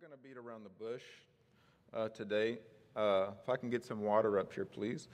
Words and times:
not 0.00 0.08
going 0.08 0.20
to 0.20 0.28
beat 0.28 0.36
around 0.36 0.64
the 0.64 0.84
bush 0.84 1.02
uh, 1.92 2.08
today. 2.08 2.58
Uh, 2.96 3.28
if 3.40 3.48
I 3.48 3.56
can 3.56 3.70
get 3.70 3.84
some 3.84 4.00
water 4.00 4.40
up 4.40 4.52
here, 4.52 4.64
please. 4.64 5.06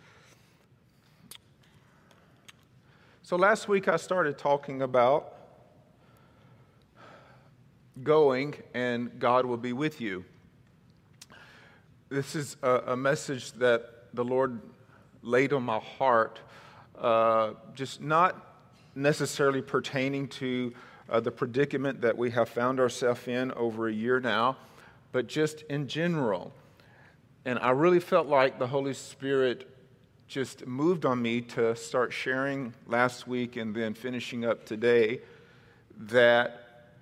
So, 3.22 3.36
last 3.36 3.68
week 3.68 3.88
I 3.88 3.96
started 3.96 4.38
talking 4.38 4.80
about 4.80 5.34
going 8.02 8.54
and 8.72 9.18
God 9.18 9.44
will 9.44 9.58
be 9.58 9.74
with 9.74 10.00
you. 10.00 10.24
This 12.08 12.34
is 12.34 12.56
a, 12.62 12.76
a 12.86 12.96
message 12.96 13.52
that 13.52 13.84
the 14.14 14.24
Lord 14.24 14.60
laid 15.22 15.52
on 15.52 15.62
my 15.62 15.80
heart, 15.80 16.38
uh, 16.98 17.50
just 17.74 18.00
not 18.00 18.46
necessarily 18.94 19.60
pertaining 19.60 20.28
to 20.28 20.72
uh, 21.10 21.20
the 21.20 21.30
predicament 21.30 22.00
that 22.02 22.16
we 22.16 22.30
have 22.30 22.48
found 22.48 22.78
ourselves 22.78 23.26
in 23.26 23.52
over 23.52 23.88
a 23.88 23.92
year 23.92 24.20
now, 24.20 24.56
but 25.12 25.26
just 25.26 25.62
in 25.62 25.88
general. 25.88 26.52
And 27.44 27.58
I 27.58 27.70
really 27.70 28.00
felt 28.00 28.28
like 28.28 28.58
the 28.58 28.66
Holy 28.66 28.94
Spirit 28.94 29.68
just 30.28 30.66
moved 30.66 31.04
on 31.04 31.20
me 31.20 31.40
to 31.40 31.74
start 31.74 32.12
sharing 32.12 32.72
last 32.86 33.26
week 33.26 33.56
and 33.56 33.74
then 33.74 33.94
finishing 33.94 34.44
up 34.44 34.64
today 34.64 35.20
that 35.98 36.92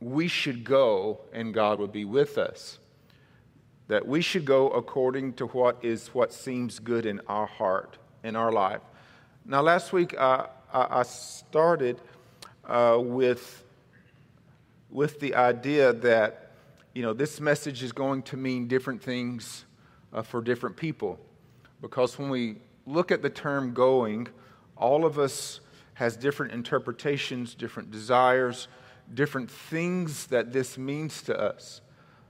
we 0.00 0.26
should 0.26 0.64
go 0.64 1.20
and 1.32 1.54
God 1.54 1.78
would 1.78 1.92
be 1.92 2.04
with 2.04 2.38
us. 2.38 2.78
That 3.86 4.06
we 4.06 4.20
should 4.20 4.44
go 4.44 4.68
according 4.70 5.34
to 5.34 5.46
what 5.46 5.78
is 5.82 6.08
what 6.08 6.32
seems 6.32 6.78
good 6.80 7.06
in 7.06 7.20
our 7.28 7.46
heart, 7.46 7.98
in 8.24 8.34
our 8.34 8.50
life. 8.50 8.80
Now, 9.44 9.62
last 9.62 9.92
week 9.92 10.18
uh, 10.18 10.46
I 10.72 11.02
started 11.02 12.00
uh, 12.70 12.96
with, 12.98 13.64
with 14.90 15.18
the 15.18 15.34
idea 15.34 15.92
that, 15.92 16.52
you 16.94 17.02
know, 17.02 17.12
this 17.12 17.40
message 17.40 17.82
is 17.82 17.90
going 17.90 18.22
to 18.22 18.36
mean 18.36 18.68
different 18.68 19.02
things 19.02 19.64
uh, 20.12 20.22
for 20.22 20.40
different 20.40 20.76
people. 20.76 21.18
Because 21.82 22.16
when 22.18 22.30
we 22.30 22.56
look 22.86 23.10
at 23.10 23.22
the 23.22 23.30
term 23.30 23.74
going, 23.74 24.28
all 24.76 25.04
of 25.04 25.18
us 25.18 25.60
has 25.94 26.16
different 26.16 26.52
interpretations, 26.52 27.54
different 27.54 27.90
desires, 27.90 28.68
different 29.14 29.50
things 29.50 30.26
that 30.28 30.52
this 30.52 30.78
means 30.78 31.22
to 31.22 31.38
us. 31.38 31.80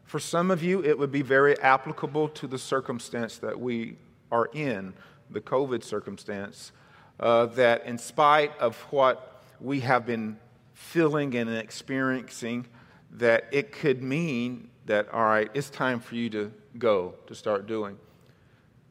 For 0.05 0.19
some 0.19 0.51
of 0.51 0.63
you, 0.63 0.83
it 0.83 0.99
would 0.99 1.13
be 1.13 1.23
very 1.23 1.59
applicable 1.61 2.31
to 2.31 2.47
the 2.47 2.59
circumstance 2.59 3.37
that 3.39 3.61
we 3.61 3.97
are 4.33 4.49
in, 4.55 4.95
the 5.29 5.41
COVID 5.41 5.85
circumstance, 5.85 6.73
uh, 7.21 7.47
that 7.47 7.85
in 7.85 7.99
spite 7.99 8.57
of 8.59 8.77
what 8.91 9.30
we 9.61 9.81
have 9.81 10.07
been 10.07 10.39
feeling 10.75 11.35
and 11.35 11.51
experiencing 11.51 12.67
that 13.13 13.45
it 13.53 13.73
could 13.73 14.03
mean 14.03 14.71
that, 14.87 15.13
all 15.13 15.25
right, 15.25 15.51
it's 15.55 15.71
time 15.71 16.01
for 16.01 16.15
you 16.15 16.31
to 16.31 16.53
go, 16.79 17.15
to 17.27 17.35
start 17.35 17.67
doing. 17.67 17.99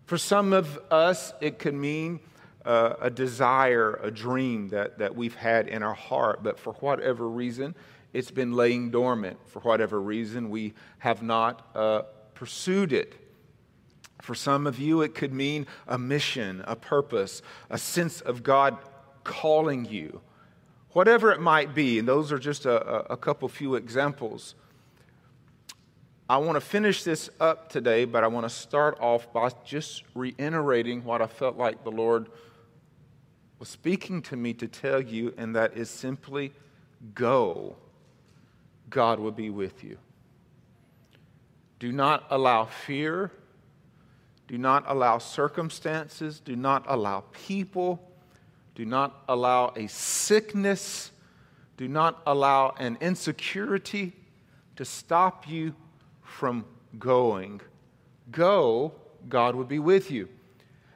For 0.06 0.18
some 0.18 0.54
of 0.54 0.80
us, 0.92 1.34
it 1.42 1.60
could 1.60 1.74
mean 1.74 2.20
uh, 2.66 2.94
a 3.02 3.10
desire, 3.10 4.00
a 4.04 4.12
dream 4.12 4.70
that, 4.70 5.00
that 5.00 5.16
we've 5.16 5.36
had 5.36 5.68
in 5.68 5.84
our 5.84 5.94
heart, 5.94 6.44
but 6.44 6.60
for 6.60 6.74
whatever 6.74 7.28
reason, 7.28 7.76
it's 8.14 8.32
been 8.32 8.54
laying 8.54 8.92
dormant. 8.92 9.38
For 9.48 9.60
whatever 9.60 10.02
reason, 10.02 10.50
we 10.50 10.74
have 11.00 11.22
not 11.22 11.70
uh, 11.76 12.02
pursued 12.34 12.92
it. 12.92 13.16
For 14.22 14.36
some 14.36 14.68
of 14.68 14.80
you, 14.80 15.02
it 15.02 15.16
could 15.16 15.34
mean 15.34 15.68
a 15.88 15.98
mission, 15.98 16.64
a 16.68 16.76
purpose, 16.76 17.42
a 17.70 17.78
sense 17.78 18.20
of 18.22 18.44
God 18.44 18.78
calling 19.24 19.86
you 19.86 20.22
whatever 20.94 21.32
it 21.32 21.40
might 21.40 21.74
be, 21.74 22.00
and 22.00 22.08
those 22.08 22.32
are 22.32 22.40
just 22.40 22.66
a, 22.66 23.12
a 23.12 23.18
couple 23.18 23.48
few 23.48 23.76
examples. 23.76 24.56
I 26.30 26.38
want 26.38 26.56
to 26.58 26.62
finish 26.62 27.04
this 27.04 27.30
up 27.40 27.70
today, 27.70 28.06
but 28.06 28.24
I 28.24 28.28
want 28.28 28.46
to 28.46 28.50
start 28.50 29.00
off 29.00 29.34
by 29.34 29.50
just 29.66 30.04
reiterating 30.14 31.04
what 31.04 31.22
I 31.22 31.28
felt 31.28 31.58
like 31.58 31.84
the 31.84 31.92
Lord 31.92 32.28
was 33.58 33.68
speaking 33.68 34.22
to 34.24 34.36
me 34.36 34.54
to 34.54 34.68
tell 34.68 35.02
you, 35.02 35.34
and 35.38 35.56
that 35.56 35.76
is 35.76 35.90
simply 35.90 36.54
go. 37.14 37.76
God 38.90 39.20
will 39.20 39.32
be 39.32 39.50
with 39.50 39.84
you. 39.84 39.98
Do 41.80 41.92
not 41.92 42.26
allow 42.30 42.66
fear. 42.66 43.32
Do 44.48 44.58
not 44.58 44.84
allow 44.88 45.18
circumstances. 45.18 46.40
Do 46.40 46.56
not 46.56 46.86
allow 46.88 47.24
people 47.32 48.09
do 48.76 48.86
not 48.86 49.24
allow 49.28 49.74
a 49.76 49.88
sickness. 49.88 51.12
Do 51.78 51.88
not 51.88 52.22
allow 52.26 52.76
an 52.78 52.98
insecurity 53.02 54.14
to 54.76 54.86
stop 54.86 55.48
you 55.48 55.76
from 56.24 56.66
going. 56.98 57.62
Go, 58.32 58.94
God 59.28 59.56
will 59.56 59.66
be 59.66 59.80
with 59.80 60.12
you. 60.12 60.30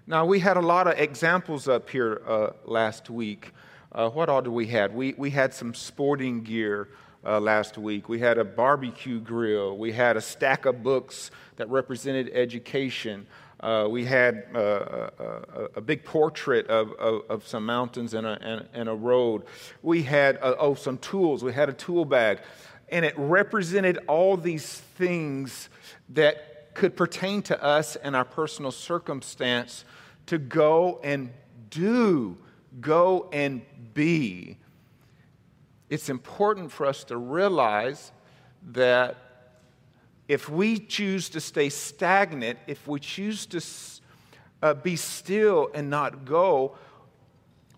Now, 0.05 0.25
we 0.25 0.39
had 0.39 0.57
a 0.57 0.61
lot 0.61 0.87
of 0.87 0.99
examples 0.99 1.67
up 1.67 1.89
here 1.89 2.21
uh, 2.27 2.49
last 2.65 3.09
week. 3.09 3.51
Uh, 3.91 4.09
what 4.09 4.27
all 4.27 4.41
did 4.41 4.51
we 4.51 4.67
have? 4.67 4.93
We, 4.93 5.13
we 5.17 5.29
had 5.29 5.53
some 5.53 5.73
sporting 5.73 6.43
gear 6.43 6.89
uh, 7.25 7.39
last 7.39 7.77
week. 7.77 8.09
We 8.09 8.19
had 8.19 8.37
a 8.37 8.43
barbecue 8.43 9.19
grill. 9.19 9.77
We 9.77 9.91
had 9.93 10.17
a 10.17 10.21
stack 10.21 10.65
of 10.65 10.83
books 10.83 11.31
that 11.55 11.69
represented 11.69 12.31
education. 12.33 13.27
Uh, 13.63 13.87
we 13.87 14.03
had 14.03 14.45
uh, 14.53 14.59
a, 14.59 14.61
uh, 14.61 15.09
uh, 15.23 15.67
a, 15.77 15.81
big 15.81 16.03
portrait 16.03 16.67
of, 16.67 16.91
of, 16.99 17.21
of 17.29 17.47
some 17.47 17.65
mountains 17.65 18.13
and 18.13 18.27
a, 18.27 18.37
and, 18.41 18.67
and, 18.73 18.89
a 18.89 18.93
road. 18.93 19.43
We 19.81 20.03
had, 20.03 20.37
uh, 20.41 20.55
oh, 20.59 20.73
some 20.75 20.97
tools. 20.97 21.45
We 21.45 21.53
had 21.53 21.69
a 21.69 21.73
tool 21.73 22.03
bag. 22.03 22.41
And 22.89 23.05
it 23.05 23.13
represented 23.17 23.99
all 24.09 24.35
these 24.35 24.81
things 24.97 25.69
that 26.09 26.73
could 26.73 26.97
pertain 26.97 27.41
to 27.43 27.63
us 27.63 27.95
and 27.95 28.17
our 28.17 28.25
personal 28.25 28.71
circumstance 28.71 29.85
to 30.25 30.37
go 30.37 30.99
and 31.01 31.31
do, 31.69 32.37
go 32.81 33.29
and 33.31 33.61
be. 33.93 34.57
It's 35.89 36.09
important 36.09 36.69
for 36.69 36.85
us 36.85 37.05
to 37.05 37.15
realize 37.15 38.11
that 38.73 39.15
if 40.33 40.49
we 40.49 40.79
choose 40.79 41.29
to 41.29 41.39
stay 41.39 41.69
stagnant, 41.69 42.57
if 42.65 42.87
we 42.87 42.99
choose 42.99 43.45
to 43.45 43.61
uh, 44.63 44.73
be 44.73 44.95
still 44.95 45.69
and 45.73 45.89
not 45.89 46.25
go, 46.25 46.75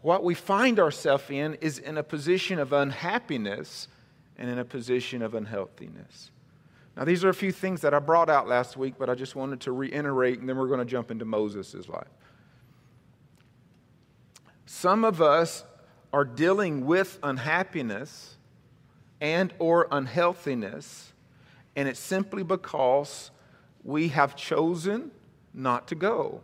what 0.02 0.24
we 0.24 0.34
find 0.34 0.80
ourselves 0.80 1.30
in 1.30 1.56
is 1.56 1.80
in 1.80 1.98
a 1.98 2.04
position 2.04 2.58
of 2.58 2.72
unhappiness 2.72 3.90
and 4.38 4.50
in 4.50 4.58
a 4.58 4.66
position 4.66 5.22
of 5.22 5.36
unhealthiness. 5.36 6.32
Now, 6.96 7.04
these 7.04 7.26
are 7.26 7.30
a 7.30 7.34
few 7.34 7.52
things 7.52 7.82
that 7.82 7.94
I 7.94 8.00
brought 8.00 8.30
out 8.30 8.48
last 8.48 8.78
week, 8.78 8.94
but 8.98 9.10
I 9.10 9.16
just 9.16 9.36
wanted 9.36 9.60
to 9.62 9.74
reiterate, 9.74 10.40
and 10.40 10.48
then 10.48 10.56
we're 10.56 10.68
going 10.68 10.80
to 10.80 10.86
jump 10.86 11.12
into 11.12 11.26
Moses' 11.26 11.90
life. 11.90 12.08
Some 14.66 15.04
of 15.04 15.22
us 15.22 15.66
are 16.14 16.24
dealing 16.24 16.86
with 16.86 17.20
unhappiness 17.22 18.38
and 19.20 19.54
or 19.60 19.88
unhealthiness 19.92 21.12
and 21.76 21.88
it's 21.88 22.00
simply 22.00 22.44
because 22.44 23.32
we 23.84 24.10
have 24.10 24.36
chosen 24.36 25.12
not 25.54 25.88
to 25.88 25.96
go. 25.96 26.42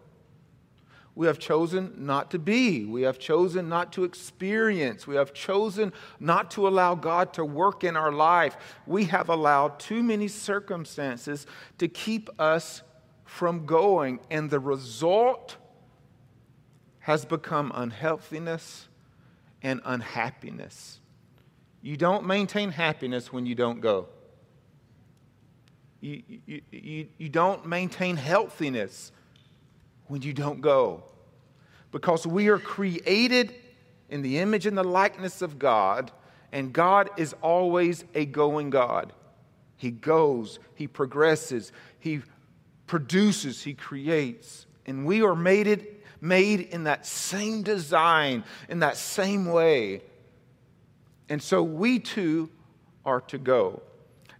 We 1.14 1.28
have 1.28 1.40
chosen 1.40 1.94
not 1.98 2.32
to 2.32 2.40
be. 2.40 2.86
We 2.86 3.02
have 3.02 3.20
chosen 3.20 3.68
not 3.68 3.92
to 3.94 4.06
experience. 4.06 5.06
We 5.06 5.16
have 5.16 5.34
chosen 5.34 5.92
not 6.20 6.52
to 6.52 6.68
allow 6.68 6.96
God 6.96 7.34
to 7.34 7.44
work 7.44 7.84
in 7.84 7.98
our 7.98 8.14
life. 8.14 8.56
We 8.88 9.06
have 9.06 9.28
allowed 9.28 9.80
too 9.80 10.04
many 10.04 10.30
circumstances 10.30 11.46
to 11.80 11.88
keep 11.90 12.30
us 12.40 12.82
from 13.26 13.66
going, 13.66 14.20
and 14.30 14.50
the 14.50 14.60
result 14.60 15.58
has 17.00 17.26
become 17.26 17.72
unhealthiness 17.76 18.88
and 19.62 19.82
unhappiness. 19.84 21.00
You 21.82 21.98
don't 21.98 22.26
maintain 22.26 22.72
happiness 22.72 23.34
when 23.34 23.46
you 23.46 23.56
don't 23.56 23.82
go. 23.82 24.08
You, 26.02 26.24
you, 26.72 27.08
you, 27.20 27.30
don't 27.30 27.68
maintain 27.68 28.18
healthiness 28.18 29.12
when 30.08 30.24
you 30.24 30.34
don't 30.34 30.60
go. 30.60 31.04
Because 31.92 32.26
we 32.26 32.48
are 32.48 32.58
created 32.58 33.54
in 34.10 34.24
the 34.24 34.40
image 34.40 34.66
and 34.66 34.76
the 34.76 34.84
likeness 34.84 35.44
of 35.44 35.60
God, 35.60 36.12
and 36.52 36.74
God 36.74 37.12
is 37.18 37.34
always 37.42 38.04
a 38.16 38.26
going 38.26 38.72
God. 38.72 39.14
He 39.78 39.92
goes, 39.92 40.58
He 40.74 40.88
progresses, 40.88 41.72
He 42.00 42.22
produces, 42.88 43.62
He 43.62 43.76
creates. 43.76 44.66
And 44.88 45.06
we 45.06 45.22
are 45.22 45.36
made, 45.36 45.68
it, 45.68 46.04
made 46.20 46.62
in 46.62 46.86
that 46.86 47.06
same 47.06 47.62
design, 47.62 48.44
in 48.70 48.80
that 48.80 48.98
same 48.98 49.46
way. 49.46 50.02
And 51.30 51.42
so 51.42 51.62
we 51.62 52.00
too 52.00 52.50
are 53.06 53.22
to 53.22 53.38
go. 53.38 53.84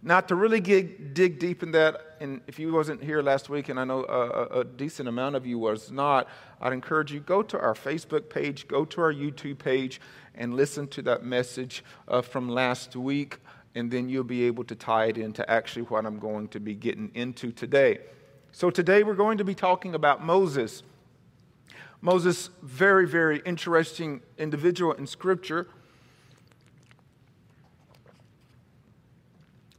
Now, 0.04 0.20
to 0.20 0.34
really 0.34 0.60
get, 0.60 1.14
dig 1.14 1.38
deep 1.38 1.62
in 1.62 1.70
that, 1.72 2.16
and 2.18 2.40
if 2.48 2.58
you 2.58 2.72
wasn't 2.72 3.04
here 3.04 3.22
last 3.22 3.48
week, 3.48 3.68
and 3.68 3.78
I 3.78 3.84
know 3.84 4.04
a, 4.04 4.60
a, 4.60 4.64
decent 4.64 5.08
amount 5.08 5.36
of 5.36 5.46
you 5.46 5.60
was 5.60 5.92
not, 5.92 6.26
I'd 6.60 6.72
encourage 6.72 7.12
you 7.12 7.20
go 7.20 7.40
to 7.44 7.60
our 7.60 7.74
Facebook 7.74 8.28
page, 8.28 8.66
go 8.66 8.84
to 8.84 9.00
our 9.00 9.12
YouTube 9.12 9.58
page, 9.58 10.00
and 10.34 10.54
listen 10.54 10.88
to 10.88 11.02
that 11.02 11.24
message 11.24 11.84
uh, 12.08 12.20
from 12.20 12.48
last 12.48 12.96
week. 12.96 13.38
and 13.76 13.92
then 13.92 14.08
you'll 14.08 14.24
be 14.24 14.42
able 14.42 14.64
to 14.64 14.74
tie 14.74 15.06
it 15.06 15.16
into 15.16 15.48
actually 15.48 15.82
what 15.82 16.04
I'm 16.04 16.18
going 16.18 16.48
to 16.48 16.58
be 16.58 16.74
getting 16.74 17.12
into 17.14 17.52
today. 17.52 18.00
So, 18.50 18.70
today 18.70 19.04
we're 19.04 19.14
going 19.14 19.38
to 19.38 19.44
be 19.44 19.54
talking 19.54 19.94
about 19.94 20.22
Moses. 20.22 20.82
Moses, 22.00 22.50
very, 22.60 23.06
very 23.06 23.40
interesting 23.46 24.20
individual 24.36 24.92
in 24.94 25.06
Scripture. 25.06 25.68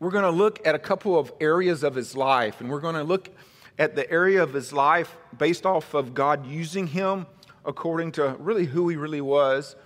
We're 0.03 0.11
going 0.11 0.25
to 0.25 0.31
look 0.31 0.67
at 0.67 0.75
a 0.75 0.79
couple 0.79 1.17
of 1.17 1.31
areas 1.39 1.81
of 1.81 1.95
his 1.95 2.13
life, 2.13 2.59
and 2.59 2.69
we're 2.69 2.81
going 2.81 2.95
to 2.95 3.05
look 3.05 3.29
at 3.79 3.95
the 3.95 4.11
area 4.11 4.43
of 4.43 4.53
his 4.53 4.73
life 4.73 5.15
based 5.37 5.65
off 5.65 5.93
of 5.93 6.13
God 6.13 6.45
using 6.45 6.87
him 6.87 7.25
according 7.63 8.11
to 8.13 8.35
really 8.37 8.65
who 8.65 8.89
he 8.89 8.97
really 8.97 9.21
was. 9.21 9.77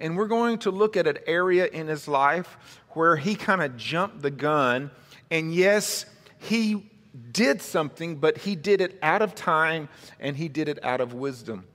And 0.00 0.16
we're 0.16 0.28
going 0.28 0.60
to 0.60 0.70
look 0.70 0.96
at 0.96 1.06
an 1.06 1.18
area 1.26 1.66
in 1.66 1.88
his 1.88 2.08
life 2.08 2.80
where 2.92 3.16
he 3.16 3.34
kind 3.34 3.60
of 3.60 3.76
jumped 3.76 4.22
the 4.22 4.30
gun. 4.30 4.90
And 5.30 5.52
yes, 5.52 6.06
he 6.38 6.90
did 7.30 7.60
something, 7.60 8.16
but 8.16 8.38
he 8.38 8.56
did 8.56 8.80
it 8.80 8.98
out 9.02 9.20
of 9.20 9.34
time 9.34 9.90
and 10.18 10.38
he 10.38 10.48
did 10.48 10.70
it 10.70 10.82
out 10.82 11.02
of 11.02 11.12
wisdom. 11.12 11.66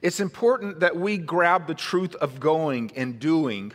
It's 0.00 0.20
important 0.20 0.78
that 0.78 0.94
we 0.94 1.18
grab 1.18 1.66
the 1.66 1.74
truth 1.74 2.14
of 2.14 2.38
going 2.38 2.92
and 2.94 3.18
doing, 3.18 3.72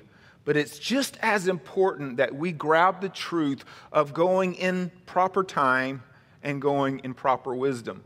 but 0.48 0.56
it's 0.56 0.80
just 0.80 1.18
as 1.22 1.50
important 1.50 2.16
that 2.16 2.34
we 2.34 2.54
grab 2.54 3.02
the 3.02 3.10
truth 3.10 3.66
of 3.92 4.14
going 4.14 4.56
in 4.56 4.90
proper 5.06 5.44
time 5.44 6.02
and 6.42 6.62
going 6.62 7.00
in 7.00 7.14
proper 7.14 7.54
wisdom. 7.54 8.02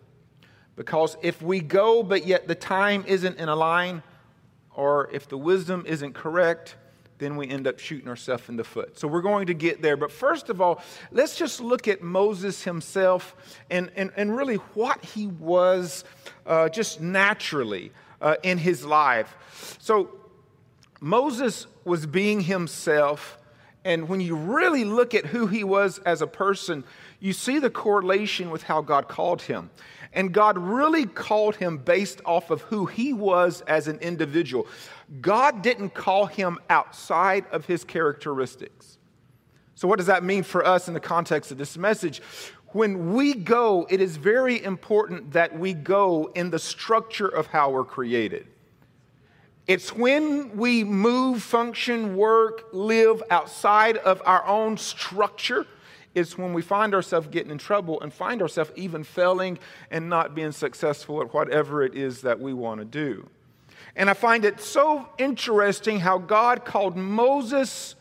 Because 0.75 1.15
if 1.21 1.39
we 1.43 1.59
go, 1.59 2.01
but 2.01 2.25
yet 2.25 2.47
the 2.47 2.55
time 2.55 3.05
isn't 3.07 3.37
in 3.37 3.47
a 3.47 3.55
line, 3.55 4.01
or 4.73 5.07
if 5.13 5.29
the 5.29 5.37
wisdom 5.37 5.85
isn't 5.85 6.15
correct, 6.15 6.77
then 7.19 7.35
we 7.35 7.47
end 7.47 7.67
up 7.67 7.77
shooting 7.77 8.07
ourselves 8.07 8.49
in 8.49 8.55
the 8.55 8.63
foot. 8.63 8.97
So 8.97 9.07
we're 9.07 9.21
going 9.21 9.45
to 9.45 9.53
get 9.53 9.83
there. 9.83 9.95
But 9.95 10.11
first 10.11 10.49
of 10.49 10.61
all, 10.61 10.81
let's 11.11 11.35
just 11.35 11.61
look 11.61 11.87
at 11.87 12.01
Moses 12.01 12.63
himself 12.63 13.35
and, 13.69 13.91
and, 13.95 14.09
and 14.17 14.35
really 14.35 14.55
what 14.73 15.05
he 15.05 15.27
was 15.27 16.03
uh, 16.47 16.69
just 16.69 17.01
naturally 17.01 17.91
uh, 18.19 18.37
in 18.41 18.57
his 18.57 18.83
life. 18.83 19.77
So 19.79 20.09
Moses 21.01 21.65
was 21.83 22.05
being 22.05 22.41
himself. 22.41 23.37
And 23.83 24.07
when 24.07 24.21
you 24.21 24.35
really 24.35 24.85
look 24.85 25.15
at 25.15 25.25
who 25.25 25.47
he 25.47 25.63
was 25.63 25.97
as 25.99 26.21
a 26.21 26.27
person, 26.27 26.83
you 27.19 27.33
see 27.33 27.57
the 27.57 27.71
correlation 27.71 28.51
with 28.51 28.61
how 28.61 28.81
God 28.81 29.07
called 29.07 29.41
him. 29.41 29.71
And 30.13 30.31
God 30.31 30.57
really 30.57 31.07
called 31.07 31.55
him 31.55 31.79
based 31.79 32.21
off 32.23 32.51
of 32.51 32.61
who 32.61 32.85
he 32.85 33.11
was 33.13 33.61
as 33.61 33.87
an 33.87 33.97
individual. 33.99 34.67
God 35.21 35.63
didn't 35.63 35.95
call 35.95 36.27
him 36.27 36.59
outside 36.69 37.45
of 37.51 37.65
his 37.65 37.83
characteristics. 37.83 38.99
So, 39.73 39.87
what 39.87 39.97
does 39.97 40.07
that 40.07 40.23
mean 40.23 40.43
for 40.43 40.65
us 40.65 40.87
in 40.87 40.93
the 40.93 40.99
context 40.99 41.51
of 41.51 41.57
this 41.57 41.77
message? 41.77 42.21
When 42.67 43.13
we 43.13 43.33
go, 43.33 43.87
it 43.89 43.99
is 43.99 44.17
very 44.17 44.63
important 44.63 45.31
that 45.31 45.57
we 45.57 45.73
go 45.73 46.31
in 46.35 46.51
the 46.51 46.59
structure 46.59 47.27
of 47.27 47.47
how 47.47 47.71
we're 47.71 47.83
created. 47.83 48.47
It's 49.67 49.95
when 49.95 50.57
we 50.57 50.83
move, 50.83 51.43
function, 51.43 52.15
work, 52.15 52.69
live 52.73 53.23
outside 53.29 53.97
of 53.97 54.21
our 54.25 54.45
own 54.47 54.77
structure 54.77 55.67
It's 56.13 56.37
when 56.37 56.53
we 56.53 56.61
find 56.61 56.93
ourselves 56.93 57.27
getting 57.27 57.51
in 57.51 57.57
trouble 57.57 58.01
and 58.01 58.13
find 58.13 58.41
ourselves 58.41 58.71
even 58.75 59.03
failing 59.03 59.59
and 59.89 60.09
not 60.09 60.35
being 60.35 60.51
successful 60.51 61.21
at 61.21 61.33
whatever 61.33 61.83
it 61.83 61.95
is 61.95 62.21
that 62.21 62.39
we 62.39 62.53
want 62.53 62.79
to 62.79 62.85
do. 62.85 63.29
And 63.95 64.09
I 64.09 64.13
find 64.13 64.45
it 64.45 64.59
so 64.59 65.07
interesting 65.17 65.99
how 65.99 66.17
God 66.17 66.65
called 66.65 66.97
Moses 66.97 67.95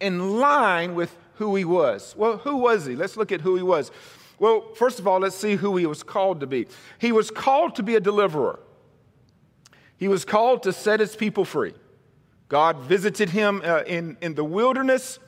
in 0.00 0.38
line 0.38 0.94
with 0.94 1.14
who 1.34 1.56
he 1.56 1.64
was. 1.64 2.14
Well, 2.16 2.38
who 2.38 2.56
was 2.56 2.86
he? 2.86 2.96
Let's 2.96 3.16
look 3.16 3.32
at 3.32 3.40
who 3.40 3.56
he 3.56 3.62
was. 3.62 3.90
Well, 4.38 4.72
first 4.74 4.98
of 4.98 5.06
all, 5.06 5.20
let's 5.20 5.36
see 5.36 5.56
who 5.56 5.76
he 5.76 5.86
was 5.86 6.02
called 6.02 6.40
to 6.40 6.46
be. 6.46 6.66
He 6.98 7.12
was 7.12 7.30
called 7.30 7.76
to 7.76 7.82
be 7.82 7.96
a 7.96 8.00
deliverer, 8.00 8.58
he 9.96 10.08
was 10.08 10.24
called 10.24 10.62
to 10.64 10.72
set 10.72 11.00
his 11.00 11.16
people 11.16 11.44
free. 11.44 11.74
God 12.48 12.80
visited 12.80 13.30
him 13.30 13.62
uh, 13.64 13.82
in, 13.86 14.16
in 14.20 14.34
the 14.34 14.44
wilderness 14.44 15.18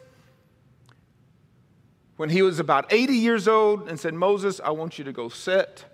when 2.16 2.30
he 2.30 2.42
was 2.42 2.58
about 2.58 2.92
80 2.92 3.14
years 3.14 3.48
old 3.48 3.88
and 3.88 3.98
said, 3.98 4.14
Moses, 4.14 4.60
I 4.62 4.70
want 4.70 4.98
you 4.98 5.04
to 5.04 5.12
go 5.12 5.28
set 5.28 5.84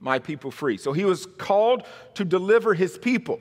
my 0.00 0.18
people 0.18 0.50
free. 0.50 0.76
So 0.76 0.92
he 0.92 1.04
was 1.04 1.26
called 1.38 1.84
to 2.14 2.24
deliver 2.24 2.74
his 2.74 2.96
people. 2.98 3.40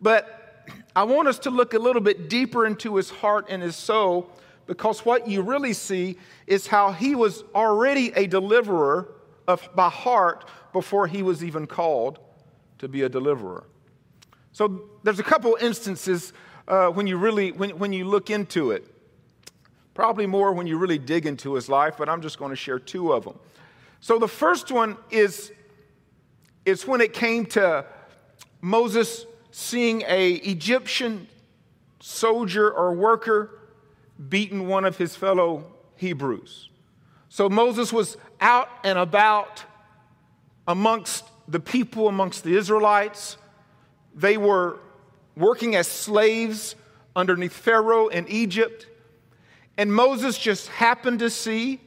But 0.00 0.66
I 0.94 1.04
want 1.04 1.28
us 1.28 1.38
to 1.40 1.50
look 1.50 1.74
a 1.74 1.78
little 1.78 2.02
bit 2.02 2.28
deeper 2.28 2.66
into 2.66 2.96
his 2.96 3.10
heart 3.10 3.46
and 3.48 3.62
his 3.62 3.76
soul 3.76 4.30
because 4.66 5.04
what 5.04 5.26
you 5.26 5.42
really 5.42 5.72
see 5.72 6.16
is 6.46 6.66
how 6.66 6.92
he 6.92 7.14
was 7.14 7.42
already 7.54 8.12
a 8.14 8.26
deliverer 8.26 9.08
of, 9.48 9.68
by 9.74 9.88
heart 9.88 10.48
before 10.72 11.06
he 11.06 11.22
was 11.22 11.42
even 11.42 11.66
called 11.66 12.18
to 12.80 12.88
be 12.88 13.02
a 13.02 13.08
deliverer. 13.08 13.64
So 14.52 14.90
there's 15.04 15.20
a 15.20 15.22
couple 15.22 15.56
instances 15.60 16.32
uh, 16.66 16.88
when 16.88 17.06
you 17.06 17.16
really 17.16 17.52
when, 17.52 17.78
when 17.78 17.92
you 17.92 18.04
look 18.04 18.28
into 18.30 18.72
it. 18.72 18.84
Probably 19.94 20.26
more 20.26 20.52
when 20.52 20.66
you 20.66 20.78
really 20.78 20.98
dig 20.98 21.26
into 21.26 21.54
his 21.54 21.68
life, 21.68 21.94
but 21.98 22.08
I'm 22.08 22.22
just 22.22 22.38
going 22.38 22.50
to 22.50 22.56
share 22.56 22.78
two 22.78 23.12
of 23.12 23.24
them. 23.24 23.38
So 24.00 24.18
the 24.18 24.28
first 24.28 24.70
one 24.70 24.96
is, 25.10 25.52
is 26.64 26.86
when 26.86 27.00
it 27.00 27.12
came 27.12 27.44
to 27.46 27.84
Moses 28.60 29.26
seeing 29.50 30.02
a 30.06 30.32
Egyptian 30.32 31.28
soldier 32.00 32.70
or 32.70 32.94
worker 32.94 33.58
beating 34.28 34.68
one 34.68 34.84
of 34.84 34.96
his 34.96 35.14
fellow 35.14 35.64
Hebrews. 35.96 36.70
So 37.28 37.48
Moses 37.48 37.92
was 37.92 38.16
out 38.40 38.68
and 38.84 38.98
about 38.98 39.64
amongst 40.66 41.24
the 41.50 41.60
people, 41.60 42.08
amongst 42.08 42.44
the 42.44 42.56
Israelites. 42.56 43.36
They 44.14 44.36
were 44.36 44.78
working 45.36 45.74
as 45.74 45.86
slaves 45.88 46.76
underneath 47.16 47.52
Pharaoh 47.52 48.08
in 48.08 48.28
Egypt. 48.28 48.86
And 49.76 49.92
Moses 49.92 50.38
just 50.38 50.68
happened 50.68 51.18
to 51.20 51.30
see 51.30 51.80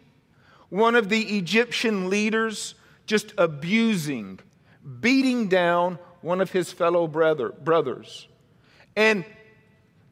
one 0.69 0.95
of 0.95 1.09
the 1.09 1.37
Egyptian 1.37 2.09
leaders 2.09 2.75
just 3.05 3.33
abusing, 3.37 4.39
beating 4.99 5.47
down 5.47 5.99
one 6.21 6.41
of 6.41 6.51
his 6.51 6.71
fellow 6.71 7.07
brother, 7.07 7.49
brothers. 7.49 8.27
And 8.95 9.25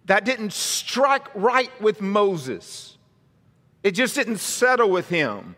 that 0.06 0.26
didn't 0.26 0.54
strike 0.54 1.34
right 1.34 1.72
with 1.82 2.02
Moses. 2.02 2.98
It 3.84 3.92
just 3.92 4.16
didn't 4.16 4.38
settle 4.38 4.90
with 4.90 5.10
him. 5.10 5.56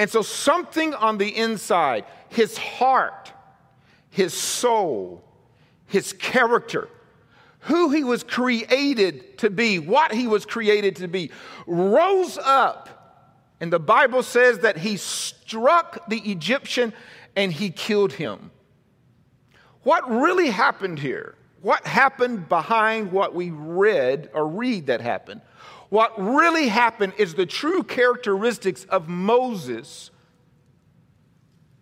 And 0.00 0.08
so, 0.08 0.22
something 0.22 0.94
on 0.94 1.18
the 1.18 1.28
inside, 1.36 2.06
his 2.30 2.56
heart, 2.56 3.34
his 4.08 4.32
soul, 4.32 5.22
his 5.88 6.14
character, 6.14 6.88
who 7.58 7.90
he 7.90 8.02
was 8.02 8.22
created 8.24 9.36
to 9.40 9.50
be, 9.50 9.78
what 9.78 10.14
he 10.14 10.26
was 10.26 10.46
created 10.46 10.96
to 10.96 11.06
be, 11.06 11.30
rose 11.66 12.38
up. 12.38 13.28
And 13.60 13.70
the 13.70 13.78
Bible 13.78 14.22
says 14.22 14.60
that 14.60 14.78
he 14.78 14.96
struck 14.96 16.08
the 16.08 16.20
Egyptian 16.20 16.94
and 17.36 17.52
he 17.52 17.68
killed 17.68 18.14
him. 18.14 18.52
What 19.82 20.10
really 20.10 20.48
happened 20.48 20.98
here? 20.98 21.34
What 21.60 21.86
happened 21.86 22.48
behind 22.48 23.12
what 23.12 23.34
we 23.34 23.50
read 23.50 24.30
or 24.32 24.48
read 24.48 24.86
that 24.86 25.02
happened? 25.02 25.42
What 25.90 26.12
really 26.18 26.68
happened 26.68 27.14
is 27.18 27.34
the 27.34 27.46
true 27.46 27.82
characteristics 27.82 28.84
of 28.84 29.08
Moses 29.08 30.10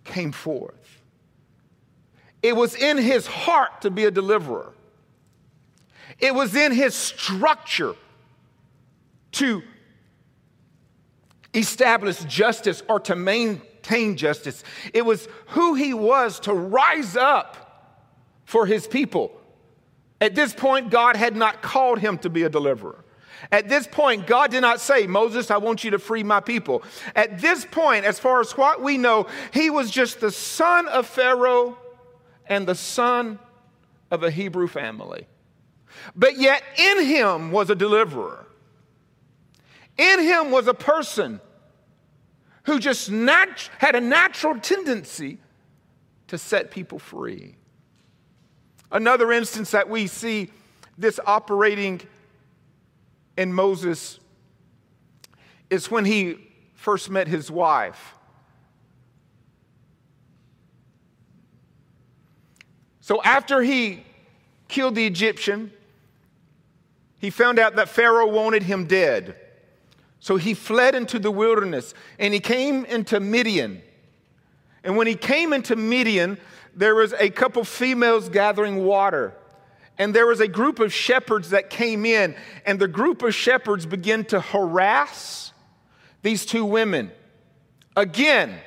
came 0.05 0.33
forth. 0.33 1.03
It 2.43 2.57
was 2.57 2.75
in 2.75 2.97
his 2.97 3.27
heart 3.27 3.83
to 3.83 3.91
be 3.91 4.07
a 4.07 4.11
deliverer. 4.11 4.73
It 6.19 6.35
was 6.35 6.57
in 6.57 6.73
his 6.73 6.95
structure 6.95 7.95
to 9.33 9.63
establish 11.53 12.19
justice 12.25 12.83
or 12.89 13.01
to 13.01 13.15
maintain 13.15 14.17
justice. 14.17 14.65
It 14.95 15.05
was 15.05 15.29
who 15.49 15.75
he 15.75 15.93
was 15.93 16.41
to 16.41 16.55
rise 16.55 17.15
up 17.15 18.01
for 18.47 18.65
his 18.65 18.87
people. 18.87 19.33
At 20.21 20.35
this 20.35 20.55
point, 20.55 20.91
God 20.91 21.17
had 21.17 21.37
not 21.37 21.61
called 21.61 21.99
him 21.99 22.17
to 22.19 22.31
be 22.31 22.45
a 22.45 22.49
deliverer. 22.49 23.05
At 23.53 23.69
this 23.69 23.87
point, 23.87 24.27
God 24.27 24.51
did 24.51 24.61
not 24.63 24.81
say, 24.81 25.07
Moses, 25.07 25.51
I 25.51 25.59
want 25.59 25.85
you 25.85 25.93
to 25.93 25.99
free 25.99 26.23
my 26.23 26.41
people. 26.41 26.83
At 27.15 27.41
this 27.41 27.65
point, 27.65 28.05
as 28.05 28.19
far 28.19 28.41
as 28.41 28.53
what 28.53 28.83
we 28.83 28.99
know, 28.99 29.27
he 29.53 29.71
was 29.71 29.91
just 29.91 30.21
the 30.21 30.31
son 30.31 30.89
of 30.89 31.07
Pharaoh 31.07 31.79
and 32.47 32.67
the 32.67 32.75
son 32.75 33.39
of 34.11 34.23
a 34.23 34.31
Hebrew 34.31 34.67
family. 34.67 35.27
But 36.17 36.39
yet 36.39 36.63
in 36.77 37.05
him 37.05 37.51
was 37.51 37.71
a 37.71 37.75
deliverer. 37.75 38.47
In 39.97 40.21
him 40.21 40.51
was 40.51 40.67
a 40.67 40.75
person 40.75 41.41
who 42.65 42.79
just 42.79 43.11
nat- 43.11 43.71
had 43.79 43.95
a 43.95 44.01
natural 44.01 44.59
tendency 44.61 45.39
to 46.29 46.39
set 46.39 46.71
people 46.71 46.99
free. 46.99 47.57
Another 48.91 49.33
instance 49.33 49.71
that 49.73 49.89
we 49.89 50.07
see 50.07 50.51
this 50.97 51.19
operating 51.27 52.01
in 53.39 53.53
Moses 53.53 54.19
is 55.71 55.91
when 55.91 56.05
he 56.05 56.51
first 56.75 57.09
met 57.09 57.29
his 57.29 57.51
wife. 57.51 58.15
So 63.01 63.23
after 63.23 63.63
he 63.63 64.05
killed 64.67 64.97
the 64.97 65.07
Egyptian, 65.07 65.73
he 67.19 67.31
found 67.31 67.61
out 67.61 67.77
that 67.77 67.89
Pharaoh 67.89 68.27
wanted 68.27 68.65
him 68.65 68.87
dead. 68.87 69.37
So 70.19 70.37
he 70.37 70.53
fled 70.53 70.97
into 70.97 71.21
the 71.21 71.31
wilderness 71.31 71.95
and 72.19 72.35
he 72.35 72.41
came 72.41 72.85
into 72.87 73.21
Midian. 73.21 73.83
And 74.83 74.97
when 74.97 75.07
he 75.07 75.15
came 75.15 75.53
into 75.53 75.77
Midian, 75.77 76.39
there 76.75 76.97
was 76.97 77.13
a 77.13 77.31
couple 77.31 77.63
females 77.63 78.29
gathering 78.29 78.85
water. 78.85 79.35
And 79.99 80.15
there 80.15 80.27
was 80.27 80.41
a 80.41 80.49
group 80.49 80.79
of 80.79 80.93
shepherds 80.93 81.51
that 81.51 81.71
came 81.71 82.07
in, 82.07 82.37
and 82.65 82.79
the 82.79 82.89
group 82.89 83.23
of 83.23 83.35
shepherds 83.35 83.85
began 83.85 84.25
to 84.27 84.41
harass 84.41 85.53
these 86.23 86.47
two 86.47 86.65
women. 86.65 87.11
Again, 87.97 88.61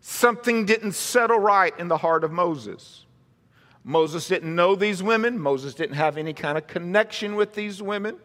something 0.00 0.66
didn't 0.66 0.92
settle 0.92 1.38
right 1.38 1.72
in 1.78 1.86
the 1.86 1.96
heart 1.96 2.24
of 2.24 2.32
Moses. 2.32 3.06
Moses 3.84 4.26
didn't 4.28 4.54
know 4.54 4.74
these 4.74 5.02
women. 5.02 5.38
Moses 5.38 5.74
didn't 5.74 5.96
have 5.96 6.16
any 6.16 6.32
kind 6.32 6.58
of 6.58 6.66
connection 6.66 7.36
with 7.36 7.54
these 7.54 7.80
women. 7.80 8.16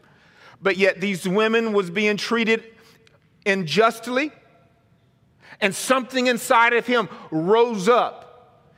But 0.62 0.78
yet 0.78 1.00
these 1.00 1.28
women 1.28 1.72
was 1.72 1.90
being 1.90 2.18
treated 2.18 2.64
unjustly. 3.46 4.32
And 5.62 5.74
something 5.74 6.28
inside 6.28 6.74
of 6.74 6.86
him 6.88 7.08
rose 7.32 7.88
up. 7.88 8.25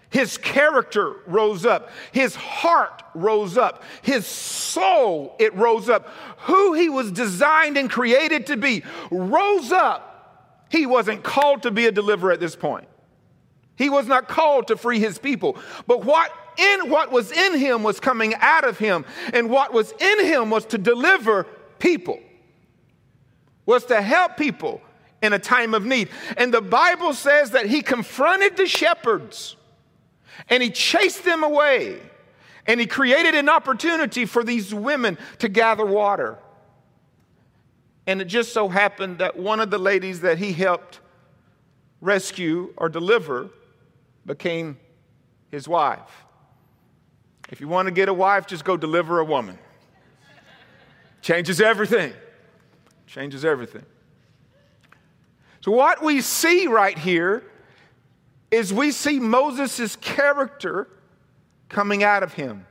His 0.10 0.38
character 0.38 1.18
rose 1.26 1.66
up. 1.66 1.90
His 2.12 2.36
heart 2.36 3.04
rose 3.14 3.58
up. 3.58 3.84
His 4.02 4.26
soul, 4.26 5.36
it 5.38 5.54
rose 5.56 5.90
up. 5.90 6.08
Who 6.42 6.74
he 6.74 6.88
was 6.88 7.12
designed 7.12 7.78
and 7.78 7.90
created 7.90 8.48
to 8.48 8.58
be 8.58 8.84
rose 9.12 9.72
up. 9.72 10.66
He 10.70 10.86
wasn't 10.86 11.24
called 11.24 11.64
to 11.64 11.72
be 11.72 11.86
a 11.88 11.92
deliverer 11.92 12.32
at 12.32 12.40
this 12.40 12.56
point. 12.56 12.88
He 13.76 13.90
was 13.90 14.08
not 14.08 14.28
called 14.28 14.68
to 14.68 14.78
free 14.78 15.00
his 15.00 15.20
people. 15.20 15.58
But 15.86 16.04
what 16.04 16.32
in 16.58 16.90
what 16.90 17.12
was 17.12 17.32
in 17.32 17.58
him 17.58 17.84
was 17.84 18.00
coming 18.00 18.34
out 18.36 18.64
of 18.64 18.80
him, 18.80 19.06
and 19.34 19.50
what 19.50 19.74
was 19.74 19.92
in 20.00 20.26
him 20.26 20.50
was 20.50 20.66
to 20.68 20.78
deliver 20.78 21.44
people, 21.80 22.20
was 23.66 23.86
to 23.86 24.02
help 24.02 24.38
people 24.38 24.82
in 25.22 25.34
a 25.34 25.40
time 25.40 25.74
of 25.74 25.86
need. 25.86 26.10
And 26.38 26.52
the 26.54 26.62
Bible 26.62 27.14
says 27.14 27.52
that 27.52 27.68
he 27.68 27.82
confronted 27.82 28.58
the 28.58 28.66
shepherds 28.66 29.57
and 30.50 30.62
he 30.62 30.70
chased 30.70 31.24
them 31.26 31.44
away. 31.44 32.00
And 32.66 32.80
he 32.80 32.86
created 32.86 33.34
an 33.34 33.48
opportunity 33.48 34.26
for 34.26 34.44
these 34.44 34.74
women 34.74 35.18
to 35.40 35.48
gather 35.48 35.86
water. 35.86 36.38
And 38.06 38.22
it 38.22 38.26
just 38.26 38.54
so 38.54 38.68
happened 38.68 39.20
that 39.20 39.38
one 39.38 39.60
of 39.60 39.70
the 39.70 39.78
ladies 39.78 40.22
that 40.22 40.38
he 40.38 40.52
helped 40.52 41.00
rescue 42.02 42.74
or 42.78 42.90
deliver 42.90 43.50
became 44.26 44.78
his 45.50 45.68
wife. 45.68 46.26
If 47.50 47.62
you 47.62 47.68
want 47.68 47.88
to 47.88 47.92
get 47.94 48.10
a 48.10 48.14
wife, 48.14 48.48
just 48.48 48.66
go 48.66 48.76
deliver 48.76 49.20
a 49.20 49.26
woman. 49.26 49.58
Changes 51.22 51.62
everything. 51.62 52.14
Changes 53.08 53.46
everything. 53.46 53.86
So, 55.62 55.72
what 55.72 56.04
we 56.04 56.22
see 56.22 56.68
right 56.68 56.98
here 56.98 57.44
is 58.52 58.74
we 58.74 58.92
see 58.92 59.20
Moses' 59.20 59.96
character 59.98 60.88
coming 61.70 62.04
out 62.04 62.24
of 62.24 62.34
him. 62.34 62.66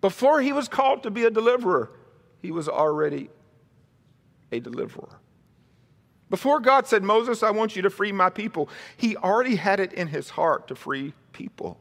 Before 0.00 0.40
he 0.40 0.52
was 0.52 0.68
called 0.68 1.02
to 1.04 1.10
be 1.10 1.24
a 1.24 1.30
deliverer, 1.30 1.90
he 2.42 2.50
was 2.50 2.68
already 2.68 3.30
a 4.52 4.60
deliverer. 4.60 5.20
Before 6.28 6.60
God 6.60 6.86
said, 6.86 7.02
Moses, 7.02 7.42
I 7.42 7.50
want 7.50 7.76
you 7.76 7.82
to 7.82 7.90
free 7.90 8.12
my 8.12 8.30
people, 8.30 8.68
he 8.96 9.16
already 9.16 9.56
had 9.56 9.78
it 9.78 9.92
in 9.92 10.08
his 10.08 10.30
heart 10.30 10.68
to 10.68 10.74
free 10.74 11.14
people. 11.32 11.78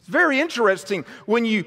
It's 0.00 0.08
very 0.08 0.40
interesting 0.40 1.04
when 1.26 1.44
you, 1.44 1.64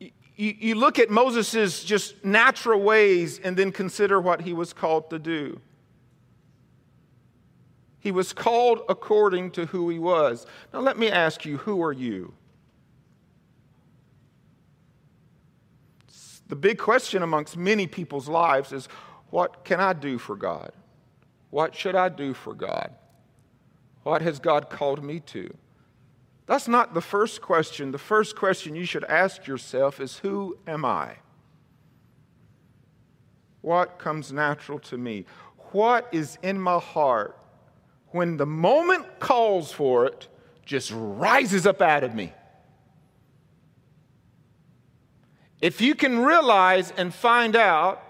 you, 0.00 0.10
you 0.36 0.74
look 0.74 0.98
at 0.98 1.10
Moses' 1.10 1.84
just 1.84 2.24
natural 2.24 2.80
ways 2.80 3.38
and 3.38 3.56
then 3.56 3.70
consider 3.70 4.20
what 4.20 4.40
he 4.40 4.52
was 4.52 4.72
called 4.72 5.10
to 5.10 5.20
do. 5.20 5.60
He 8.06 8.12
was 8.12 8.32
called 8.32 8.82
according 8.88 9.50
to 9.50 9.66
who 9.66 9.88
he 9.88 9.98
was. 9.98 10.46
Now, 10.72 10.78
let 10.78 10.96
me 10.96 11.10
ask 11.10 11.44
you 11.44 11.56
who 11.56 11.82
are 11.82 11.92
you? 11.92 12.34
The 16.46 16.54
big 16.54 16.78
question 16.78 17.24
amongst 17.24 17.56
many 17.56 17.88
people's 17.88 18.28
lives 18.28 18.70
is 18.72 18.88
what 19.30 19.64
can 19.64 19.80
I 19.80 19.92
do 19.92 20.18
for 20.18 20.36
God? 20.36 20.70
What 21.50 21.74
should 21.74 21.96
I 21.96 22.08
do 22.08 22.32
for 22.32 22.54
God? 22.54 22.94
What 24.04 24.22
has 24.22 24.38
God 24.38 24.70
called 24.70 25.02
me 25.02 25.18
to? 25.34 25.52
That's 26.46 26.68
not 26.68 26.94
the 26.94 27.00
first 27.00 27.42
question. 27.42 27.90
The 27.90 27.98
first 27.98 28.36
question 28.36 28.76
you 28.76 28.84
should 28.84 29.02
ask 29.06 29.48
yourself 29.48 30.00
is 30.00 30.18
Who 30.18 30.56
am 30.64 30.84
I? 30.84 31.16
What 33.62 33.98
comes 33.98 34.32
natural 34.32 34.78
to 34.78 34.96
me? 34.96 35.26
What 35.72 36.08
is 36.12 36.38
in 36.44 36.60
my 36.60 36.78
heart 36.78 37.36
when 38.10 38.36
the 38.36 38.46
moment 38.46 39.20
calls 39.20 39.72
for 39.72 40.06
it 40.06 40.28
just 40.64 40.92
rises 40.94 41.66
up 41.66 41.80
out 41.82 42.04
of 42.04 42.14
me? 42.14 42.32
If 45.60 45.80
you 45.80 45.94
can 45.94 46.18
realize 46.18 46.92
and 46.96 47.12
find 47.14 47.56
out 47.56 48.02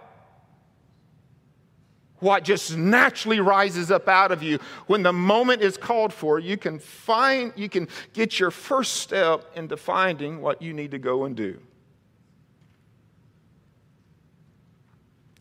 what 2.21 2.45
just 2.45 2.77
naturally 2.77 3.41
rises 3.41 3.91
up 3.91 4.09
out 4.09 4.33
of 4.33 4.43
you 4.43 4.59
when 4.87 5.03
the 5.03 5.13
moment 5.13 5.63
is 5.63 5.77
called 5.77 6.13
for 6.13 6.39
you 6.39 6.57
can 6.57 6.79
find 6.79 7.53
you 7.57 7.69
can 7.69 7.87
get 8.15 8.41
your 8.41 8.51
first 8.51 8.95
step 8.95 9.45
into 9.55 9.77
finding 9.77 10.41
what 10.41 10.63
you 10.63 10.73
need 10.73 10.91
to 10.91 10.99
go 10.99 11.25
and 11.25 11.37
do 11.37 11.61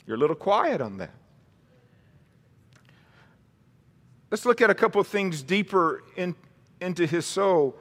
you're 0.05 0.17
a 0.17 0.19
little 0.19 0.35
quiet 0.35 0.81
on 0.81 0.97
that 0.97 1.13
let's 4.31 4.45
look 4.45 4.61
at 4.61 4.69
a 4.69 4.75
couple 4.75 4.99
of 5.01 5.07
things 5.07 5.43
deeper 5.43 6.03
in, 6.15 6.35
into 6.81 7.05
his 7.05 7.25
soul 7.25 7.75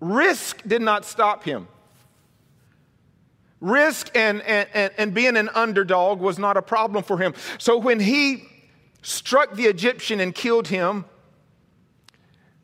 risk 0.00 0.62
did 0.66 0.82
not 0.82 1.04
stop 1.04 1.44
him 1.44 1.68
Risk 3.60 4.10
and, 4.14 4.40
and, 4.42 4.90
and 4.96 5.12
being 5.12 5.36
an 5.36 5.50
underdog 5.54 6.20
was 6.20 6.38
not 6.38 6.56
a 6.56 6.62
problem 6.62 7.04
for 7.04 7.18
him. 7.18 7.34
So 7.58 7.76
when 7.76 8.00
he 8.00 8.44
struck 9.02 9.54
the 9.54 9.64
Egyptian 9.64 10.20
and 10.20 10.34
killed 10.34 10.68
him, 10.68 11.04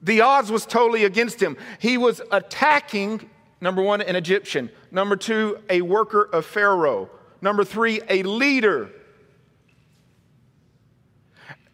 the 0.01 0.23
odds 0.23 0.51
was 0.51 0.65
totally 0.65 1.05
against 1.05 1.43
him. 1.43 1.57
He 1.79 1.99
was 1.99 2.23
attacking, 2.31 3.29
number 3.61 3.83
one, 3.83 4.01
an 4.01 4.17
Egyptian. 4.17 4.71
Number 4.91 5.17
two, 5.17 5.59
a 5.69 5.83
worker 5.83 6.23
of 6.23 6.47
Pharaoh. 6.47 7.11
Number 7.43 7.65
three, 7.65 8.01
a 8.09 8.23
leader. 8.23 8.91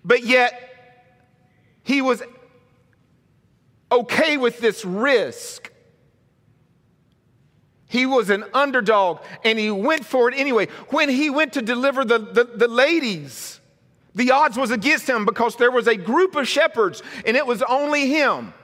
But 0.05 0.25
yet, 0.25 0.71
he 1.83 2.03
was 2.03 2.23
okay 3.91 4.37
with 4.37 4.59
this 4.59 4.85
risk. 4.85 5.71
He 7.87 8.07
was 8.07 8.31
an 8.31 8.45
underdog 8.55 9.21
and 9.45 9.59
he 9.59 9.71
went 9.71 10.07
for 10.07 10.31
it 10.31 10.39
anyway. 10.39 10.67
When 10.89 11.11
he 11.11 11.29
went 11.29 11.53
to 11.55 11.63
deliver 11.63 12.05
the, 12.05 12.19
the, 12.19 12.45
the, 12.45 12.69
ladies, 12.69 13.61
the 14.15 14.31
odds 14.31 14.57
was 14.57 14.71
against 14.71 15.07
him 15.07 15.27
because 15.27 15.57
there 15.57 15.71
was 15.71 15.87
a 15.87 15.97
group 15.97 16.35
of 16.35 16.49
shepherds 16.49 17.03
and 17.27 17.37
it 17.37 17.47
was 17.47 17.63
only 17.63 18.09
him. 18.09 18.55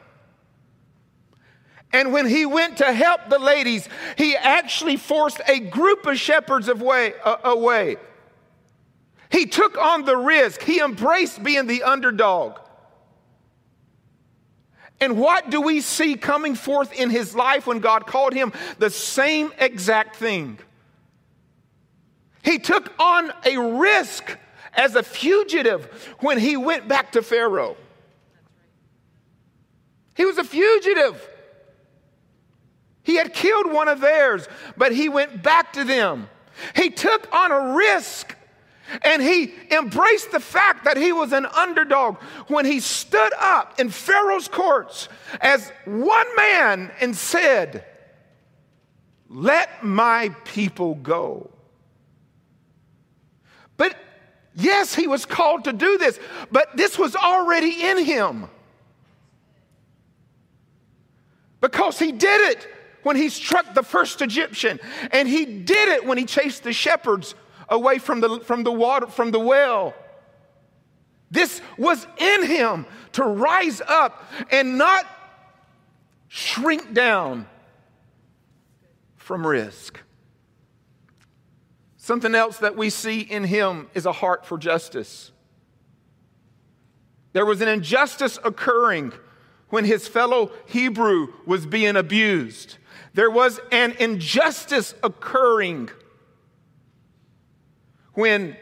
And 1.92 2.12
when 2.12 2.26
he 2.26 2.47
went 2.47 2.78
to 2.78 2.92
help 2.92 3.28
the 3.28 3.38
ladies, 3.38 3.88
he 4.16 4.35
actually 4.35 4.97
forced 4.97 5.40
a 5.47 5.61
group 5.61 6.07
of 6.07 6.18
shepherds 6.18 6.68
away. 6.68 7.12
Away. 7.45 7.97
He 9.30 9.47
took 9.47 9.76
on 9.76 10.04
the 10.04 10.16
risk. 10.16 10.62
He 10.62 10.80
embraced 10.80 11.42
being 11.42 11.66
the 11.66 11.82
underdog. 11.82 12.58
And 15.00 15.18
what 15.18 15.50
do 15.50 15.61
we 15.61 15.80
see 15.80 16.16
coming 16.16 16.54
forth 16.54 16.92
in 16.92 17.11
his 17.11 17.35
life 17.35 17.66
when 17.66 17.78
God 17.78 18.06
called 18.06 18.32
him? 18.32 18.52
The 18.78 18.90
same 18.90 19.52
exact 19.58 20.16
thing. 20.16 20.58
He 22.42 22.58
took 22.58 22.92
on 22.99 23.32
a 23.44 23.58
risk 23.58 24.37
as 24.75 24.97
a 24.97 25.02
fugitive 25.02 25.85
when 26.20 26.38
he 26.38 26.56
went 26.56 26.88
back 26.88 27.12
to 27.12 27.23
Pharaoh. 27.23 27.76
He 30.16 30.25
was 30.25 30.38
a 30.38 30.44
fugitive. 30.44 31.28
He 33.02 33.16
had 33.16 33.32
killed 33.32 33.73
one 33.73 33.88
of 33.88 34.00
theirs, 34.00 34.49
but 34.76 34.92
he 34.92 35.08
went 35.08 35.42
back 35.42 35.75
to 35.75 35.85
them. 35.85 36.28
He 36.75 36.90
took 36.90 37.32
on 37.32 37.52
a 37.52 37.76
risk 37.76 38.35
and 39.02 39.23
he 39.23 39.52
embraced 39.71 40.33
the 40.33 40.40
fact 40.40 40.85
that 40.85 40.97
he 40.97 41.12
was 41.12 41.33
an 41.33 41.47
underdog 41.47 42.16
when 42.49 42.64
he 42.64 42.80
stood 42.80 43.33
up 43.38 43.78
in 43.78 43.90
Pharaoh's 43.90 44.49
courts 44.49 45.09
as 45.40 45.71
one 45.85 46.26
man 46.37 46.90
and 47.00 47.14
said, 47.16 47.85
Let 49.28 49.85
my 49.85 50.30
people 50.45 50.95
go. 50.95 51.50
But 53.76 53.95
yes, 54.54 54.95
he 54.95 55.07
was 55.07 55.26
called 55.26 55.64
to 55.64 55.73
do 55.73 55.99
this, 55.99 56.18
but 56.50 56.76
this 56.76 56.99
was 56.99 57.14
already 57.14 57.83
in 57.83 58.04
him. 58.04 58.49
Because 61.61 61.99
he 61.99 62.12
did 62.12 62.52
it 62.52 62.66
when 63.02 63.16
he 63.16 63.28
struck 63.28 63.75
the 63.75 63.83
first 63.83 64.23
Egyptian, 64.23 64.78
and 65.12 65.28
he 65.28 65.45
did 65.45 65.88
it 65.88 66.07
when 66.07 66.18
he 66.18 66.25
chased 66.25 66.62
the 66.62 66.73
shepherds 66.73 67.35
away 67.69 67.99
from 67.99 68.21
the, 68.21 68.41
from 68.41 68.63
the 68.63 68.73
water, 68.73 69.07
from 69.07 69.31
the 69.31 69.41
well. 69.41 69.95
This 71.31 71.61
was 71.77 72.07
in 72.17 72.47
him 72.47 72.87
to 73.13 73.25
rise 73.25 73.81
up 73.87 74.25
and 74.51 74.79
not 74.79 75.07
shrink 76.29 76.95
down 76.95 77.47
from 79.17 79.47
risk. 79.47 80.01
Something 81.97 82.35
else 82.35 82.59
that 82.59 82.77
we 82.77 82.89
see 82.89 83.21
in 83.21 83.45
him 83.45 83.91
is 83.95 84.07
a 84.07 84.13
heart 84.13 84.47
for 84.47 84.57
justice. 84.57 85.31
There 87.35 87.45
was 87.45 87.61
an 87.61 87.69
injustice 87.69 88.39
occurring 88.43 89.13
when 89.69 89.85
his 89.85 90.09
fellow 90.09 90.51
Hebrew 90.67 91.29
was 91.45 91.67
being 91.67 91.97
abused. 91.97 92.79
There 93.13 93.31
was 93.31 93.61
an 93.71 93.93
injustice 94.01 94.95
occurring 95.03 95.91
when 98.19 98.57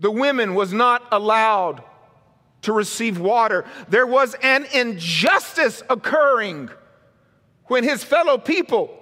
the 0.00 0.10
women 0.10 0.56
was 0.56 0.72
not 0.72 1.06
allowed 1.12 1.84
to 2.62 2.72
receive 2.72 3.20
water. 3.20 3.64
There 3.88 4.06
was 4.06 4.34
an 4.42 4.66
injustice 4.74 5.80
occurring 5.88 6.68
when 7.66 7.84
his 7.84 8.02
fellow 8.02 8.38
people 8.38 8.98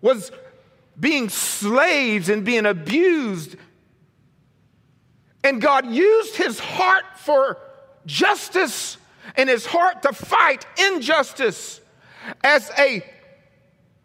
was 0.00 0.30
being 1.00 1.28
slaves 1.30 2.28
and 2.28 2.44
being 2.44 2.64
abused. 2.64 3.56
And 5.42 5.60
God 5.60 5.86
used 5.86 6.36
his 6.36 6.60
heart 6.60 7.04
for 7.16 7.58
justice 8.06 8.98
and 9.36 9.48
his 9.48 9.66
heart 9.66 10.02
to 10.02 10.12
fight 10.12 10.64
injustice 10.78 11.80
as 12.44 12.70
a 12.78 13.04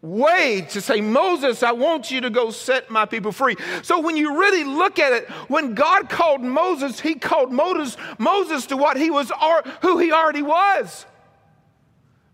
way 0.06 0.66
to 0.70 0.80
say, 0.80 1.00
Moses, 1.00 1.62
I 1.62 1.72
want 1.72 2.10
you 2.10 2.20
to 2.22 2.30
go 2.30 2.50
set 2.50 2.90
my 2.90 3.04
people 3.04 3.32
free. 3.32 3.56
So 3.82 4.00
when 4.00 4.16
you 4.16 4.38
really 4.38 4.64
look 4.64 4.98
at 4.98 5.12
it, 5.12 5.28
when 5.48 5.74
God 5.74 6.08
called 6.08 6.42
Moses, 6.42 7.00
he 7.00 7.16
called 7.16 7.52
Moses, 7.52 7.96
Moses 8.18 8.66
to 8.66 8.76
what 8.76 8.96
he 8.96 9.10
was, 9.10 9.30
or 9.30 9.62
who 9.82 9.98
he 9.98 10.12
already 10.12 10.42
was. 10.42 11.04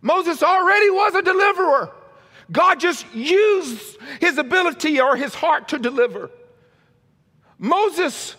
Moses 0.03 0.43
already 0.43 0.91
was 0.91 1.15
a 1.15 1.23
deliverer. 1.23 1.91
God 2.51 2.79
just 2.81 3.07
used 3.15 3.97
his 4.21 4.37
ability 4.37 5.01
or 5.01 5.17
his 5.17 5.35
heart 5.35 5.69
to 5.69 5.79
deliver. 5.79 6.31
Moses 7.59 8.37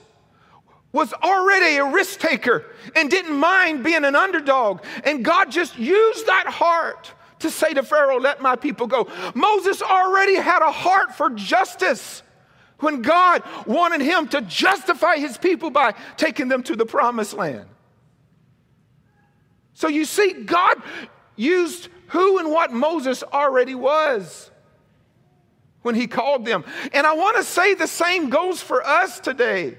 was 0.92 1.12
already 1.14 1.78
a 1.78 1.86
risk 1.86 2.20
taker 2.20 2.66
and 2.96 3.10
didn't 3.10 3.36
mind 3.36 3.84
being 3.84 4.06
an 4.06 4.16
underdog. 4.16 4.84
And 5.04 5.26
God 5.26 5.50
just 5.50 5.78
used 5.80 6.28
that 6.28 6.46
heart 6.48 7.12
to 7.44 7.52
say 7.52 7.74
to 7.74 7.84
Pharaoh, 7.84 8.20
Let 8.20 8.42
my 8.42 8.56
people 8.56 8.88
go. 8.88 9.08
Moses 9.36 9.82
already 9.82 10.36
had 10.36 10.62
a 10.62 10.72
heart 10.72 11.16
for 11.16 11.30
justice 11.30 12.24
when 12.80 13.02
God 13.02 13.44
wanted 13.66 14.02
him 14.02 14.28
to 14.30 14.42
justify 14.42 15.18
his 15.18 15.38
people 15.38 15.70
by 15.70 15.94
taking 16.18 16.48
them 16.48 16.64
to 16.64 16.76
the 16.76 16.86
promised 16.86 17.34
land. 17.34 17.68
So 19.74 19.88
you 19.88 20.06
see, 20.06 20.34
God 20.34 20.82
used 21.36 21.90
who 22.08 22.40
and 22.40 22.52
what 22.52 22.72
Moses 22.72 23.24
already 23.24 23.76
was 23.76 24.52
when 25.82 25.96
he 25.96 26.08
called 26.08 26.46
them. 26.46 26.64
And 26.94 27.08
I 27.08 27.14
want 27.14 27.38
to 27.38 27.44
say 27.44 27.74
the 27.74 27.88
same 27.88 28.30
goes 28.30 28.62
for 28.62 28.86
us 28.86 29.20
today. 29.20 29.78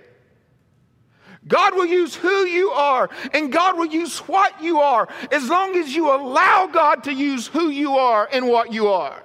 God 1.47 1.75
will 1.75 1.87
use 1.87 2.15
who 2.15 2.47
you 2.47 2.71
are 2.71 3.11
and 3.33 3.53
God 3.53 3.77
will 3.77 3.87
use 3.87 4.19
what 4.21 4.63
you 4.63 4.81
are 4.81 5.09
as 5.31 5.49
long 5.49 5.77
as 5.77 5.95
you 5.95 6.11
allow 6.11 6.67
God 6.67 7.05
to 7.05 7.13
use 7.13 7.47
who 7.47 7.69
you 7.69 7.93
are 7.93 8.29
and 8.33 8.49
what 8.49 8.73
you 8.73 8.89
are. 8.89 9.23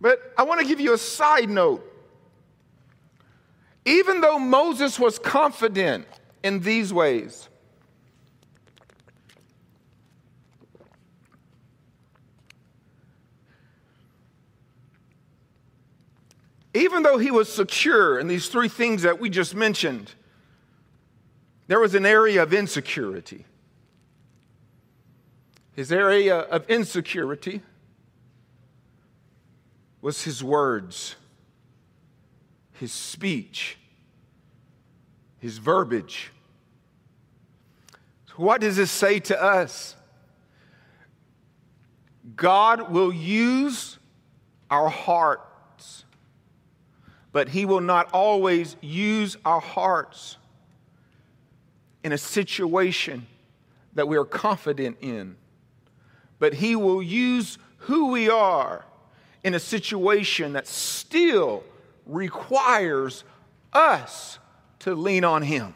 But 0.00 0.34
I 0.36 0.42
want 0.42 0.60
to 0.60 0.66
give 0.66 0.80
you 0.80 0.92
a 0.92 0.98
side 0.98 1.48
note. 1.48 1.90
Even 3.86 4.20
though 4.20 4.38
Moses 4.38 4.98
was 4.98 5.18
confident 5.18 6.06
in 6.42 6.60
these 6.60 6.92
ways, 6.92 7.48
even 16.74 17.02
though 17.02 17.18
he 17.18 17.30
was 17.30 17.52
secure 17.52 18.18
in 18.18 18.28
these 18.28 18.48
three 18.48 18.68
things 18.68 19.02
that 19.02 19.20
we 19.20 19.30
just 19.30 19.54
mentioned, 19.54 20.12
there 21.66 21.80
was 21.80 21.94
an 21.94 22.04
area 22.04 22.42
of 22.42 22.52
insecurity. 22.52 23.44
His 25.72 25.90
area 25.90 26.38
of 26.38 26.68
insecurity 26.68 27.62
was 30.02 30.24
his 30.24 30.44
words 30.44 31.16
his 32.74 32.92
speech, 32.92 33.78
his 35.38 35.58
verbiage. 35.58 36.30
What 38.36 38.60
does 38.60 38.76
this 38.76 38.90
say 38.90 39.20
to 39.20 39.42
us? 39.42 39.94
God 42.34 42.90
will 42.90 43.12
use 43.12 43.98
our 44.70 44.88
hearts, 44.88 45.42
but 47.34 47.48
He 47.48 47.64
will 47.66 47.80
not 47.80 48.08
always 48.12 48.76
use 48.80 49.36
our 49.44 49.60
hearts 49.60 50.36
in 52.04 52.12
a 52.12 52.18
situation 52.18 53.26
that 53.94 54.06
we 54.06 54.16
are 54.16 54.24
confident 54.24 54.98
in, 55.00 55.34
but 56.38 56.54
He 56.54 56.76
will 56.76 57.02
use 57.02 57.58
who 57.78 58.12
we 58.12 58.30
are 58.30 58.84
in 59.42 59.52
a 59.52 59.58
situation 59.58 60.52
that 60.52 60.68
still 60.68 61.64
requires 62.06 63.24
us 63.72 64.38
to 64.78 64.94
lean 64.94 65.24
on 65.24 65.42
Him. 65.42 65.74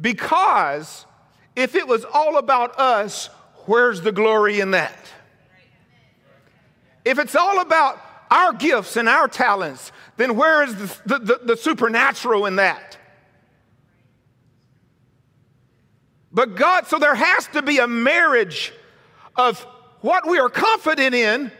Because 0.00 1.06
if 1.54 1.76
it 1.76 1.86
was 1.86 2.04
all 2.12 2.38
about 2.38 2.76
us, 2.80 3.28
where's 3.66 4.00
the 4.00 4.10
glory 4.10 4.58
in 4.58 4.72
that? 4.72 4.98
If 7.04 7.20
it's 7.20 7.36
all 7.36 7.60
about 7.60 8.09
our 8.30 8.52
gifts 8.52 8.96
and 8.96 9.08
our 9.08 9.28
talents, 9.28 9.92
then 10.16 10.36
where 10.36 10.62
is 10.62 10.74
the, 10.76 11.00
the, 11.06 11.18
the, 11.18 11.40
the 11.44 11.56
supernatural 11.56 12.46
in 12.46 12.56
that? 12.56 12.96
But 16.32 16.54
God, 16.54 16.86
so 16.86 16.98
there 16.98 17.14
has 17.14 17.48
to 17.48 17.62
be 17.62 17.78
a 17.78 17.88
marriage 17.88 18.72
of 19.34 19.60
what 20.00 20.28
we 20.28 20.38
are 20.38 20.48
confident 20.48 21.14
in 21.14 21.50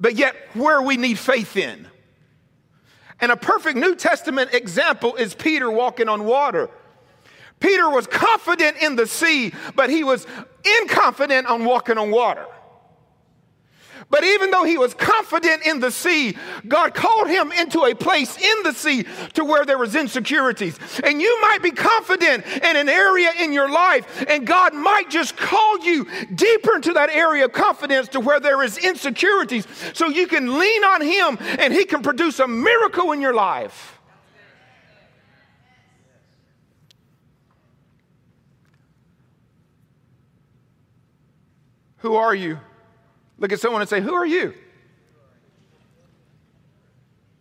but 0.00 0.16
yet 0.16 0.36
where 0.54 0.82
we 0.82 0.96
need 0.96 1.18
faith 1.18 1.56
in. 1.56 1.86
And 3.20 3.32
a 3.32 3.36
perfect 3.36 3.78
New 3.78 3.94
Testament 3.94 4.52
example 4.52 5.14
is 5.14 5.34
Peter 5.34 5.70
walking 5.70 6.08
on 6.08 6.24
water. 6.24 6.68
Peter 7.60 7.88
was 7.88 8.06
confident 8.06 8.76
in 8.82 8.96
the 8.96 9.06
sea, 9.06 9.54
but 9.74 9.88
he 9.88 10.04
was 10.04 10.26
inconfident 10.62 11.48
on 11.48 11.64
walking 11.64 11.96
on 11.96 12.10
water. 12.10 12.44
But 14.14 14.22
even 14.22 14.52
though 14.52 14.62
he 14.62 14.78
was 14.78 14.94
confident 14.94 15.66
in 15.66 15.80
the 15.80 15.90
sea, 15.90 16.36
God 16.68 16.94
called 16.94 17.26
him 17.26 17.50
into 17.50 17.82
a 17.82 17.96
place 17.96 18.38
in 18.40 18.62
the 18.62 18.72
sea 18.72 19.06
to 19.32 19.44
where 19.44 19.64
there 19.64 19.76
was 19.76 19.96
insecurities. 19.96 20.78
And 21.02 21.20
you 21.20 21.40
might 21.42 21.64
be 21.64 21.72
confident 21.72 22.46
in 22.46 22.76
an 22.76 22.88
area 22.88 23.32
in 23.40 23.52
your 23.52 23.68
life, 23.68 24.24
and 24.28 24.46
God 24.46 24.72
might 24.72 25.10
just 25.10 25.36
call 25.36 25.80
you 25.80 26.06
deeper 26.32 26.76
into 26.76 26.92
that 26.92 27.10
area 27.10 27.46
of 27.46 27.52
confidence 27.52 28.06
to 28.10 28.20
where 28.20 28.38
there 28.38 28.62
is 28.62 28.78
insecurities 28.78 29.66
so 29.94 30.06
you 30.06 30.28
can 30.28 30.60
lean 30.60 30.84
on 30.84 31.00
him 31.00 31.36
and 31.58 31.72
he 31.72 31.84
can 31.84 32.00
produce 32.00 32.38
a 32.38 32.46
miracle 32.46 33.10
in 33.10 33.20
your 33.20 33.34
life. 33.34 33.98
Who 41.96 42.14
are 42.14 42.32
you? 42.32 42.60
Look 43.38 43.52
at 43.52 43.60
someone 43.60 43.82
and 43.82 43.88
say, 43.88 44.00
Who 44.00 44.14
are 44.14 44.26
you? 44.26 44.54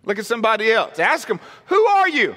Look 0.06 0.20
at 0.20 0.26
somebody 0.26 0.72
else. 0.72 1.00
Ask 1.00 1.28
them, 1.28 1.40
Who 1.68 1.86
are 1.86 2.10
you? 2.10 2.36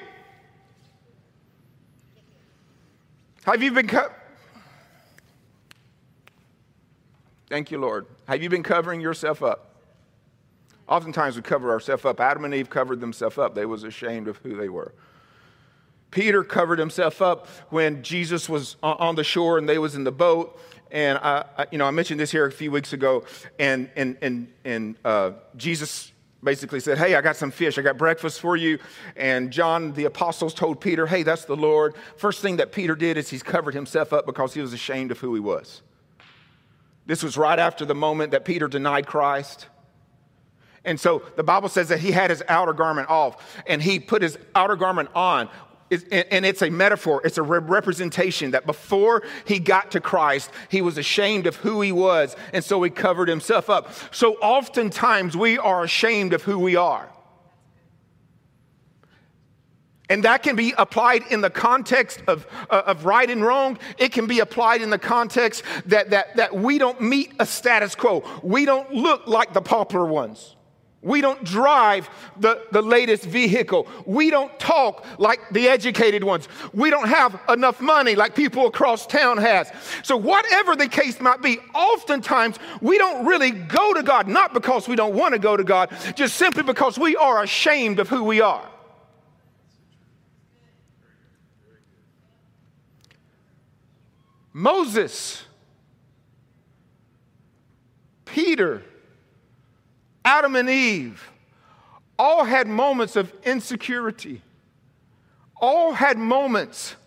Have 3.45 3.63
you 3.63 3.71
been 3.71 3.87
cut? 3.87 4.13
Thank 7.49 7.71
you, 7.71 7.79
Lord. 7.79 8.05
Have 8.27 8.43
you 8.43 8.49
been 8.49 8.63
covering 8.63 8.99
yourself 8.99 9.41
up? 9.41 9.75
Oftentimes 10.87 11.35
we 11.35 11.41
cover 11.41 11.71
ourselves 11.71 12.05
up. 12.05 12.19
Adam 12.19 12.45
and 12.45 12.53
Eve 12.53 12.69
covered 12.69 12.99
themselves 12.99 13.37
up. 13.37 13.55
They 13.55 13.65
was 13.65 13.83
ashamed 13.83 14.27
of 14.27 14.37
who 14.37 14.55
they 14.55 14.69
were. 14.69 14.93
Peter 16.11 16.43
covered 16.43 16.79
himself 16.79 17.21
up 17.21 17.47
when 17.69 18.01
Jesus 18.03 18.47
was 18.47 18.77
on 18.81 19.15
the 19.15 19.23
shore 19.23 19.57
and 19.57 19.67
they 19.67 19.77
was 19.77 19.95
in 19.95 20.03
the 20.03 20.11
boat. 20.11 20.59
And 20.89 21.17
I, 21.17 21.45
I 21.57 21.67
you 21.71 21.77
know, 21.77 21.85
I 21.85 21.91
mentioned 21.91 22.19
this 22.19 22.31
here 22.31 22.45
a 22.45 22.51
few 22.51 22.71
weeks 22.71 22.93
ago, 22.93 23.25
and 23.59 23.89
and 23.95 24.17
and 24.21 24.47
and 24.63 24.95
uh, 25.03 25.31
Jesus 25.57 26.13
basically 26.43 26.79
said, 26.79 26.97
Hey, 26.97 27.15
I 27.15 27.21
got 27.21 27.35
some 27.35 27.51
fish. 27.51 27.77
I 27.77 27.81
got 27.81 27.97
breakfast 27.97 28.39
for 28.39 28.55
you. 28.55 28.79
And 29.15 29.51
John, 29.51 29.93
the 29.93 30.05
apostles, 30.05 30.53
told 30.53 30.79
Peter, 30.79 31.05
Hey, 31.05 31.23
that's 31.23 31.45
the 31.45 31.55
Lord. 31.55 31.95
First 32.15 32.41
thing 32.41 32.57
that 32.57 32.71
Peter 32.71 32.95
did 32.95 33.17
is 33.17 33.29
he's 33.29 33.43
covered 33.43 33.73
himself 33.73 34.13
up 34.13 34.25
because 34.25 34.53
he 34.53 34.61
was 34.61 34.73
ashamed 34.73 35.11
of 35.11 35.19
who 35.19 35.33
he 35.33 35.39
was. 35.39 35.81
This 37.05 37.23
was 37.23 37.37
right 37.37 37.57
after 37.57 37.85
the 37.85 37.95
moment 37.95 38.31
that 38.31 38.45
Peter 38.45 38.67
denied 38.67 39.07
Christ. 39.07 39.67
And 40.83 40.99
so 40.99 41.23
the 41.35 41.43
Bible 41.43 41.69
says 41.69 41.89
that 41.89 41.99
he 41.99 42.11
had 42.11 42.29
his 42.29 42.43
outer 42.47 42.73
garment 42.73 43.09
off 43.09 43.61
and 43.65 43.81
he 43.81 43.99
put 43.99 44.21
his 44.21 44.37
outer 44.55 44.77
garment 44.77 45.09
on. 45.13 45.49
And 45.89 46.45
it's 46.45 46.61
a 46.61 46.69
metaphor, 46.69 47.21
it's 47.23 47.37
a 47.37 47.43
representation 47.43 48.51
that 48.51 48.65
before 48.65 49.23
he 49.45 49.59
got 49.59 49.91
to 49.91 50.01
Christ, 50.01 50.51
he 50.69 50.81
was 50.81 50.97
ashamed 50.97 51.47
of 51.47 51.55
who 51.55 51.79
he 51.79 51.93
was, 51.93 52.35
and 52.51 52.61
so 52.61 52.83
he 52.83 52.89
covered 52.89 53.29
himself 53.29 53.69
up. 53.69 53.91
So 54.11 54.33
oftentimes 54.35 55.37
we 55.37 55.57
are 55.57 55.83
ashamed 55.83 56.33
of 56.33 56.43
who 56.43 56.59
we 56.59 56.75
are. 56.75 57.09
And 60.09 60.23
that 60.23 60.43
can 60.43 60.57
be 60.57 60.73
applied 60.77 61.23
in 61.29 61.39
the 61.41 61.49
context 61.49 62.21
of, 62.27 62.47
uh, 62.69 62.83
of 62.85 63.05
right 63.05 63.29
and 63.29 63.43
wrong. 63.43 63.77
It 63.97 64.11
can 64.11 64.27
be 64.27 64.39
applied 64.39 64.81
in 64.81 64.89
the 64.89 64.99
context 64.99 65.63
that, 65.85 66.09
that, 66.09 66.35
that 66.35 66.53
we 66.53 66.77
don't 66.77 66.99
meet 67.01 67.33
a 67.39 67.45
status 67.45 67.95
quo. 67.95 68.23
We 68.43 68.65
don't 68.65 68.93
look 68.93 69.27
like 69.27 69.53
the 69.53 69.61
popular 69.61 70.05
ones. 70.05 70.56
We 71.01 71.21
don't 71.21 71.43
drive 71.43 72.09
the, 72.39 72.63
the 72.71 72.81
latest 72.81 73.23
vehicle. 73.23 73.87
We 74.05 74.31
don't 74.31 74.57
talk 74.59 75.05
like 75.19 75.39
the 75.51 75.67
educated 75.67 76.23
ones. 76.23 76.47
We 76.73 76.89
don't 76.89 77.07
have 77.07 77.39
enough 77.49 77.79
money 77.79 78.15
like 78.15 78.35
people 78.35 78.65
across 78.65 79.05
town 79.05 79.37
has. 79.37 79.71
So 80.03 80.17
whatever 80.17 80.75
the 80.75 80.87
case 80.87 81.19
might 81.19 81.41
be, 81.41 81.59
oftentimes 81.75 82.57
we 82.81 82.97
don't 82.97 83.25
really 83.25 83.51
go 83.51 83.93
to 83.93 84.01
God, 84.01 84.27
not 84.27 84.53
because 84.53 84.87
we 84.87 84.95
don't 84.95 85.13
want 85.13 85.33
to 85.33 85.39
go 85.39 85.55
to 85.55 85.63
God, 85.63 85.95
just 86.15 86.35
simply 86.35 86.63
because 86.63 86.97
we 86.97 87.15
are 87.15 87.43
ashamed 87.43 87.99
of 87.99 88.09
who 88.09 88.23
we 88.23 88.41
are. 88.41 88.67
Moses, 94.51 95.43
Peter, 98.25 98.81
Adam 100.27 100.57
and 100.57 100.69
Eve 100.69 101.31
all 102.19 102.43
had 102.43 102.67
moments 102.67 103.15
of 103.15 103.31
insecurity, 103.45 104.41
all 105.61 105.93
had 105.93 106.17
moments 106.17 106.97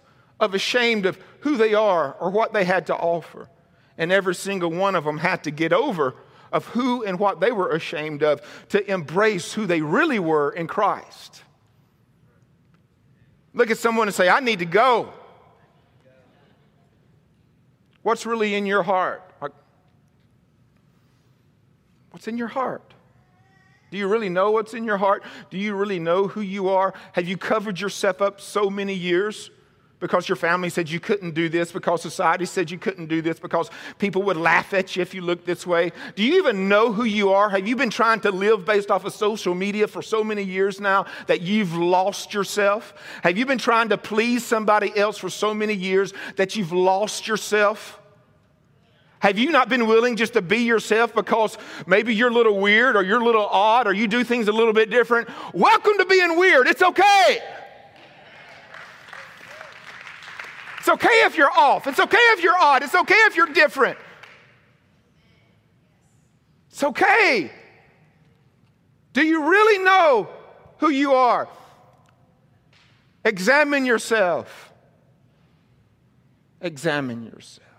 of 0.41 0.55
ashamed 0.55 1.05
of 1.05 1.19
who 1.41 1.59
they 1.59 1.75
are 1.75 2.15
or 2.15 2.31
what 2.31 2.55
they 2.55 2.65
had 2.65 2.87
to 2.87 2.97
offer. 2.97 3.51
And 3.99 4.11
every 4.11 4.35
single 4.35 4.71
one 4.71 4.95
of 4.95 5.05
them 5.05 5.19
had 5.19 5.45
to 5.45 5.51
get 5.51 5.75
over 5.75 6.15
of 6.51 6.65
who 6.69 7.05
and 7.05 7.19
what 7.19 7.41
they 7.41 7.53
were 7.53 7.69
ashamed 7.73 8.23
of 8.23 8.41
to 8.71 8.91
embrace 8.91 9.53
who 9.53 9.67
they 9.67 9.83
really 9.83 10.19
were 10.19 10.51
in 10.53 10.67
Christ. 10.67 11.43
Look 13.53 13.71
at 13.71 13.77
someone 13.77 14.09
and 14.09 14.15
say, 14.15 14.31
I 14.31 14.41
need 14.41 14.61
to 14.61 14.65
go. 14.65 15.13
What's 18.03 18.25
really 18.25 18.55
in 18.55 18.65
your 18.65 18.83
heart? 18.83 19.23
What's 22.13 22.27
in 22.27 22.39
your 22.39 22.49
heart? 22.49 22.95
Do 23.91 23.99
you 23.99 24.07
really 24.09 24.29
know 24.29 24.51
what's 24.53 24.75
in 24.75 24.85
your 24.85 24.99
heart? 24.99 25.23
Do 25.51 25.59
you 25.59 25.75
really 25.75 25.99
know 25.99 26.29
who 26.29 26.41
you 26.41 26.69
are? 26.69 26.95
Have 27.13 27.29
you 27.29 27.37
covered 27.37 27.81
yourself 27.81 28.23
up 28.23 28.41
so 28.41 28.71
many 28.71 28.95
years 28.95 29.51
because 30.01 30.29
your 30.29 30.37
family 30.37 30.71
said 30.71 30.89
you 30.89 30.99
couldn't 30.99 31.35
do 31.35 31.49
this, 31.49 31.71
because 31.71 32.01
society 32.01 32.47
said 32.47 32.71
you 32.71 32.79
couldn't 32.79 33.07
do 33.07 33.21
this, 33.21 33.39
because 33.39 33.71
people 33.99 34.23
would 34.23 34.37
laugh 34.37 34.73
at 34.73 34.97
you 34.97 35.03
if 35.03 35.13
you 35.13 35.21
looked 35.21 35.45
this 35.45 35.67
way? 35.67 35.93
Do 36.17 36.25
you 36.25 36.39
even 36.39 36.69
know 36.69 36.91
who 36.91 37.05
you 37.05 37.31
are? 37.33 37.51
Have 37.51 37.69
you 37.69 37.77
been 37.77 37.91
trying 37.91 38.21
to 38.21 38.31
live 38.31 38.65
based 38.65 38.91
off 38.91 39.05
of 39.05 39.13
social 39.13 39.55
media 39.55 39.87
for 39.87 40.01
so 40.01 40.25
many 40.25 40.43
years 40.43 40.81
now 40.81 41.05
that 41.27 41.43
you've 41.43 41.77
lost 41.77 42.33
yourself? 42.33 42.95
Have 43.23 43.37
you 43.37 43.45
been 43.45 43.59
trying 43.59 43.91
to 43.91 43.99
please 43.99 44.45
somebody 44.45 44.97
else 44.97 45.19
for 45.19 45.29
so 45.29 45.53
many 45.53 45.75
years 45.75 46.15
that 46.37 46.57
you've 46.57 46.73
lost 46.73 47.29
yourself? 47.29 48.00
Have 49.21 49.39
you 49.39 49.51
not 49.51 49.69
been 49.69 49.87
willing 49.87 50.17
just 50.17 50.33
to 50.33 50.43
be 50.43 50.59
yourself 50.59 51.15
because 51.15 51.59
maybe 51.87 52.15
you're 52.15 52.31
a 52.31 52.33
little 52.33 52.59
weird 52.59 52.97
or 52.97 53.03
you're 53.03 53.21
a 53.21 53.25
little 53.25 53.47
odd 53.47 53.87
or 53.87 53.93
you 53.93 54.09
do 54.09 54.25
things 54.25 54.49
a 54.49 54.53
little 54.53 54.73
bit 54.73 54.91
different? 54.91 55.29
Welcome 55.53 55.99
to 55.99 56.07
being 56.07 56.39
weird. 56.39 56.67
It's 56.67 56.81
okay. 56.81 57.39
It's 60.79 60.89
okay 60.89 61.25
if 61.25 61.37
you're 61.37 61.51
off. 61.51 61.87
It's 61.87 62.01
okay 62.01 62.17
if 62.33 62.43
you're 62.43 62.57
odd. 62.59 62.83
It's 62.83 62.95
okay 62.95 63.15
if 63.27 63.37
you're 63.37 63.53
different. 63.53 63.99
It's 66.71 66.83
okay. 66.83 67.53
Do 69.13 69.23
you 69.23 69.51
really 69.51 69.85
know 69.85 70.31
who 70.79 70.89
you 70.89 71.13
are? 71.13 71.47
Examine 73.23 73.85
yourself. 73.85 74.73
Examine 76.63 77.25
yourself. 77.25 77.70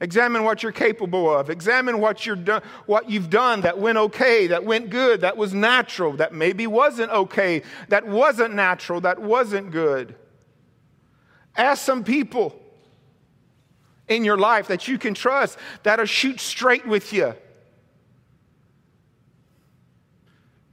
Examine 0.00 0.44
what 0.44 0.62
you're 0.62 0.72
capable 0.72 1.34
of. 1.34 1.48
Examine 1.48 2.00
what, 2.00 2.26
you're 2.26 2.36
do- 2.36 2.60
what 2.84 3.08
you've 3.08 3.30
done 3.30 3.62
that 3.62 3.78
went 3.78 3.96
okay, 3.96 4.46
that 4.48 4.62
went 4.62 4.90
good, 4.90 5.22
that 5.22 5.36
was 5.38 5.54
natural, 5.54 6.12
that 6.14 6.34
maybe 6.34 6.66
wasn't 6.66 7.10
okay, 7.10 7.62
that 7.88 8.06
wasn't 8.06 8.54
natural, 8.54 9.00
that 9.00 9.20
wasn't 9.20 9.70
good. 9.70 10.14
Ask 11.56 11.82
some 11.82 12.04
people 12.04 12.60
in 14.06 14.24
your 14.24 14.36
life 14.36 14.68
that 14.68 14.86
you 14.86 14.98
can 14.98 15.14
trust 15.14 15.58
that'll 15.82 16.04
shoot 16.04 16.40
straight 16.40 16.86
with 16.86 17.14
you. 17.14 17.34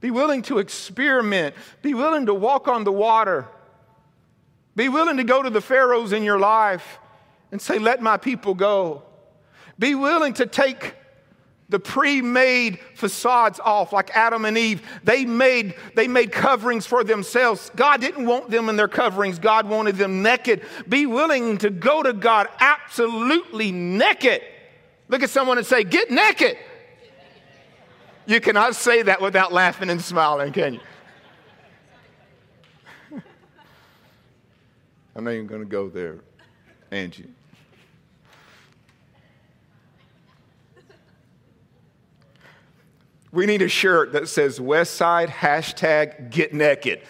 Be 0.00 0.10
willing 0.10 0.42
to 0.42 0.58
experiment. 0.58 1.54
Be 1.80 1.94
willing 1.94 2.26
to 2.26 2.34
walk 2.34 2.68
on 2.68 2.84
the 2.84 2.92
water. 2.92 3.48
Be 4.76 4.90
willing 4.90 5.16
to 5.16 5.24
go 5.24 5.42
to 5.42 5.48
the 5.48 5.62
Pharaohs 5.62 6.12
in 6.12 6.22
your 6.22 6.38
life 6.38 6.98
and 7.50 7.62
say, 7.62 7.78
Let 7.78 8.02
my 8.02 8.18
people 8.18 8.52
go. 8.52 9.02
Be 9.78 9.94
willing 9.94 10.34
to 10.34 10.46
take 10.46 10.94
the 11.68 11.78
pre-made 11.78 12.78
facades 12.94 13.58
off 13.58 13.92
like 13.92 14.14
adam 14.16 14.44
and 14.44 14.56
eve. 14.56 14.82
They 15.02 15.24
made 15.24 15.74
they 15.94 16.06
made 16.06 16.30
coverings 16.30 16.86
for 16.86 17.02
themselves. 17.02 17.70
God 17.74 18.00
didn't 18.00 18.26
want 18.26 18.50
them 18.50 18.68
in 18.68 18.76
their 18.76 18.88
coverings. 18.88 19.38
God 19.38 19.68
wanted 19.68 19.96
them 19.96 20.22
naked. 20.22 20.62
Be 20.88 21.06
willing 21.06 21.58
to 21.58 21.70
go 21.70 22.02
to 22.02 22.12
god 22.12 22.48
absolutely 22.60 23.72
naked. 23.72 24.42
Look 25.08 25.22
at 25.22 25.30
someone 25.30 25.58
and 25.58 25.66
say 25.66 25.84
get 25.84 26.10
naked. 26.10 26.56
You 28.26 28.40
cannot 28.40 28.74
say 28.74 29.02
that 29.02 29.20
without 29.20 29.52
laughing 29.52 29.90
and 29.90 30.00
smiling 30.00 30.52
can 30.52 30.74
you? 30.74 30.80
I'm 35.16 35.24
not 35.24 35.32
even 35.32 35.46
going 35.46 35.60
to 35.62 35.66
go 35.66 35.88
there 35.88 36.20
angie 36.90 37.33
We 43.34 43.46
need 43.46 43.62
a 43.62 43.68
shirt 43.68 44.12
that 44.12 44.28
says 44.28 44.60
West 44.60 44.94
Side 44.94 45.28
hashtag 45.28 46.30
get 46.30 46.54
naked. 46.54 47.00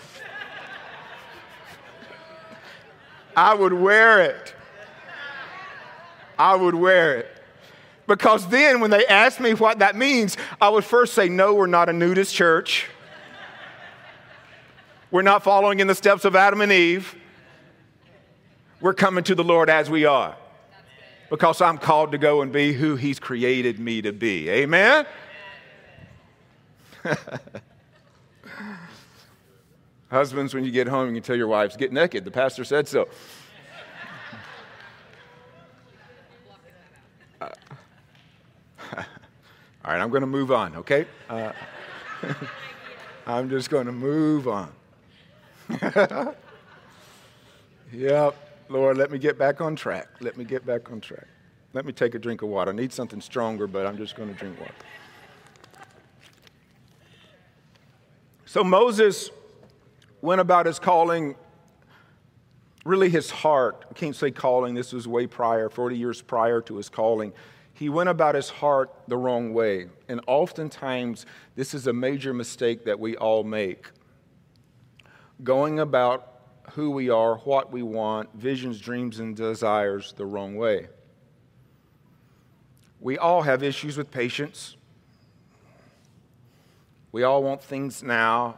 I 3.36 3.52
would 3.52 3.74
wear 3.74 4.22
it. 4.22 4.54
I 6.38 6.56
would 6.56 6.74
wear 6.74 7.18
it. 7.18 7.30
Because 8.06 8.48
then, 8.48 8.80
when 8.80 8.90
they 8.90 9.04
ask 9.06 9.38
me 9.38 9.52
what 9.52 9.80
that 9.80 9.96
means, 9.96 10.38
I 10.62 10.70
would 10.70 10.84
first 10.84 11.12
say, 11.12 11.28
No, 11.28 11.54
we're 11.54 11.66
not 11.66 11.90
a 11.90 11.92
nudist 11.92 12.34
church. 12.34 12.86
We're 15.10 15.22
not 15.22 15.44
following 15.44 15.80
in 15.80 15.86
the 15.86 15.94
steps 15.94 16.24
of 16.24 16.34
Adam 16.34 16.62
and 16.62 16.72
Eve. 16.72 17.14
We're 18.80 18.94
coming 18.94 19.24
to 19.24 19.34
the 19.34 19.44
Lord 19.44 19.68
as 19.68 19.90
we 19.90 20.06
are. 20.06 20.36
Because 21.28 21.60
I'm 21.60 21.76
called 21.76 22.12
to 22.12 22.18
go 22.18 22.40
and 22.40 22.50
be 22.50 22.72
who 22.72 22.96
He's 22.96 23.18
created 23.18 23.78
me 23.78 24.00
to 24.02 24.12
be. 24.12 24.48
Amen? 24.48 25.06
Husbands, 30.10 30.54
when 30.54 30.64
you 30.64 30.70
get 30.70 30.86
home, 30.86 31.08
you 31.08 31.14
can 31.14 31.22
tell 31.22 31.36
your 31.36 31.48
wives, 31.48 31.76
get 31.76 31.92
naked. 31.92 32.24
The 32.24 32.30
pastor 32.30 32.64
said 32.64 32.88
so. 32.88 33.08
Uh, 37.40 37.48
all 38.96 39.04
right, 39.84 40.00
I'm 40.00 40.10
going 40.10 40.20
to 40.22 40.26
move 40.26 40.52
on, 40.52 40.76
okay? 40.76 41.06
Uh, 41.28 41.52
I'm 43.26 43.50
just 43.50 43.70
going 43.70 43.86
to 43.86 43.92
move 43.92 44.48
on. 44.48 44.72
yep, 47.92 48.36
Lord, 48.68 48.96
let 48.98 49.10
me 49.10 49.18
get 49.18 49.38
back 49.38 49.60
on 49.60 49.74
track. 49.76 50.08
Let 50.20 50.36
me 50.36 50.44
get 50.44 50.64
back 50.66 50.90
on 50.90 51.00
track. 51.00 51.26
Let 51.72 51.84
me 51.86 51.92
take 51.92 52.14
a 52.14 52.18
drink 52.18 52.42
of 52.42 52.48
water. 52.48 52.70
I 52.70 52.74
need 52.74 52.92
something 52.92 53.20
stronger, 53.20 53.66
but 53.66 53.86
I'm 53.86 53.96
just 53.96 54.14
going 54.14 54.28
to 54.28 54.34
drink 54.34 54.60
water. 54.60 54.74
So 58.54 58.62
Moses 58.62 59.30
went 60.20 60.40
about 60.40 60.66
his 60.66 60.78
calling, 60.78 61.34
really 62.84 63.10
his 63.10 63.28
heart. 63.28 63.84
I 63.90 63.94
can't 63.94 64.14
say 64.14 64.30
calling, 64.30 64.74
this 64.74 64.92
was 64.92 65.08
way 65.08 65.26
prior, 65.26 65.68
40 65.68 65.98
years 65.98 66.22
prior 66.22 66.60
to 66.60 66.76
his 66.76 66.88
calling. 66.88 67.32
He 67.72 67.88
went 67.88 68.10
about 68.10 68.36
his 68.36 68.50
heart 68.50 68.94
the 69.08 69.16
wrong 69.16 69.52
way. 69.54 69.88
And 70.08 70.20
oftentimes, 70.28 71.26
this 71.56 71.74
is 71.74 71.88
a 71.88 71.92
major 71.92 72.32
mistake 72.32 72.84
that 72.84 73.00
we 73.00 73.16
all 73.16 73.42
make. 73.42 73.90
Going 75.42 75.80
about 75.80 76.38
who 76.74 76.92
we 76.92 77.10
are, 77.10 77.38
what 77.38 77.72
we 77.72 77.82
want, 77.82 78.36
visions, 78.36 78.78
dreams, 78.78 79.18
and 79.18 79.34
desires 79.34 80.14
the 80.16 80.26
wrong 80.26 80.54
way. 80.54 80.86
We 83.00 83.18
all 83.18 83.42
have 83.42 83.64
issues 83.64 83.96
with 83.96 84.12
patience. 84.12 84.76
We 87.14 87.22
all 87.22 87.44
want 87.44 87.62
things 87.62 88.02
now. 88.02 88.56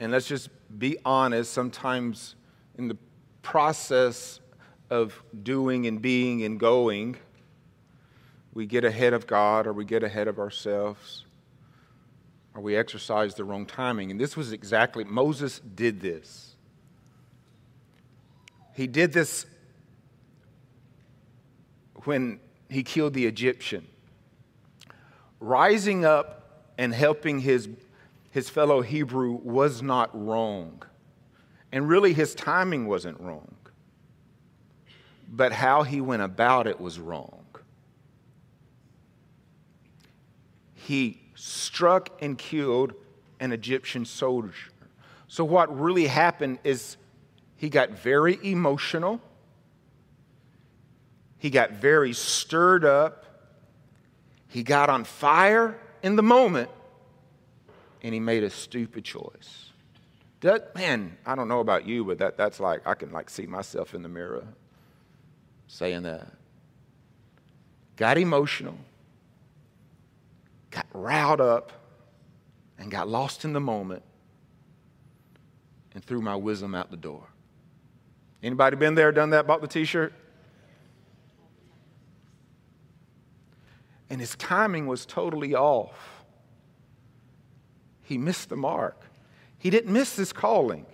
And 0.00 0.10
let's 0.10 0.26
just 0.26 0.48
be 0.76 0.98
honest, 1.04 1.52
sometimes 1.52 2.34
in 2.76 2.88
the 2.88 2.96
process 3.42 4.40
of 4.90 5.22
doing 5.44 5.86
and 5.86 6.02
being 6.02 6.42
and 6.42 6.58
going, 6.58 7.16
we 8.54 8.66
get 8.66 8.84
ahead 8.84 9.12
of 9.12 9.28
God 9.28 9.68
or 9.68 9.72
we 9.72 9.84
get 9.84 10.02
ahead 10.02 10.26
of 10.26 10.40
ourselves 10.40 11.26
or 12.56 12.60
we 12.60 12.74
exercise 12.74 13.36
the 13.36 13.44
wrong 13.44 13.66
timing. 13.66 14.10
And 14.10 14.18
this 14.18 14.36
was 14.36 14.50
exactly, 14.50 15.04
Moses 15.04 15.60
did 15.60 16.00
this. 16.00 16.56
He 18.74 18.88
did 18.88 19.12
this 19.12 19.46
when 22.02 22.40
he 22.68 22.82
killed 22.82 23.14
the 23.14 23.26
Egyptian. 23.26 23.86
Rising 25.38 26.04
up 26.04 26.38
and 26.80 26.94
helping 26.94 27.40
his, 27.40 27.68
his 28.30 28.48
fellow 28.48 28.80
Hebrew 28.80 29.32
was 29.32 29.82
not 29.82 30.08
wrong. 30.14 30.82
And 31.70 31.86
really, 31.86 32.14
his 32.14 32.34
timing 32.34 32.86
wasn't 32.86 33.20
wrong. 33.20 33.54
But 35.28 35.52
how 35.52 35.82
he 35.82 36.00
went 36.00 36.22
about 36.22 36.66
it 36.66 36.80
was 36.80 36.98
wrong. 36.98 37.44
He 40.72 41.20
struck 41.34 42.22
and 42.22 42.38
killed 42.38 42.94
an 43.40 43.52
Egyptian 43.52 44.06
soldier. 44.06 44.70
So, 45.28 45.44
what 45.44 45.78
really 45.78 46.06
happened 46.06 46.60
is 46.64 46.96
he 47.56 47.68
got 47.68 47.90
very 47.90 48.38
emotional, 48.42 49.20
he 51.36 51.50
got 51.50 51.72
very 51.72 52.14
stirred 52.14 52.86
up, 52.86 53.26
he 54.48 54.62
got 54.62 54.88
on 54.88 55.04
fire 55.04 55.78
in 56.02 56.16
the 56.16 56.22
moment, 56.22 56.70
and 58.02 58.14
he 58.14 58.20
made 58.20 58.42
a 58.42 58.50
stupid 58.50 59.04
choice. 59.04 59.70
That, 60.40 60.74
man, 60.74 61.18
I 61.26 61.34
don't 61.34 61.48
know 61.48 61.60
about 61.60 61.86
you, 61.86 62.04
but 62.04 62.18
that, 62.18 62.36
that's 62.36 62.60
like, 62.60 62.86
I 62.86 62.94
can 62.94 63.12
like 63.12 63.28
see 63.28 63.46
myself 63.46 63.94
in 63.94 64.02
the 64.02 64.08
mirror 64.08 64.44
saying 65.66 66.02
that. 66.04 66.26
Got 67.96 68.16
emotional, 68.16 68.78
got 70.70 70.86
riled 70.94 71.40
up, 71.40 71.72
and 72.78 72.90
got 72.90 73.08
lost 73.08 73.44
in 73.44 73.52
the 73.52 73.60
moment, 73.60 74.02
and 75.94 76.02
threw 76.02 76.22
my 76.22 76.34
wisdom 76.34 76.74
out 76.74 76.90
the 76.90 76.96
door. 76.96 77.26
Anybody 78.42 78.76
been 78.76 78.94
there, 78.94 79.12
done 79.12 79.30
that, 79.30 79.46
bought 79.46 79.60
the 79.60 79.68
t-shirt? 79.68 80.14
And 84.10 84.20
his 84.20 84.34
timing 84.36 84.86
was 84.86 85.06
totally 85.06 85.54
off. 85.54 86.24
He 88.02 88.18
missed 88.18 88.48
the 88.48 88.56
mark. 88.56 89.00
He 89.58 89.70
didn't 89.70 89.92
miss 89.92 90.16
his 90.16 90.32
calling. 90.32 90.84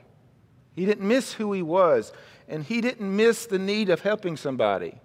He 0.74 0.84
didn't 0.84 1.08
miss 1.08 1.32
who 1.32 1.52
he 1.52 1.62
was. 1.62 2.12
And 2.46 2.62
he 2.62 2.80
didn't 2.80 3.16
miss 3.16 3.46
the 3.46 3.58
need 3.58 3.88
of 3.88 4.02
helping 4.02 4.36
somebody. 4.36 5.00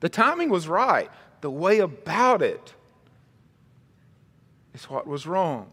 The 0.00 0.10
timing 0.10 0.50
was 0.50 0.68
right. 0.68 1.10
The 1.40 1.50
way 1.50 1.78
about 1.78 2.42
it 2.42 2.74
is 4.74 4.84
what 4.90 5.06
was 5.06 5.26
wrong. 5.26 5.72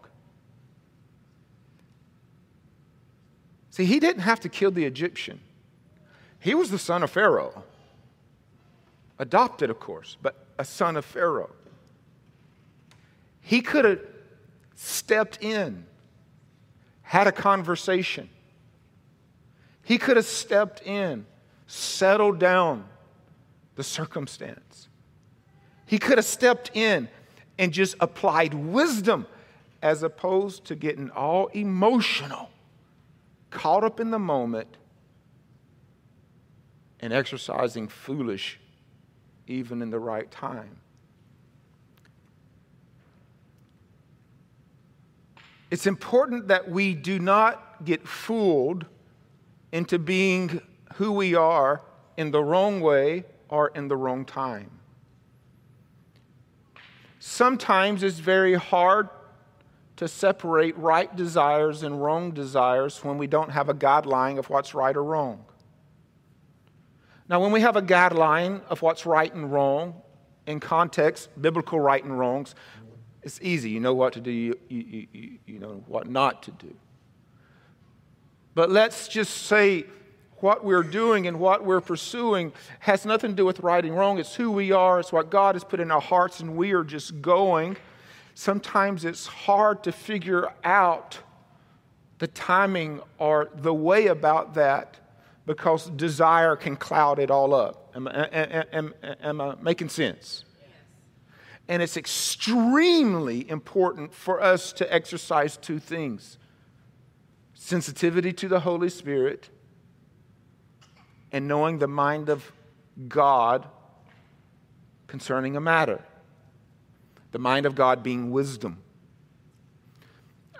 See, 3.69 3.83
he 3.85 3.99
didn't 3.99 4.21
have 4.21 4.39
to 4.39 4.49
kill 4.49 4.71
the 4.71 4.85
Egyptian. 4.85 5.41
He 6.39 6.55
was 6.55 6.71
the 6.71 6.79
son 6.79 7.03
of 7.03 7.11
Pharaoh. 7.11 7.63
Adopted, 9.19 9.69
of 9.69 9.79
course, 9.79 10.15
but 10.21 10.45
a 10.57 10.63
son 10.63 10.95
of 10.95 11.03
Pharaoh. 11.03 11.51
He 13.45 13.61
could 13.61 13.85
have 13.85 13.99
stepped 14.73 15.43
in, 15.43 15.85
had 17.03 17.27
a 17.27 17.31
conversation. 17.31 18.27
He 19.83 19.99
could 19.99 20.17
have 20.17 20.25
stepped 20.25 20.81
in, 20.81 21.27
settled 21.67 22.39
down 22.39 22.85
the 23.75 23.83
circumstance. 23.83 24.89
He 25.85 25.99
could 25.99 26.17
have 26.17 26.25
stepped 26.25 26.71
in 26.73 27.07
and 27.59 27.71
just 27.71 27.95
applied 27.99 28.55
wisdom 28.55 29.27
as 29.79 30.01
opposed 30.01 30.65
to 30.65 30.75
getting 30.75 31.11
all 31.11 31.45
emotional, 31.49 32.49
caught 33.51 33.83
up 33.83 33.99
in 33.99 34.09
the 34.09 34.17
moment 34.17 34.75
and 36.99 37.13
exercising 37.13 37.89
foolish 37.89 38.59
even 39.45 39.83
in 39.83 39.91
the 39.91 39.99
right 39.99 40.31
time. 40.31 40.77
It's 45.71 45.87
important 45.87 46.47
that 46.47 46.69
we 46.69 46.93
do 46.93 47.19
not 47.19 47.83
get 47.83 48.07
fooled 48.07 48.85
into 49.71 49.99
being 49.99 50.61
who 50.95 51.11
we 51.11 51.35
are 51.35 51.81
in 52.17 52.31
the 52.31 52.41
wrong 52.41 52.81
way 52.81 53.25
or 53.49 53.69
in 53.69 53.87
the 53.87 53.97
wrong 53.97 54.25
time. 54.25 54.71
Sometimes 57.19 58.03
it's 58.03 58.19
very 58.19 58.53
hard 58.53 59.09
to 59.95 60.07
separate 60.07 60.77
right 60.77 61.13
desires 61.15 61.83
and 61.83 62.01
wrong 62.01 62.31
desires 62.31 63.03
when 63.03 63.17
we 63.17 63.27
don't 63.27 63.49
have 63.49 63.69
a 63.69 63.73
guideline 63.73 64.37
of 64.37 64.49
what's 64.49 64.73
right 64.73 64.95
or 64.95 65.03
wrong. 65.03 65.43
Now, 67.27 67.41
when 67.41 67.51
we 67.51 67.61
have 67.61 67.75
a 67.75 67.81
guideline 67.81 68.63
of 68.65 68.81
what's 68.81 69.05
right 69.05 69.33
and 69.33 69.51
wrong 69.51 69.95
in 70.45 70.59
context, 70.59 71.29
biblical 71.41 71.79
right 71.79 72.03
and 72.03 72.19
wrongs, 72.19 72.53
it's 73.25 73.41
easy. 73.41 73.71
You 73.71 73.79
know 73.79 73.95
what 73.95 74.13
to 74.13 74.21
do, 74.21 74.29
you, 74.29 74.57
you, 74.69 75.07
you, 75.11 75.37
you 75.47 75.59
know 75.59 75.83
what 75.87 76.07
not 76.07 76.43
to 76.43 76.51
do. 76.51 76.73
But 78.53 78.69
let's 78.69 79.07
just 79.07 79.47
say 79.47 79.85
what 80.37 80.63
we're 80.63 80.83
doing 80.83 81.25
and 81.25 81.39
what 81.39 81.65
we're 81.65 81.81
pursuing 81.81 82.53
has 82.79 83.03
nothing 83.03 83.31
to 83.31 83.35
do 83.35 83.43
with 83.43 83.61
right 83.61 83.83
and 83.83 83.97
wrong. 83.97 84.19
It's 84.19 84.35
who 84.35 84.51
we 84.51 84.71
are, 84.71 84.99
it's 84.99 85.11
what 85.11 85.31
God 85.31 85.55
has 85.55 85.63
put 85.63 85.79
in 85.79 85.89
our 85.89 85.99
hearts, 85.99 86.39
and 86.39 86.55
we 86.55 86.73
are 86.73 86.83
just 86.83 87.19
going. 87.21 87.77
Sometimes 88.35 89.05
it's 89.05 89.25
hard 89.25 89.83
to 89.85 89.91
figure 89.91 90.53
out 90.63 91.17
the 92.19 92.27
timing 92.27 93.01
or 93.17 93.49
the 93.55 93.73
way 93.73 94.07
about 94.07 94.53
that 94.53 94.97
because 95.47 95.89
desire 95.89 96.55
can 96.55 96.75
cloud 96.75 97.17
it 97.17 97.31
all 97.31 97.55
up. 97.55 97.91
Am, 97.95 98.07
am, 98.07 98.63
am, 98.71 98.93
am 99.21 99.41
I 99.41 99.55
making 99.61 99.89
sense? 99.89 100.45
And 101.67 101.81
it's 101.81 101.97
extremely 101.97 103.49
important 103.49 104.13
for 104.13 104.41
us 104.41 104.71
to 104.73 104.93
exercise 104.93 105.57
two 105.57 105.79
things 105.79 106.37
sensitivity 107.53 108.31
to 108.31 108.47
the 108.47 108.59
Holy 108.59 108.89
Spirit 108.89 109.49
and 111.31 111.47
knowing 111.47 111.79
the 111.79 111.87
mind 111.87 112.29
of 112.29 112.51
God 113.07 113.67
concerning 115.07 115.55
a 115.55 115.59
matter. 115.59 116.03
The 117.31 117.39
mind 117.39 117.65
of 117.65 117.73
God 117.73 118.03
being 118.03 118.31
wisdom. 118.31 118.83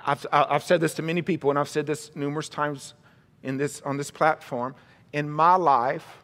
I've, 0.06 0.26
I've 0.32 0.64
said 0.64 0.82
this 0.82 0.94
to 0.96 1.02
many 1.02 1.22
people, 1.22 1.50
and 1.50 1.58
I've 1.58 1.70
said 1.70 1.86
this 1.86 2.16
numerous 2.16 2.50
times 2.50 2.94
in 3.44 3.58
this, 3.58 3.82
on 3.82 3.98
this 3.98 4.12
platform. 4.12 4.76
In 5.14 5.30
my 5.30 5.56
life, 5.56 6.24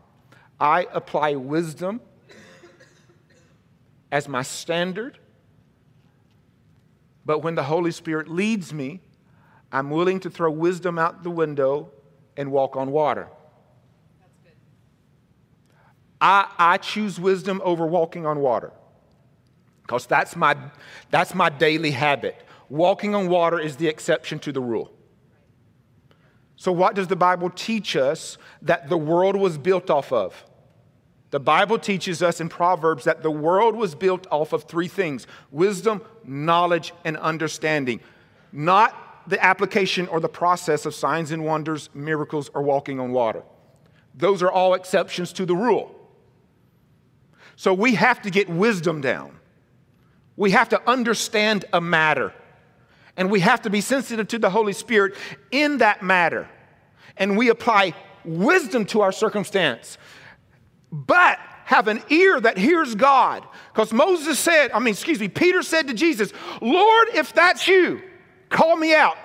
I 0.59 0.87
apply 0.91 1.35
wisdom 1.35 2.01
as 4.11 4.27
my 4.27 4.41
standard. 4.41 5.17
But 7.25 7.39
when 7.39 7.55
the 7.55 7.63
Holy 7.63 7.91
Spirit 7.91 8.27
leads 8.27 8.73
me, 8.73 9.01
I'm 9.71 9.89
willing 9.89 10.19
to 10.21 10.29
throw 10.29 10.51
wisdom 10.51 10.99
out 10.99 11.23
the 11.23 11.29
window 11.29 11.91
and 12.35 12.51
walk 12.51 12.75
on 12.75 12.91
water. 12.91 13.29
I, 16.19 16.47
I 16.57 16.77
choose 16.77 17.19
wisdom 17.19 17.61
over 17.63 17.85
walking 17.85 18.25
on 18.25 18.39
water 18.39 18.71
because 19.81 20.05
that's 20.05 20.35
my, 20.35 20.55
that's 21.09 21.33
my 21.33 21.49
daily 21.49 21.91
habit. 21.91 22.35
Walking 22.69 23.15
on 23.15 23.27
water 23.27 23.59
is 23.59 23.75
the 23.77 23.87
exception 23.87 24.39
to 24.39 24.51
the 24.51 24.61
rule. 24.61 24.91
So, 26.55 26.71
what 26.71 26.93
does 26.93 27.07
the 27.07 27.15
Bible 27.15 27.49
teach 27.49 27.95
us 27.95 28.37
that 28.61 28.87
the 28.87 28.97
world 28.97 29.35
was 29.35 29.57
built 29.57 29.89
off 29.89 30.13
of? 30.13 30.45
The 31.31 31.39
Bible 31.39 31.79
teaches 31.79 32.21
us 32.21 32.41
in 32.41 32.49
Proverbs 32.49 33.05
that 33.05 33.23
the 33.23 33.31
world 33.31 33.75
was 33.75 33.95
built 33.95 34.27
off 34.29 34.53
of 34.53 34.65
three 34.65 34.89
things 34.89 35.25
wisdom, 35.49 36.01
knowledge, 36.25 36.93
and 37.03 37.17
understanding. 37.17 38.01
Not 38.51 38.95
the 39.27 39.43
application 39.43 40.07
or 40.07 40.19
the 40.19 40.29
process 40.29 40.85
of 40.85 40.93
signs 40.93 41.31
and 41.31 41.45
wonders, 41.45 41.89
miracles, 41.93 42.49
or 42.53 42.61
walking 42.61 42.99
on 42.99 43.11
water. 43.13 43.43
Those 44.13 44.43
are 44.43 44.51
all 44.51 44.73
exceptions 44.73 45.31
to 45.33 45.45
the 45.45 45.55
rule. 45.55 45.95
So 47.55 47.73
we 47.73 47.95
have 47.95 48.21
to 48.23 48.29
get 48.29 48.49
wisdom 48.49 48.99
down. 49.01 49.37
We 50.35 50.51
have 50.51 50.69
to 50.69 50.89
understand 50.89 51.65
a 51.71 51.79
matter. 51.79 52.33
And 53.15 53.29
we 53.31 53.39
have 53.41 53.61
to 53.61 53.69
be 53.69 53.79
sensitive 53.79 54.27
to 54.29 54.39
the 54.39 54.49
Holy 54.49 54.73
Spirit 54.73 55.15
in 55.51 55.77
that 55.77 56.01
matter. 56.01 56.49
And 57.15 57.37
we 57.37 57.49
apply 57.49 57.93
wisdom 58.25 58.85
to 58.87 59.01
our 59.01 59.11
circumstance. 59.11 59.97
But 60.91 61.39
have 61.65 61.87
an 61.87 62.03
ear 62.09 62.39
that 62.39 62.57
hears 62.57 62.95
God. 62.95 63.45
Because 63.73 63.93
Moses 63.93 64.37
said, 64.37 64.71
I 64.71 64.79
mean, 64.79 64.93
excuse 64.93 65.19
me, 65.19 65.29
Peter 65.29 65.63
said 65.63 65.87
to 65.87 65.93
Jesus, 65.93 66.33
Lord, 66.61 67.07
if 67.13 67.33
that's 67.33 67.67
you, 67.67 68.01
call 68.49 68.75
me 68.75 68.93
out. 68.93 69.17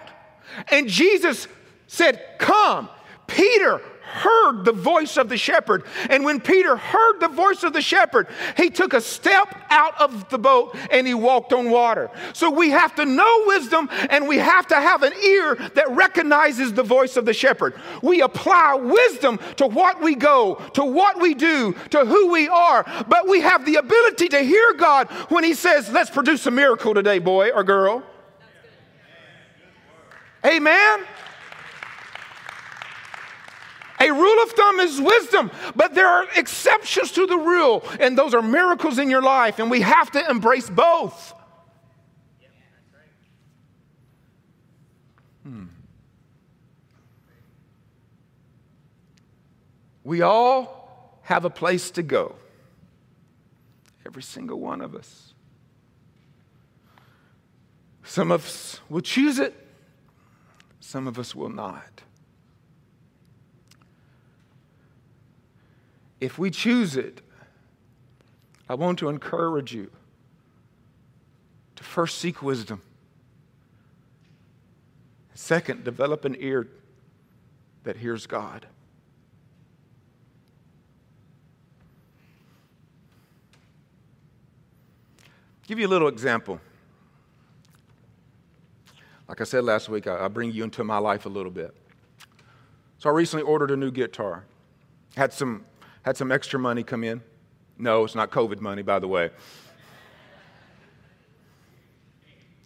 And 0.68 0.88
Jesus 0.88 1.48
said, 1.87 2.22
Come. 2.38 2.88
Peter 3.26 3.81
heard 4.06 4.64
the 4.64 4.72
voice 4.72 5.16
of 5.16 5.28
the 5.28 5.36
shepherd. 5.36 5.84
And 6.08 6.24
when 6.24 6.40
Peter 6.40 6.76
heard 6.76 7.20
the 7.20 7.28
voice 7.28 7.62
of 7.62 7.72
the 7.72 7.82
shepherd, 7.82 8.28
he 8.56 8.70
took 8.70 8.94
a 8.94 9.00
step 9.00 9.54
out 9.68 10.00
of 10.00 10.28
the 10.28 10.38
boat 10.38 10.76
and 10.90 11.06
he 11.06 11.14
walked 11.14 11.52
on 11.52 11.70
water. 11.70 12.10
So 12.32 12.50
we 12.50 12.70
have 12.70 12.94
to 12.96 13.04
know 13.04 13.44
wisdom 13.46 13.88
and 14.10 14.28
we 14.28 14.38
have 14.38 14.66
to 14.68 14.76
have 14.76 15.02
an 15.02 15.12
ear 15.12 15.56
that 15.74 15.90
recognizes 15.90 16.72
the 16.72 16.82
voice 16.82 17.16
of 17.16 17.24
the 17.24 17.34
shepherd. 17.34 17.74
We 18.02 18.22
apply 18.22 18.74
wisdom 18.74 19.38
to 19.56 19.66
what 19.66 20.00
we 20.00 20.14
go, 20.14 20.54
to 20.74 20.84
what 20.84 21.20
we 21.20 21.34
do, 21.34 21.74
to 21.90 22.04
who 22.04 22.30
we 22.30 22.48
are, 22.48 22.84
but 23.08 23.28
we 23.28 23.40
have 23.40 23.66
the 23.66 23.76
ability 23.76 24.28
to 24.28 24.40
hear 24.40 24.74
God 24.74 25.08
when 25.28 25.44
he 25.44 25.54
says, 25.54 25.90
Let's 25.90 26.10
produce 26.10 26.46
a 26.46 26.50
miracle 26.50 26.94
today, 26.94 27.18
boy 27.18 27.50
or 27.50 27.64
girl. 27.64 28.02
Amen. 30.44 31.04
A 34.00 34.11
rule 34.11 34.42
of 34.42 34.50
thumb 34.50 34.80
is 34.80 35.00
wisdom, 35.00 35.50
but 35.74 35.94
there 35.94 36.06
are 36.06 36.26
exceptions 36.37 37.12
to 37.12 37.26
the 37.26 37.37
rule, 37.37 37.82
and 37.98 38.16
those 38.16 38.35
are 38.35 38.42
miracles 38.42 38.98
in 38.98 39.09
your 39.09 39.22
life, 39.22 39.59
and 39.59 39.70
we 39.70 39.80
have 39.80 40.11
to 40.12 40.30
embrace 40.30 40.68
both. 40.68 41.35
Hmm. 45.42 45.66
We 50.04 50.20
all 50.20 51.20
have 51.22 51.44
a 51.44 51.50
place 51.50 51.90
to 51.92 52.02
go, 52.02 52.37
every 54.04 54.22
single 54.22 54.61
one 54.61 54.80
of 54.80 54.94
us. 54.94 55.35
Some 58.04 58.30
of 58.30 58.44
us 58.44 58.80
will 58.88 59.00
choose 59.00 59.38
it, 59.38 59.54
some 60.80 61.09
of 61.09 61.18
us 61.18 61.35
will 61.35 61.48
not. 61.48 62.02
If 66.20 66.38
we 66.38 66.50
choose 66.50 66.96
it, 66.96 67.20
I 68.68 68.74
want 68.74 68.98
to 69.00 69.09
encourage 69.09 69.74
you 69.74 69.90
to 71.76 71.85
first 71.85 72.18
seek 72.18 72.42
wisdom. 72.42 72.81
Second, 75.35 75.85
develop 75.85 76.24
an 76.24 76.37
ear 76.38 76.66
that 77.85 77.96
hears 77.96 78.26
God. 78.26 78.66
Give 85.66 85.79
you 85.79 85.87
a 85.87 85.88
little 85.88 86.09
example. 86.09 86.61
Like 89.29 89.40
I 89.40 89.44
said 89.44 89.64
last 89.64 89.88
week, 89.88 90.07
I, 90.07 90.24
I 90.24 90.29
bring 90.29 90.52
you 90.52 90.64
into 90.64 90.85
my 90.85 90.98
life 90.98 91.26
a 91.26 91.29
little 91.29 91.50
bit. 91.50 91.74
So 92.98 93.11
I 93.11 93.12
recently 93.12 93.42
ordered 93.42 93.70
a 93.70 93.76
new 93.76 93.90
guitar. 93.90 94.44
Had 95.16 95.33
some 95.33 95.64
had 96.06 96.16
some 96.16 96.30
extra 96.30 96.58
money 96.58 96.84
come 96.84 97.02
in. 97.02 97.20
No, 97.76 98.04
it's 98.04 98.14
not 98.14 98.30
COVID 98.30 98.60
money, 98.60 98.82
by 98.82 99.00
the 99.00 99.08
way. 99.08 99.30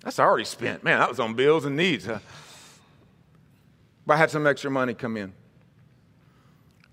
That's 0.05 0.19
already 0.19 0.45
spent. 0.45 0.85
Man, 0.85 0.99
that 0.99 1.09
was 1.09 1.19
on 1.19 1.35
bills 1.35 1.65
and 1.65 1.75
needs. 1.75 2.05
Huh? 2.05 2.19
But 4.07 4.15
I 4.15 4.17
had 4.19 4.31
some 4.31 4.47
extra 4.47 4.71
money 4.71 4.93
come 4.93 5.17
in. 5.17 5.33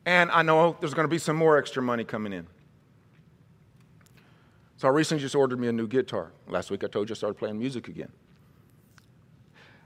And 0.05 0.31
I 0.31 0.41
know 0.41 0.77
there's 0.79 0.93
going 0.93 1.03
to 1.03 1.11
be 1.11 1.17
some 1.17 1.35
more 1.35 1.57
extra 1.57 1.83
money 1.83 2.05
coming 2.05 2.31
in. 2.31 2.47
So 4.77 4.87
I 4.87 4.91
recently 4.91 5.21
just 5.21 5.35
ordered 5.35 5.59
me 5.59 5.67
a 5.67 5.73
new 5.73 5.87
guitar. 5.87 6.31
Last 6.47 6.71
week 6.71 6.83
I 6.83 6.87
told 6.87 7.09
you 7.09 7.13
I 7.13 7.17
started 7.17 7.37
playing 7.37 7.59
music 7.59 7.89
again. 7.89 8.11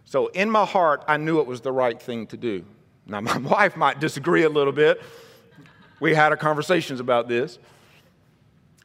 So 0.05 0.27
in 0.27 0.49
my 0.49 0.65
heart, 0.65 1.03
I 1.07 1.17
knew 1.17 1.39
it 1.39 1.47
was 1.47 1.61
the 1.61 1.71
right 1.71 1.99
thing 1.99 2.27
to 2.27 2.37
do. 2.37 2.65
Now, 3.07 3.21
my 3.21 3.37
wife 3.37 3.75
might 3.75 3.99
disagree 3.99 4.43
a 4.43 4.49
little 4.49 4.73
bit. 4.73 5.01
We 6.01 6.15
had 6.15 6.31
our 6.31 6.37
conversations 6.37 6.99
about 6.99 7.29
this. 7.29 7.59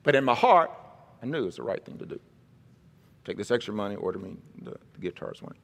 But 0.05 0.15
in 0.15 0.23
my 0.23 0.35
heart, 0.35 0.71
I 1.21 1.27
knew 1.27 1.43
it 1.43 1.47
was 1.47 1.57
the 1.57 1.65
right 1.65 1.85
thing 1.85 1.99
to 1.99 2.07
do. 2.07 2.21
Take 3.25 3.39
this 3.39 3.51
extra 3.51 3.75
money, 3.75 3.97
order 3.97 4.21
me 4.21 4.37
the, 4.63 4.77
the 4.93 5.01
guitar's 5.01 5.43
one. 5.43 5.55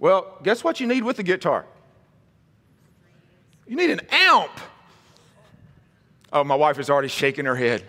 Well, 0.00 0.38
guess 0.42 0.64
what 0.64 0.80
you 0.80 0.88
need 0.88 1.04
with 1.04 1.18
the 1.18 1.22
guitar? 1.22 1.66
You 3.66 3.76
need 3.76 3.90
an 3.90 4.00
amp. 4.10 4.50
Oh, 6.32 6.42
my 6.42 6.54
wife 6.54 6.78
is 6.78 6.88
already 6.88 7.08
shaking 7.08 7.44
her 7.44 7.54
head. 7.54 7.84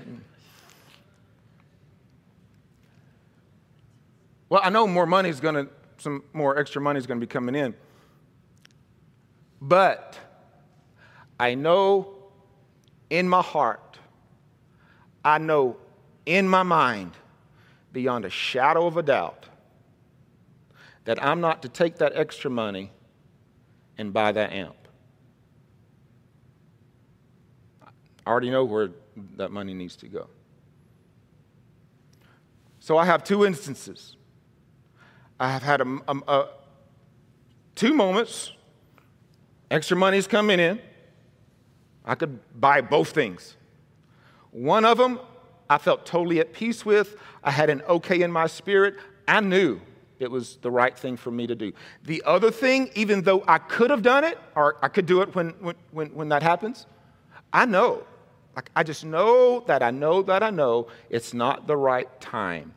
Well, 4.50 4.62
I 4.63 4.69
know 4.69 4.86
more 4.86 5.06
money 5.06 5.30
is 5.30 5.39
going 5.39 5.56
to, 5.56 5.69
some 5.98 6.24
more 6.34 6.60
extra 6.60 6.82
money 6.82 6.98
is 6.98 7.08
going 7.08 7.19
to 7.19 7.26
be 7.26 7.32
coming 7.32 7.56
in. 7.56 7.74
But 9.62 10.17
I 11.39 11.56
know 11.56 12.18
in 13.10 13.28
my 13.28 13.41
heart, 13.41 13.98
I 15.24 15.38
know 15.38 15.78
in 16.26 16.48
my 16.48 16.63
mind, 16.63 17.13
beyond 17.91 18.26
a 18.26 18.30
shadow 18.30 18.86
of 18.86 18.98
a 18.98 19.04
doubt, 19.04 19.48
that 21.06 21.24
I'm 21.24 21.41
not 21.41 21.63
to 21.63 21.69
take 21.69 21.98
that 21.98 22.12
extra 22.15 22.52
money 22.52 22.91
and 23.98 24.13
buy 24.13 24.32
that 24.32 24.52
amp. 24.52 24.76
I 27.84 28.30
already 28.30 28.52
know 28.52 28.63
where 28.63 28.91
that 29.38 29.52
money 29.52 29.74
needs 29.74 29.95
to 29.98 30.08
go. 30.08 30.28
So 32.80 32.98
I 32.98 33.06
have 33.06 33.24
two 33.24 33.45
instances. 33.45 34.15
I 35.39 35.52
have 35.52 35.63
had 35.63 35.82
a, 35.82 35.98
a, 36.08 36.15
a, 36.28 36.50
two 37.76 37.93
moments. 37.93 38.52
Extra 39.72 39.98
money 39.98 40.17
is 40.17 40.28
coming 40.28 40.60
in. 40.60 40.80
I 42.10 42.15
could 42.15 42.39
buy 42.60 42.82
both 42.82 43.12
things. 43.12 43.56
One 44.50 44.84
of 44.84 44.98
them 44.98 45.19
I 45.69 45.78
felt 45.78 46.08
totally 46.08 46.39
at 46.39 46.54
peace 46.54 46.84
with. 46.84 47.15
I 47.43 47.52
had 47.52 47.69
an 47.69 47.84
okay 47.84 48.24
in 48.24 48.32
my 48.32 48.48
spirit. 48.48 48.95
I 49.28 49.41
knew 49.41 49.80
it 50.17 50.32
was 50.32 50.56
the 50.63 50.72
right 50.72 50.98
thing 50.98 51.17
for 51.17 51.30
me 51.30 51.45
to 51.45 51.54
do. 51.54 51.72
The 52.06 52.24
other 52.26 52.50
thing, 52.50 52.89
even 52.95 53.22
though 53.22 53.43
I 53.48 53.60
could 53.60 53.91
have 53.91 54.02
done 54.02 54.24
it, 54.24 54.39
or 54.56 54.78
I 54.82 54.88
could 54.88 55.06
do 55.06 55.22
it 55.22 55.36
when, 55.36 55.50
when, 55.91 56.08
when 56.08 56.30
that 56.30 56.41
happens, 56.41 56.88
I 57.54 57.65
know. 57.65 58.04
Like, 58.56 58.72
I 58.76 58.82
just 58.82 59.06
know 59.06 59.60
that 59.67 59.84
I 59.84 59.91
know 59.91 60.24
that 60.24 60.41
I 60.41 60.50
know 60.50 60.88
it's 61.12 61.36
not 61.36 61.67
the 61.67 61.78
right 61.78 62.10
time. 62.19 62.74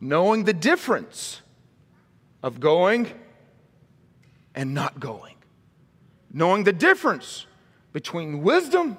Knowing 0.00 0.42
the 0.42 0.54
difference 0.54 1.40
of 2.42 2.58
going 2.58 3.12
and 4.56 4.74
not 4.74 4.98
going 4.98 5.36
knowing 6.32 6.64
the 6.64 6.72
difference 6.72 7.46
between 7.92 8.42
wisdom 8.42 8.96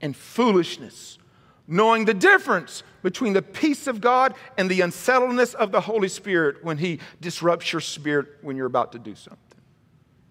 and 0.00 0.16
foolishness, 0.16 1.18
knowing 1.66 2.04
the 2.04 2.14
difference 2.14 2.82
between 3.02 3.32
the 3.32 3.42
peace 3.42 3.86
of 3.86 4.00
God 4.00 4.34
and 4.56 4.70
the 4.70 4.80
unsettledness 4.80 5.54
of 5.54 5.72
the 5.72 5.80
Holy 5.80 6.08
Spirit 6.08 6.64
when 6.64 6.78
He 6.78 7.00
disrupts 7.20 7.72
your 7.72 7.80
spirit 7.80 8.26
when 8.42 8.56
you're 8.56 8.66
about 8.66 8.92
to 8.92 8.98
do 8.98 9.14
something. 9.14 9.42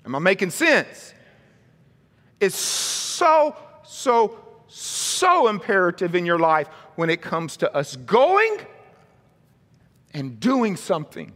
Am 0.05 0.15
I 0.15 0.19
making 0.19 0.51
sense? 0.51 1.13
It's 2.39 2.55
so, 2.55 3.55
so, 3.83 4.37
so 4.67 5.47
imperative 5.47 6.15
in 6.15 6.25
your 6.25 6.39
life 6.39 6.67
when 6.95 7.09
it 7.09 7.21
comes 7.21 7.57
to 7.57 7.75
us 7.75 7.95
going 7.95 8.57
and 10.13 10.39
doing 10.39 10.75
something 10.75 11.33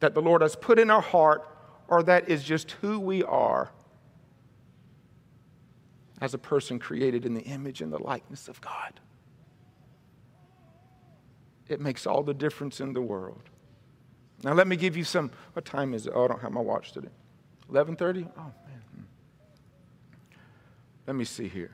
that 0.00 0.14
the 0.14 0.22
Lord 0.22 0.42
has 0.42 0.56
put 0.56 0.78
in 0.78 0.90
our 0.90 1.00
heart 1.00 1.46
or 1.92 2.02
that 2.02 2.26
is 2.26 2.42
just 2.42 2.70
who 2.80 2.98
we 2.98 3.22
are 3.22 3.70
as 6.22 6.32
a 6.32 6.38
person 6.38 6.78
created 6.78 7.26
in 7.26 7.34
the 7.34 7.42
image 7.42 7.82
and 7.82 7.92
the 7.92 8.02
likeness 8.02 8.48
of 8.48 8.58
God. 8.62 8.98
It 11.68 11.82
makes 11.82 12.06
all 12.06 12.22
the 12.22 12.32
difference 12.32 12.80
in 12.80 12.94
the 12.94 13.02
world. 13.02 13.42
Now 14.42 14.54
let 14.54 14.66
me 14.66 14.74
give 14.74 14.96
you 14.96 15.04
some 15.04 15.32
what 15.52 15.66
time 15.66 15.92
is 15.92 16.06
it? 16.06 16.14
Oh, 16.16 16.24
I 16.24 16.28
don't 16.28 16.40
have 16.40 16.52
my 16.52 16.62
watch 16.62 16.92
today. 16.92 17.10
11:30? 17.70 18.26
Oh 18.38 18.40
man. 18.40 18.54
Hmm. 18.94 19.02
Let 21.06 21.16
me 21.16 21.26
see 21.26 21.46
here. 21.46 21.72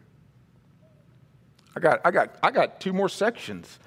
I 1.77 1.81
got 1.81 2.01
I 2.05 2.11
got 2.11 2.37
I 2.43 2.51
got 2.51 2.81
two 2.81 2.93
more 2.93 3.09
sections. 3.09 3.79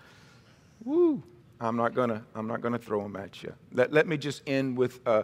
Woo. 0.85 1.21
I'm 1.59 1.75
not 1.75 1.93
gonna, 1.93 2.23
I'm 2.35 2.47
not 2.47 2.61
gonna 2.61 2.79
throw 2.79 3.03
them 3.03 3.17
at 3.17 3.43
you. 3.43 3.53
Let, 3.73 3.91
let 3.91 4.07
me 4.07 4.17
just 4.17 4.41
end 4.47 4.77
with 4.77 5.05
uh, 5.05 5.23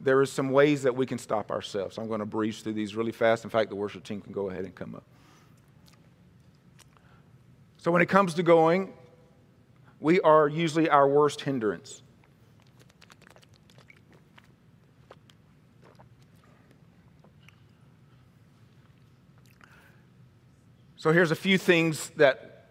there 0.00 0.18
are 0.18 0.26
some 0.26 0.50
ways 0.50 0.82
that 0.82 0.96
we 0.96 1.04
can 1.04 1.18
stop 1.18 1.50
ourselves. 1.50 1.98
I'm 1.98 2.08
going 2.08 2.20
to 2.20 2.26
breeze 2.26 2.60
through 2.60 2.72
these 2.72 2.96
really 2.96 3.12
fast. 3.12 3.44
In 3.44 3.50
fact, 3.50 3.68
the 3.68 3.76
worship 3.76 4.02
team 4.02 4.20
can 4.20 4.32
go 4.32 4.48
ahead 4.48 4.64
and 4.64 4.74
come 4.74 4.94
up. 4.94 5.04
So, 7.78 7.90
when 7.90 8.02
it 8.02 8.08
comes 8.08 8.34
to 8.34 8.42
going, 8.42 8.92
we 10.00 10.20
are 10.20 10.48
usually 10.48 10.88
our 10.88 11.08
worst 11.08 11.42
hindrance. 11.42 12.02
So, 20.96 21.12
here's 21.12 21.30
a 21.30 21.36
few 21.36 21.56
things 21.56 22.10
that 22.16 22.66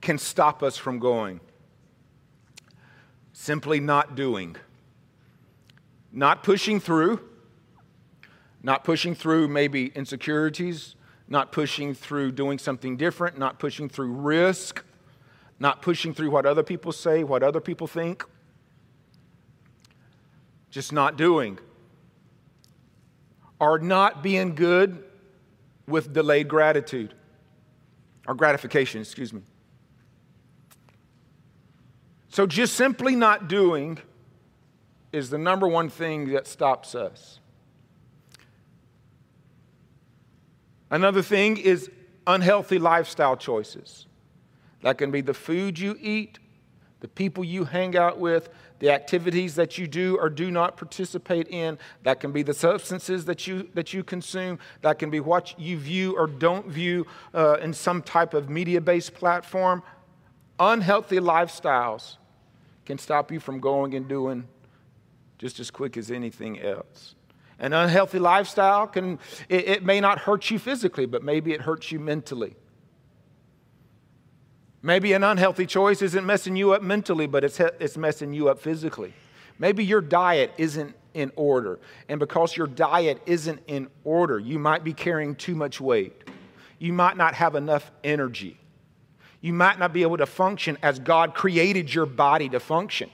can 0.00 0.18
stop 0.18 0.62
us 0.62 0.76
from 0.76 0.98
going 0.98 1.40
simply 3.32 3.80
not 3.80 4.14
doing. 4.14 4.56
Not 6.12 6.42
pushing 6.42 6.78
through, 6.78 7.20
not 8.62 8.84
pushing 8.84 9.14
through 9.14 9.48
maybe 9.48 9.86
insecurities, 9.94 10.94
not 11.26 11.50
pushing 11.50 11.94
through 11.94 12.32
doing 12.32 12.58
something 12.58 12.96
different, 12.96 13.38
not 13.38 13.58
pushing 13.58 13.88
through 13.88 14.12
risk, 14.12 14.84
not 15.58 15.80
pushing 15.80 16.12
through 16.12 16.30
what 16.30 16.44
other 16.44 16.62
people 16.62 16.92
say, 16.92 17.24
what 17.24 17.42
other 17.42 17.60
people 17.60 17.86
think. 17.86 18.24
Just 20.70 20.92
not 20.92 21.16
doing. 21.16 21.58
Or 23.58 23.78
not 23.78 24.22
being 24.22 24.54
good 24.54 25.04
with 25.86 26.12
delayed 26.12 26.48
gratitude 26.48 27.14
or 28.26 28.34
gratification, 28.34 29.00
excuse 29.00 29.32
me. 29.32 29.42
So 32.28 32.46
just 32.46 32.74
simply 32.74 33.14
not 33.14 33.48
doing 33.48 33.98
is 35.12 35.30
the 35.30 35.38
number 35.38 35.68
one 35.68 35.88
thing 35.88 36.32
that 36.32 36.46
stops 36.46 36.94
us. 36.94 37.38
Another 40.90 41.22
thing 41.22 41.56
is 41.56 41.90
unhealthy 42.26 42.78
lifestyle 42.78 43.36
choices. 43.36 44.06
That 44.82 44.98
can 44.98 45.10
be 45.10 45.20
the 45.20 45.34
food 45.34 45.78
you 45.78 45.96
eat, 46.00 46.38
the 47.00 47.08
people 47.08 47.44
you 47.44 47.64
hang 47.64 47.96
out 47.96 48.18
with, 48.18 48.48
the 48.78 48.90
activities 48.90 49.54
that 49.54 49.78
you 49.78 49.86
do 49.86 50.18
or 50.18 50.28
do 50.28 50.50
not 50.50 50.76
participate 50.76 51.48
in. 51.48 51.78
That 52.02 52.20
can 52.20 52.32
be 52.32 52.42
the 52.42 52.52
substances 52.52 53.24
that 53.26 53.46
you, 53.46 53.68
that 53.74 53.94
you 53.94 54.02
consume. 54.02 54.58
That 54.82 54.98
can 54.98 55.08
be 55.08 55.20
what 55.20 55.58
you 55.58 55.78
view 55.78 56.16
or 56.16 56.26
don't 56.26 56.66
view 56.66 57.06
uh, 57.32 57.58
in 57.60 57.74
some 57.74 58.02
type 58.02 58.34
of 58.34 58.50
media 58.50 58.80
based 58.80 59.14
platform. 59.14 59.82
Unhealthy 60.58 61.18
lifestyles 61.18 62.16
can 62.84 62.98
stop 62.98 63.30
you 63.30 63.40
from 63.40 63.60
going 63.60 63.94
and 63.94 64.08
doing 64.08 64.48
just 65.42 65.58
as 65.58 65.72
quick 65.72 65.96
as 65.96 66.08
anything 66.08 66.60
else. 66.60 67.16
An 67.58 67.72
unhealthy 67.72 68.20
lifestyle 68.20 68.86
can, 68.86 69.18
it, 69.48 69.68
it, 69.68 69.84
may 69.84 69.98
not 69.98 70.20
hurt 70.20 70.48
you 70.52 70.58
physically, 70.60 71.04
but 71.04 71.24
maybe 71.24 71.52
it 71.52 71.62
hurts 71.62 71.90
you 71.90 71.98
mentally. 71.98 72.54
Maybe 74.82 75.14
an 75.14 75.24
unhealthy 75.24 75.66
choice 75.66 76.00
isn't 76.00 76.24
messing 76.24 76.54
you 76.54 76.74
up 76.74 76.82
mentally, 76.82 77.26
but 77.26 77.42
it's, 77.42 77.58
it's 77.58 77.96
messing 77.96 78.32
you 78.32 78.48
up 78.48 78.60
physically. 78.60 79.14
Maybe 79.58 79.84
your 79.84 80.00
diet 80.00 80.52
isn't 80.58 80.94
in 81.12 81.32
order. 81.34 81.80
And 82.08 82.20
because 82.20 82.56
your 82.56 82.68
diet 82.68 83.20
isn't 83.26 83.62
in 83.66 83.88
order, 84.04 84.38
you 84.38 84.60
might 84.60 84.84
be 84.84 84.92
carrying 84.92 85.34
too 85.34 85.56
much 85.56 85.80
weight. 85.80 86.22
You 86.78 86.92
might 86.92 87.16
not 87.16 87.34
have 87.34 87.56
enough 87.56 87.90
energy. 88.04 88.60
You 89.40 89.54
might 89.54 89.80
not 89.80 89.92
be 89.92 90.02
able 90.02 90.18
to 90.18 90.26
function 90.26 90.78
as 90.84 91.00
God 91.00 91.34
created 91.34 91.92
your 91.92 92.06
body 92.06 92.48
to 92.50 92.60
function. 92.60 93.10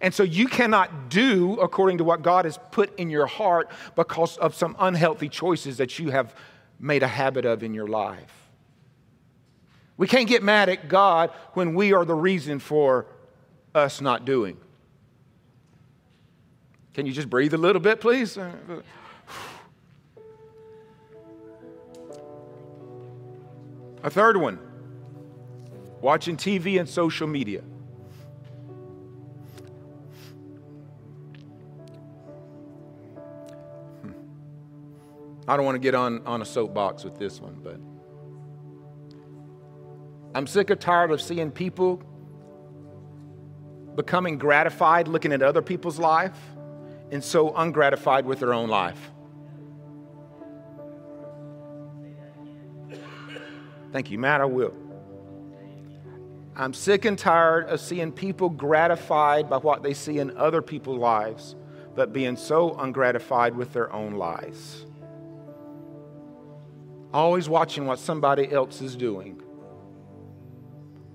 And 0.00 0.12
so 0.12 0.22
you 0.22 0.48
cannot 0.48 1.08
do 1.08 1.58
according 1.60 1.98
to 1.98 2.04
what 2.04 2.22
God 2.22 2.44
has 2.44 2.58
put 2.70 2.98
in 2.98 3.10
your 3.10 3.26
heart 3.26 3.70
because 3.94 4.36
of 4.38 4.54
some 4.54 4.76
unhealthy 4.78 5.28
choices 5.28 5.76
that 5.78 5.98
you 5.98 6.10
have 6.10 6.34
made 6.78 7.02
a 7.02 7.08
habit 7.08 7.44
of 7.44 7.62
in 7.62 7.74
your 7.74 7.86
life. 7.86 8.50
We 9.96 10.08
can't 10.08 10.28
get 10.28 10.42
mad 10.42 10.68
at 10.68 10.88
God 10.88 11.30
when 11.52 11.74
we 11.74 11.92
are 11.92 12.04
the 12.04 12.14
reason 12.14 12.58
for 12.58 13.06
us 13.74 14.00
not 14.00 14.24
doing. 14.24 14.56
Can 16.94 17.06
you 17.06 17.12
just 17.12 17.30
breathe 17.30 17.54
a 17.54 17.58
little 17.58 17.80
bit, 17.80 18.00
please? 18.00 18.36
A 24.02 24.10
third 24.10 24.36
one 24.36 24.58
watching 26.00 26.36
TV 26.36 26.78
and 26.78 26.88
social 26.88 27.26
media. 27.26 27.62
I 35.46 35.56
don't 35.56 35.66
want 35.66 35.74
to 35.74 35.80
get 35.80 35.94
on, 35.94 36.24
on 36.26 36.40
a 36.40 36.44
soapbox 36.44 37.04
with 37.04 37.18
this 37.18 37.40
one, 37.40 37.58
but 37.62 37.78
I'm 40.34 40.46
sick 40.46 40.70
or 40.70 40.76
tired 40.76 41.10
of 41.10 41.20
seeing 41.20 41.50
people 41.50 42.02
becoming 43.94 44.38
gratified 44.38 45.06
looking 45.06 45.32
at 45.32 45.42
other 45.42 45.62
people's 45.62 45.98
life 45.98 46.36
and 47.10 47.22
so 47.22 47.54
ungratified 47.54 48.24
with 48.24 48.40
their 48.40 48.54
own 48.54 48.68
life. 48.68 49.10
Thank 53.92 54.10
you, 54.10 54.18
Matt. 54.18 54.40
I 54.40 54.46
will. 54.46 54.74
I'm 56.56 56.72
sick 56.72 57.04
and 57.04 57.18
tired 57.18 57.68
of 57.68 57.80
seeing 57.80 58.10
people 58.10 58.48
gratified 58.48 59.50
by 59.50 59.58
what 59.58 59.82
they 59.82 59.92
see 59.92 60.18
in 60.18 60.36
other 60.36 60.62
people's 60.62 60.98
lives, 60.98 61.54
but 61.94 62.12
being 62.12 62.36
so 62.36 62.76
ungratified 62.78 63.56
with 63.56 63.72
their 63.72 63.92
own 63.92 64.14
lives 64.14 64.86
always 67.14 67.48
watching 67.48 67.86
what 67.86 68.00
somebody 68.00 68.50
else 68.50 68.82
is 68.82 68.96
doing, 68.96 69.40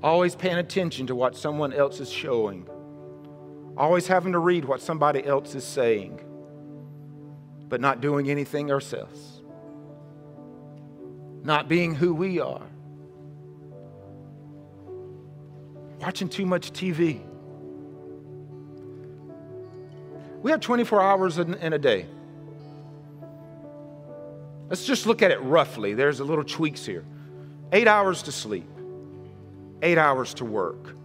always 0.01 0.33
paying 0.33 0.57
attention 0.57 1.05
to 1.05 1.13
what 1.13 1.35
someone 1.35 1.73
else 1.73 1.99
is 1.99 2.09
showing, 2.09 2.65
always 3.75 4.07
having 4.07 4.31
to 4.31 4.39
read 4.39 4.63
what 4.63 4.81
somebody 4.81 5.23
else 5.25 5.55
is 5.55 5.63
saying, 5.65 6.21
but 7.67 7.81
not 7.81 7.99
doing 7.99 8.31
anything 8.31 8.71
ourselves, 8.71 9.41
not 11.43 11.67
being 11.67 11.93
who 11.93 12.13
we 12.13 12.39
are, 12.39 12.65
watching 15.99 16.29
too 16.29 16.45
much 16.45 16.71
TV. 16.71 17.19
We 20.41 20.51
have 20.51 20.61
24 20.61 21.01
hours 21.01 21.37
in, 21.39 21.55
in 21.55 21.73
a 21.73 21.77
day. 21.77 22.05
Let's 24.69 24.85
just 24.85 25.07
look 25.07 25.23
at 25.23 25.31
it 25.31 25.41
roughly. 25.41 25.95
There's 25.95 26.19
a 26.19 26.23
little 26.23 26.43
tweaks 26.43 26.85
here. 26.85 27.03
Eight 27.71 27.87
hours 27.87 28.23
to 28.23 28.31
sleep, 28.31 28.69
eight 29.81 29.97
hours 29.97 30.33
to 30.35 30.45
work, 30.45 30.95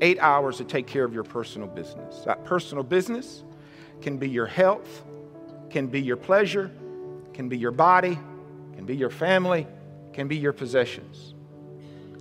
eight 0.00 0.18
hours 0.20 0.58
to 0.58 0.64
take 0.64 0.86
care 0.86 1.04
of 1.04 1.12
your 1.12 1.24
personal 1.24 1.68
business. 1.68 2.20
That 2.20 2.44
personal 2.44 2.84
business 2.84 3.42
can 4.00 4.16
be 4.16 4.28
your 4.28 4.46
health, 4.46 5.04
can 5.70 5.88
be 5.88 6.00
your 6.00 6.16
pleasure, 6.16 6.70
can 7.32 7.48
be 7.48 7.58
your 7.58 7.72
body, 7.72 8.18
can 8.74 8.86
be 8.86 8.96
your 8.96 9.10
family, 9.10 9.66
can 10.12 10.28
be 10.28 10.36
your 10.36 10.52
possessions. 10.52 11.34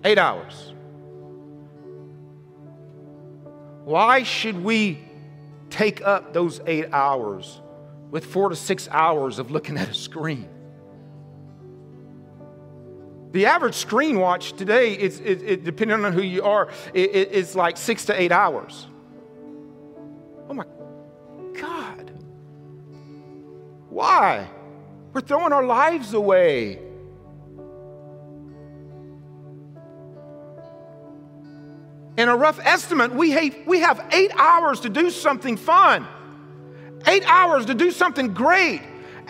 Eight 0.03 0.17
hours. 0.17 0.73
Why 3.85 4.23
should 4.23 4.63
we 4.63 4.99
take 5.69 6.01
up 6.01 6.33
those 6.33 6.61
eight 6.65 6.91
hours 6.91 7.61
with 8.11 8.25
four 8.25 8.49
to 8.49 8.55
six 8.55 8.87
hours 8.91 9.39
of 9.39 9.51
looking 9.51 9.77
at 9.77 9.89
a 9.89 9.93
screen. 9.93 10.49
The 13.31 13.45
average 13.45 13.75
screen 13.75 14.19
watch 14.19 14.53
today, 14.53 14.93
is, 14.93 15.19
it, 15.19 15.41
it, 15.43 15.63
depending 15.63 16.03
on 16.05 16.13
who 16.13 16.21
you 16.21 16.43
are, 16.43 16.69
it, 16.93 17.29
it's 17.31 17.55
like 17.55 17.77
six 17.77 18.05
to 18.05 18.19
eight 18.19 18.31
hours. 18.31 18.87
Oh 20.49 20.53
my 20.53 20.65
God. 21.59 22.11
Why? 23.89 24.47
We're 25.13 25.21
throwing 25.21 25.53
our 25.53 25.65
lives 25.65 26.13
away. 26.13 26.79
In 32.17 32.29
a 32.29 32.35
rough 32.35 32.59
estimate, 32.63 33.13
we 33.13 33.63
we 33.67 33.81
have 33.81 34.03
eight 34.11 34.31
hours 34.35 34.79
to 34.81 34.89
do 34.89 35.11
something 35.11 35.55
fun. 35.57 36.07
Eight 37.05 37.23
hours 37.27 37.65
to 37.67 37.73
do 37.73 37.91
something 37.91 38.33
great. 38.33 38.81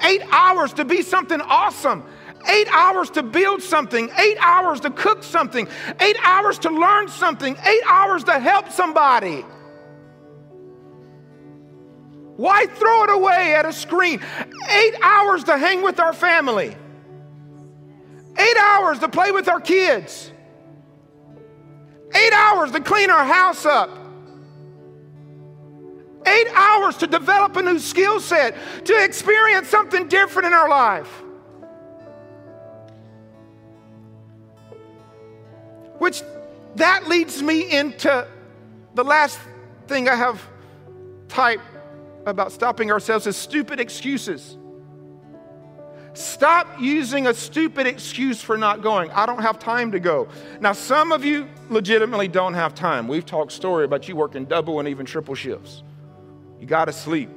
Eight 0.03 0.21
hours 0.31 0.73
to 0.73 0.85
be 0.85 1.01
something 1.01 1.41
awesome. 1.41 2.03
Eight 2.47 2.67
hours 2.71 3.09
to 3.11 3.23
build 3.23 3.61
something. 3.61 4.09
Eight 4.17 4.37
hours 4.39 4.79
to 4.81 4.89
cook 4.89 5.23
something. 5.23 5.67
Eight 5.99 6.17
hours 6.23 6.59
to 6.59 6.69
learn 6.69 7.09
something. 7.09 7.55
Eight 7.65 7.83
hours 7.87 8.23
to 8.25 8.39
help 8.39 8.71
somebody. 8.71 9.43
Why 12.37 12.67
throw 12.67 13.03
it 13.03 13.09
away 13.09 13.55
at 13.55 13.65
a 13.65 13.73
screen? 13.73 14.21
Eight 14.69 14.95
hours 15.01 15.43
to 15.45 15.57
hang 15.57 15.81
with 15.81 15.99
our 15.99 16.13
family. 16.13 16.75
Eight 18.37 18.57
hours 18.57 18.99
to 18.99 19.09
play 19.09 19.31
with 19.31 19.49
our 19.49 19.59
kids. 19.59 20.31
Eight 22.13 22.33
hours 22.33 22.71
to 22.71 22.79
clean 22.79 23.09
our 23.09 23.25
house 23.25 23.65
up. 23.65 23.89
Eight 26.27 26.47
hours 26.53 26.97
to 26.97 27.07
develop 27.07 27.55
a 27.55 27.61
new 27.61 27.79
skill 27.79 28.19
set, 28.19 28.55
to 28.85 29.03
experience 29.03 29.69
something 29.69 30.07
different 30.07 30.47
in 30.47 30.53
our 30.53 30.67
life. 30.67 31.09
Which 35.99 36.21
that 36.75 37.07
leads 37.07 37.41
me 37.41 37.71
into 37.71 38.27
the 38.93 39.03
last 39.03 39.39
thing 39.87 40.09
I 40.09 40.15
have 40.15 40.41
typed 41.27 41.63
about 42.25 42.51
stopping 42.51 42.91
ourselves 42.91 43.25
is 43.25 43.37
stupid 43.37 43.79
excuses. 43.79 44.57
Stop 46.13 46.67
using 46.79 47.27
a 47.27 47.33
stupid 47.33 47.85
excuse 47.85 48.41
for 48.41 48.57
not 48.57 48.81
going. 48.81 49.11
I 49.11 49.25
don't 49.27 49.41
have 49.41 49.59
time 49.59 49.91
to 49.91 49.99
go. 49.99 50.27
Now, 50.59 50.73
some 50.73 51.11
of 51.11 51.23
you 51.23 51.47
legitimately 51.69 52.27
don't 52.27 52.55
have 52.55 52.73
time. 52.73 53.07
We've 53.07 53.25
talked 53.25 53.51
story 53.51 53.85
about 53.85 54.07
you 54.07 54.15
working 54.15 54.45
double 54.45 54.79
and 54.79 54.89
even 54.89 55.05
triple 55.05 55.35
shifts. 55.35 55.83
You 56.59 56.67
got 56.67 56.85
to 56.85 56.93
sleep. 56.93 57.29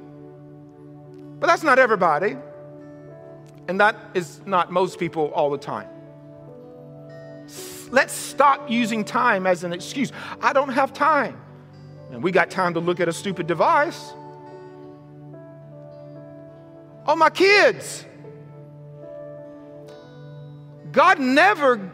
But 1.38 1.46
that's 1.46 1.62
not 1.62 1.78
everybody. 1.78 2.36
And 3.68 3.80
that 3.80 3.96
is 4.14 4.40
not 4.46 4.70
most 4.70 4.98
people 4.98 5.30
all 5.34 5.50
the 5.50 5.58
time. 5.58 5.88
Let's 7.90 8.12
stop 8.12 8.70
using 8.70 9.04
time 9.04 9.46
as 9.46 9.64
an 9.64 9.72
excuse. 9.72 10.12
I 10.40 10.52
don't 10.52 10.70
have 10.70 10.92
time. 10.92 11.40
And 12.10 12.22
we 12.22 12.30
got 12.32 12.50
time 12.50 12.74
to 12.74 12.80
look 12.80 13.00
at 13.00 13.08
a 13.08 13.12
stupid 13.12 13.46
device. 13.46 14.12
Oh, 17.06 17.16
my 17.16 17.30
kids. 17.30 18.04
God 20.92 21.18
never 21.18 21.90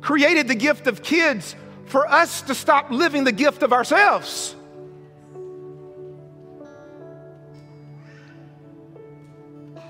created 0.00 0.48
the 0.48 0.54
gift 0.54 0.86
of 0.86 1.02
kids 1.02 1.54
for 1.86 2.06
us 2.08 2.42
to 2.42 2.54
stop 2.54 2.90
living 2.90 3.24
the 3.24 3.32
gift 3.32 3.62
of 3.62 3.72
ourselves. 3.72 4.54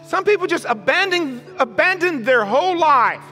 Some 0.09 0.25
people 0.25 0.47
just 0.47 0.65
abandon, 0.65 1.43
abandon 1.59 2.25
their 2.25 2.43
whole 2.43 2.79
life. 2.79 3.23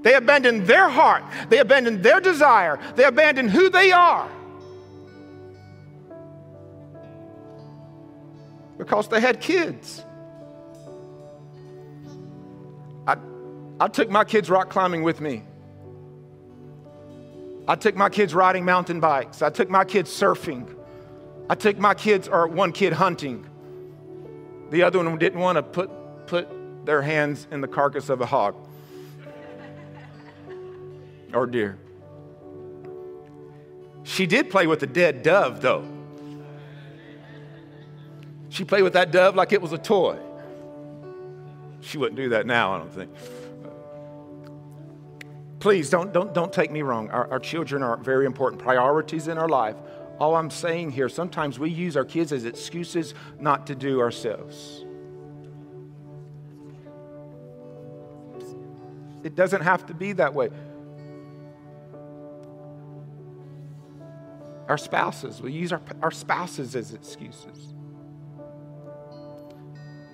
They 0.00 0.14
abandon 0.14 0.64
their 0.64 0.88
heart. 0.88 1.22
They 1.50 1.58
abandon 1.58 2.00
their 2.00 2.18
desire. 2.18 2.78
They 2.96 3.04
abandon 3.04 3.46
who 3.50 3.68
they 3.68 3.92
are. 3.92 4.26
Because 8.78 9.08
they 9.08 9.20
had 9.20 9.42
kids. 9.42 10.02
I 13.06 13.16
I 13.78 13.88
took 13.88 14.08
my 14.08 14.24
kids 14.24 14.48
rock 14.48 14.70
climbing 14.70 15.02
with 15.02 15.20
me. 15.20 15.42
I 17.68 17.74
took 17.74 17.96
my 17.96 18.08
kids 18.08 18.34
riding 18.34 18.64
mountain 18.64 18.98
bikes. 18.98 19.42
I 19.42 19.50
took 19.50 19.68
my 19.68 19.84
kids 19.84 20.10
surfing. 20.10 20.74
I 21.50 21.54
took 21.54 21.76
my 21.76 21.92
kids, 21.92 22.28
or 22.28 22.46
one 22.46 22.72
kid 22.72 22.94
hunting. 22.94 23.44
The 24.70 24.82
other 24.84 24.98
one 24.98 25.18
didn't 25.18 25.40
want 25.40 25.56
to 25.56 25.62
put, 25.62 25.90
put 26.26 26.86
their 26.86 27.02
hands 27.02 27.46
in 27.50 27.60
the 27.60 27.68
carcass 27.68 28.08
of 28.08 28.20
a 28.20 28.26
hog 28.26 28.54
or 31.32 31.46
deer. 31.46 31.78
She 34.02 34.26
did 34.26 34.50
play 34.50 34.66
with 34.66 34.82
a 34.82 34.86
dead 34.86 35.22
dove, 35.22 35.60
though. 35.60 35.84
She 38.50 38.64
played 38.64 38.82
with 38.82 38.92
that 38.92 39.10
dove 39.10 39.34
like 39.34 39.52
it 39.52 39.60
was 39.60 39.72
a 39.72 39.78
toy. 39.78 40.18
She 41.80 41.98
wouldn't 41.98 42.16
do 42.16 42.30
that 42.30 42.46
now, 42.46 42.74
I 42.74 42.78
don't 42.78 42.92
think 42.92 43.10
please 45.64 45.88
don't, 45.88 46.12
don't, 46.12 46.34
don't 46.34 46.52
take 46.52 46.70
me 46.70 46.82
wrong. 46.82 47.08
Our, 47.08 47.26
our 47.30 47.38
children 47.38 47.82
are 47.82 47.96
very 47.96 48.26
important 48.26 48.60
priorities 48.60 49.28
in 49.28 49.38
our 49.38 49.48
life. 49.48 49.76
All 50.20 50.36
I'm 50.36 50.50
saying 50.50 50.90
here, 50.90 51.08
sometimes 51.08 51.58
we 51.58 51.70
use 51.70 51.96
our 51.96 52.04
kids 52.04 52.34
as 52.34 52.44
excuses 52.44 53.14
not 53.40 53.66
to 53.68 53.74
do 53.74 54.02
ourselves. 54.02 54.83
It 59.24 59.34
doesn't 59.34 59.62
have 59.62 59.86
to 59.86 59.94
be 59.94 60.12
that 60.12 60.34
way. 60.34 60.50
Our 64.68 64.78
spouses, 64.78 65.40
we 65.40 65.52
use 65.52 65.72
our, 65.72 65.80
our 66.02 66.10
spouses 66.10 66.76
as 66.76 66.92
excuses. 66.92 67.74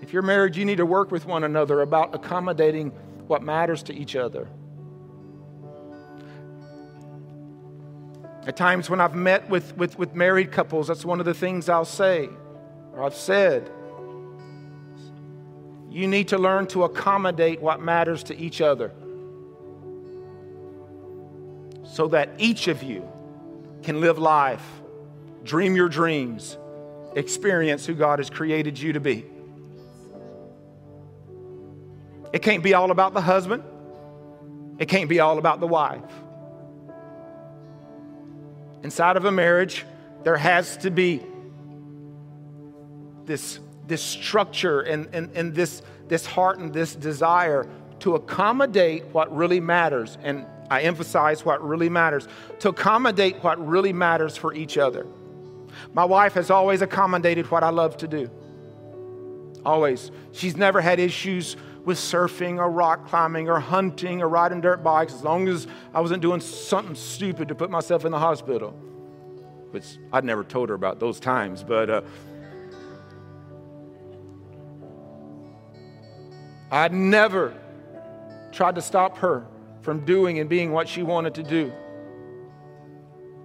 If 0.01 0.13
you're 0.13 0.23
married, 0.23 0.57
you 0.57 0.65
need 0.65 0.79
to 0.79 0.87
work 0.87 1.11
with 1.11 1.27
one 1.27 1.45
another 1.45 1.83
about 1.83 2.15
accommodating 2.15 2.91
what 3.27 3.43
matters 3.43 3.83
to 3.85 3.95
each 3.95 4.17
other. 4.17 4.49
At 8.47 8.57
times 8.57 8.89
when 8.89 9.01
I've 9.01 9.15
met 9.15 9.49
with, 9.51 9.77
with, 9.77 9.99
with 9.99 10.15
married 10.15 10.51
couples, 10.51 10.89
that's 10.89 11.05
one 11.05 11.21
of 11.21 11.27
the 11.27 11.35
things 11.35 11.69
I'll 11.69 11.85
say, 11.85 12.29
or 12.93 13.05
I've 13.05 13.15
said. 13.15 13.71
You 15.91 16.07
need 16.07 16.29
to 16.29 16.39
learn 16.39 16.67
to 16.69 16.85
accommodate 16.85 17.61
what 17.61 17.81
matters 17.81 18.23
to 18.25 18.37
each 18.37 18.61
other 18.61 18.93
so 22.01 22.09
that 22.09 22.31
each 22.39 22.67
of 22.67 22.83
you 22.83 23.07
can 23.83 24.01
live 24.01 24.17
life, 24.19 24.65
dream 25.45 25.77
your 25.77 25.91
dreams, 25.91 26.57
experience 27.15 27.85
who 27.85 27.93
God 27.93 28.21
has 28.21 28.31
created 28.31 28.79
you 28.79 28.95
to 28.95 29.01
be. 29.01 29.27
It 32.33 32.41
can't 32.41 32.63
be 32.63 32.73
all 32.73 32.91
about 32.91 33.13
the 33.13 33.21
husband, 33.21 33.63
it 34.79 34.87
can't 34.89 35.11
be 35.11 35.21
all 35.21 35.37
about 35.37 35.61
the 35.61 35.67
wife 35.67 36.11
inside 38.83 39.19
of 39.19 39.27
a 39.27 39.31
marriage, 39.31 39.85
there 40.23 40.39
has 40.39 40.79
to 40.79 40.91
be 40.91 41.21
this, 43.27 43.61
this 43.87 44.03
structure 44.03 44.81
and, 44.81 45.07
and, 45.13 45.37
and 45.37 45.55
this, 45.55 45.83
this 46.09 46.25
heart 46.25 46.61
and 46.61 46.73
this 46.73 46.95
desire 46.95 47.69
to 47.99 48.15
accommodate 48.15 49.05
what 49.09 49.37
really 49.37 49.61
matters. 49.61 50.17
And 50.23 50.47
I 50.71 50.83
emphasize 50.83 51.45
what 51.45 51.63
really 51.67 51.89
matters, 51.89 52.29
to 52.61 52.69
accommodate 52.69 53.43
what 53.43 53.65
really 53.65 53.93
matters 53.93 54.37
for 54.37 54.55
each 54.55 54.79
other. 54.79 55.05
My 55.93 56.05
wife 56.05 56.35
has 56.35 56.51
always 56.51 56.81
accommodated 56.81 57.51
what 57.51 57.65
I 57.65 57.71
love 57.71 57.97
to 57.99 58.09
do. 58.09 58.31
Always. 59.67 60.13
She's 60.33 60.57
never 60.57 60.81
had 60.81 61.01
issues 61.01 61.57
with 61.85 61.99
surfing 61.99 62.59
or 62.59 62.71
rock 62.71 63.09
climbing 63.09 63.49
or 63.49 63.59
hunting 63.59 64.23
or 64.23 64.29
riding 64.29 64.61
dirt 64.61 64.85
bikes 64.85 65.13
as 65.13 65.25
long 65.25 65.49
as 65.49 65.67
I 65.93 66.01
wasn't 66.01 66.23
doing 66.23 66.41
something 66.41 66.95
stupid 66.95 67.49
to 67.49 67.55
put 67.55 67.71
myself 67.71 68.05
in 68.05 68.13
the 68.13 68.19
hospital. 68.19 68.71
Which 69.71 69.99
I'd 70.13 70.25
never 70.25 70.45
told 70.45 70.69
her 70.69 70.75
about 70.75 71.01
those 71.01 71.19
times, 71.19 71.65
but 71.65 71.91
uh, 71.91 72.03
I'd 76.71 76.93
never 76.93 77.55
tried 78.53 78.77
to 78.77 78.83
stop 78.83 79.19
her 79.19 79.47
from 79.83 80.05
doing 80.05 80.39
and 80.39 80.49
being 80.49 80.73
what 80.73 80.89
she 80.89 81.03
wanted 81.03 81.35
to 81.35 81.43
do. 81.43 81.73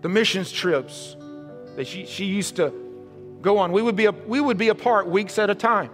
The 0.02 0.10
missions 0.10 0.52
trips 0.52 1.16
that 1.76 1.88
she, 1.88 2.06
she 2.06 2.26
used 2.26 2.58
to 2.58 2.74
go 3.42 3.58
on, 3.58 3.72
we 3.72 3.82
would, 3.82 3.96
be 3.96 4.06
a, 4.06 4.12
we 4.12 4.40
would 4.40 4.58
be 4.58 4.70
apart 4.70 5.08
weeks 5.08 5.38
at 5.40 5.50
a 5.50 5.56
time. 5.56 5.92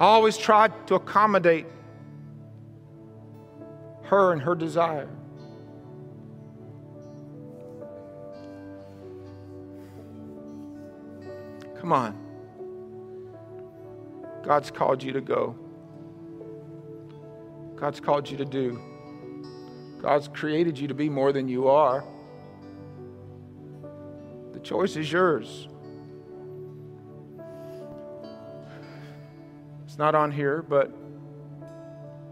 I 0.00 0.06
always 0.06 0.36
tried 0.36 0.86
to 0.88 0.96
accommodate 0.96 1.66
her 4.04 4.32
and 4.32 4.42
her 4.42 4.54
desire. 4.54 5.08
Come 11.78 11.92
on. 11.92 12.18
God's 14.42 14.70
called 14.70 15.02
you 15.02 15.12
to 15.12 15.20
go. 15.20 15.56
God's 17.76 18.00
called 18.00 18.30
you 18.30 18.36
to 18.38 18.44
do. 18.44 18.80
God's 20.00 20.28
created 20.28 20.78
you 20.78 20.88
to 20.88 20.94
be 20.94 21.08
more 21.08 21.32
than 21.32 21.48
you 21.48 21.68
are. 21.68 22.04
The 24.52 24.60
choice 24.60 24.96
is 24.96 25.10
yours. 25.10 25.68
It's 29.84 29.98
not 29.98 30.14
on 30.14 30.30
here, 30.30 30.62
but 30.62 30.92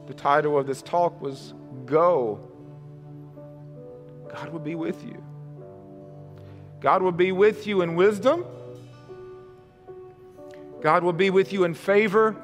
the 0.07 0.15
title 0.15 0.59
of 0.59 0.67
this 0.67 0.83
talk 0.83 1.21
was 1.21 1.55
Go. 1.87 2.41
God 4.29 4.49
will 4.51 4.61
be 4.61 4.75
with 4.75 5.05
you. 5.05 5.23
God 6.81 7.03
will 7.03 7.13
be 7.13 7.33
with 7.33 7.67
you 7.67 7.83
in 7.83 7.95
wisdom. 7.95 8.45
God 10.81 11.05
will 11.05 11.13
be 11.13 11.31
with 11.31 11.53
you 11.53 11.65
in 11.65 11.75
favor. 11.75 12.37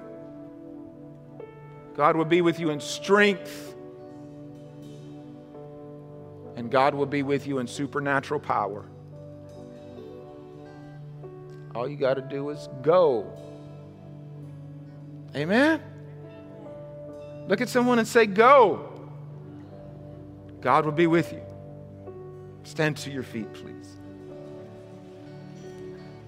God 1.99 2.15
will 2.15 2.25
be 2.25 2.43
with 2.43 2.61
you 2.61 2.71
in 2.71 2.79
strength. 2.79 3.75
And 6.55 6.71
God 6.71 6.95
will 6.95 7.07
be 7.07 7.25
with 7.25 7.45
you 7.45 7.59
in 7.59 7.67
supernatural 7.67 8.39
power. 8.39 8.85
All 11.75 11.89
you 11.89 11.97
got 11.97 12.15
to 12.15 12.21
do 12.21 12.51
is 12.51 12.69
go. 12.83 13.27
Amen? 15.35 15.83
Look 17.49 17.61
at 17.61 17.69
someone 17.69 17.99
and 17.99 18.07
say, 18.07 18.27
Go. 18.27 19.11
God 20.61 20.85
will 20.85 20.93
be 20.93 21.09
with 21.09 21.33
you. 21.33 21.43
Stand 22.63 22.97
to 22.99 23.11
your 23.11 23.25
feet, 23.25 23.53
please. 23.55 23.97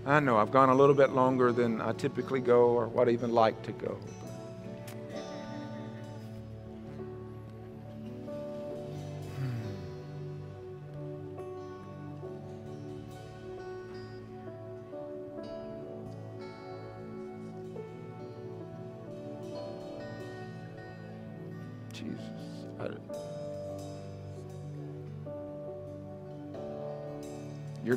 I 0.04 0.18
know 0.18 0.36
I've 0.36 0.50
gone 0.50 0.68
a 0.68 0.74
little 0.74 0.96
bit 0.96 1.10
longer 1.10 1.52
than 1.52 1.80
I 1.80 1.92
typically 1.92 2.40
go 2.40 2.70
or 2.70 2.88
what 2.88 3.06
I 3.06 3.12
even 3.12 3.30
like 3.30 3.62
to 3.62 3.72
go. 3.72 4.00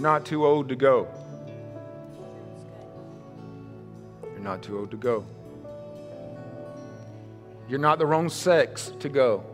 Not 0.04 0.26
too 0.26 0.46
old 0.46 0.68
to 0.68 0.76
go. 0.76 1.08
You're 4.22 4.40
not 4.42 4.62
too 4.62 4.78
old 4.78 4.92
to 4.92 4.98
go. 4.98 5.26
You're 7.70 7.80
not 7.80 8.00
the 8.00 8.06
wrong 8.06 8.28
sex 8.28 8.92
to 9.00 9.08
go. 9.08 9.46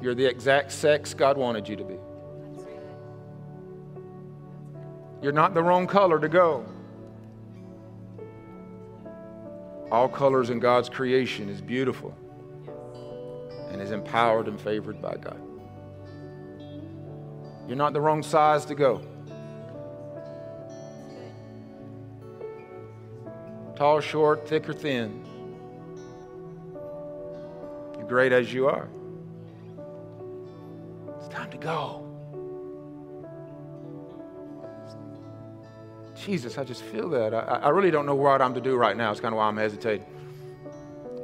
You're 0.00 0.14
the 0.14 0.24
exact 0.24 0.70
sex 0.70 1.12
God 1.12 1.36
wanted 1.36 1.68
you 1.68 1.74
to 1.74 1.82
be. 1.82 1.96
You're 5.20 5.32
not 5.32 5.54
the 5.54 5.62
wrong 5.62 5.88
color 5.88 6.20
to 6.20 6.28
go. 6.28 6.64
All 9.90 10.08
colors 10.08 10.50
in 10.50 10.60
God's 10.60 10.88
creation 10.88 11.48
is 11.48 11.60
beautiful 11.60 12.16
and 13.70 13.82
is 13.82 13.90
empowered 13.90 14.46
and 14.46 14.60
favored 14.60 15.02
by 15.02 15.16
God. 15.16 15.40
You're 17.66 17.76
not 17.76 17.92
the 17.92 18.00
wrong 18.00 18.22
size 18.22 18.64
to 18.66 18.76
go. 18.76 19.02
Tall, 23.82 24.00
short, 24.00 24.46
thick, 24.46 24.68
or 24.68 24.74
thin. 24.74 25.24
You're 27.98 28.06
great 28.06 28.30
as 28.30 28.52
you 28.52 28.68
are. 28.68 28.88
It's 31.18 31.26
time 31.26 31.50
to 31.50 31.56
go. 31.56 32.06
Jesus, 36.14 36.58
I 36.58 36.62
just 36.62 36.84
feel 36.84 37.08
that. 37.08 37.34
I, 37.34 37.40
I 37.40 37.68
really 37.70 37.90
don't 37.90 38.06
know 38.06 38.14
what 38.14 38.40
I'm 38.40 38.54
to 38.54 38.60
do 38.60 38.76
right 38.76 38.96
now. 38.96 39.10
It's 39.10 39.18
kind 39.18 39.34
of 39.34 39.38
why 39.38 39.48
I'm 39.48 39.56
hesitating. 39.56 40.06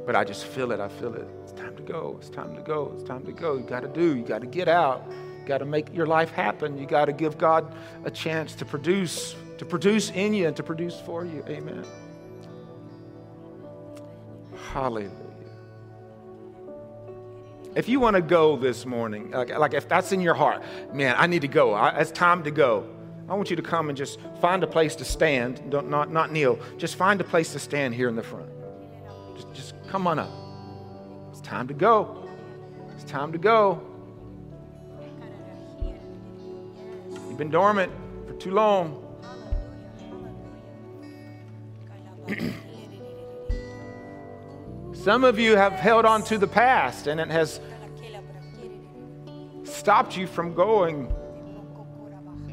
But 0.04 0.16
I 0.16 0.24
just 0.24 0.44
feel 0.44 0.72
it. 0.72 0.80
I 0.80 0.88
feel 0.88 1.14
it. 1.14 1.28
It's 1.44 1.52
time 1.52 1.76
to 1.76 1.82
go. 1.84 2.16
It's 2.18 2.28
time 2.28 2.56
to 2.56 2.60
go. 2.60 2.90
It's 2.96 3.04
time 3.04 3.24
to 3.26 3.30
go. 3.30 3.56
You 3.56 3.62
got 3.62 3.82
to 3.82 3.88
do. 3.88 4.16
You 4.16 4.24
got 4.24 4.40
to 4.40 4.48
get 4.48 4.66
out. 4.66 5.04
You 5.08 5.46
got 5.46 5.58
to 5.58 5.64
make 5.64 5.94
your 5.94 6.06
life 6.06 6.32
happen. 6.32 6.76
You 6.76 6.86
got 6.86 7.04
to 7.04 7.12
give 7.12 7.38
God 7.38 7.72
a 8.04 8.10
chance 8.10 8.56
to 8.56 8.64
produce, 8.64 9.36
to 9.58 9.64
produce 9.64 10.10
in 10.10 10.34
you 10.34 10.48
and 10.48 10.56
to 10.56 10.64
produce 10.64 10.98
for 10.98 11.24
you. 11.24 11.44
Amen. 11.46 11.84
Hallelujah. 14.72 15.10
If 17.74 17.88
you 17.88 18.00
want 18.00 18.16
to 18.16 18.22
go 18.22 18.56
this 18.56 18.84
morning, 18.84 19.30
like, 19.30 19.56
like 19.56 19.72
if 19.72 19.88
that's 19.88 20.12
in 20.12 20.20
your 20.20 20.34
heart, 20.34 20.62
man, 20.92 21.14
I 21.16 21.26
need 21.26 21.42
to 21.42 21.48
go. 21.48 21.72
I, 21.72 21.98
it's 22.00 22.10
time 22.10 22.42
to 22.44 22.50
go. 22.50 22.88
I 23.28 23.34
want 23.34 23.50
you 23.50 23.56
to 23.56 23.62
come 23.62 23.88
and 23.88 23.96
just 23.96 24.18
find 24.40 24.62
a 24.62 24.66
place 24.66 24.94
to 24.96 25.04
stand. 25.04 25.70
Don't, 25.70 25.88
not, 25.88 26.12
not 26.12 26.32
kneel. 26.32 26.58
Just 26.76 26.96
find 26.96 27.20
a 27.20 27.24
place 27.24 27.52
to 27.52 27.58
stand 27.58 27.94
here 27.94 28.08
in 28.08 28.16
the 28.16 28.22
front. 28.22 28.50
Just, 29.36 29.52
just 29.54 29.74
come 29.88 30.06
on 30.06 30.18
up. 30.18 30.30
It's 31.30 31.40
time 31.40 31.66
to 31.68 31.74
go. 31.74 32.28
It's 32.94 33.04
time 33.04 33.32
to 33.32 33.38
go. 33.38 33.82
You've 37.28 37.38
been 37.38 37.50
dormant 37.50 37.92
for 38.26 38.34
too 38.34 38.50
long. 38.50 39.04
Some 45.02 45.22
of 45.22 45.38
you 45.38 45.54
have 45.54 45.74
held 45.74 46.04
on 46.04 46.24
to 46.24 46.38
the 46.38 46.48
past 46.48 47.06
and 47.06 47.20
it 47.20 47.30
has 47.30 47.60
stopped 49.62 50.16
you 50.16 50.26
from 50.26 50.54
going 50.54 51.14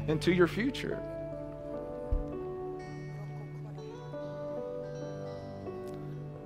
into 0.06 0.32
your 0.32 0.46
future. 0.46 1.02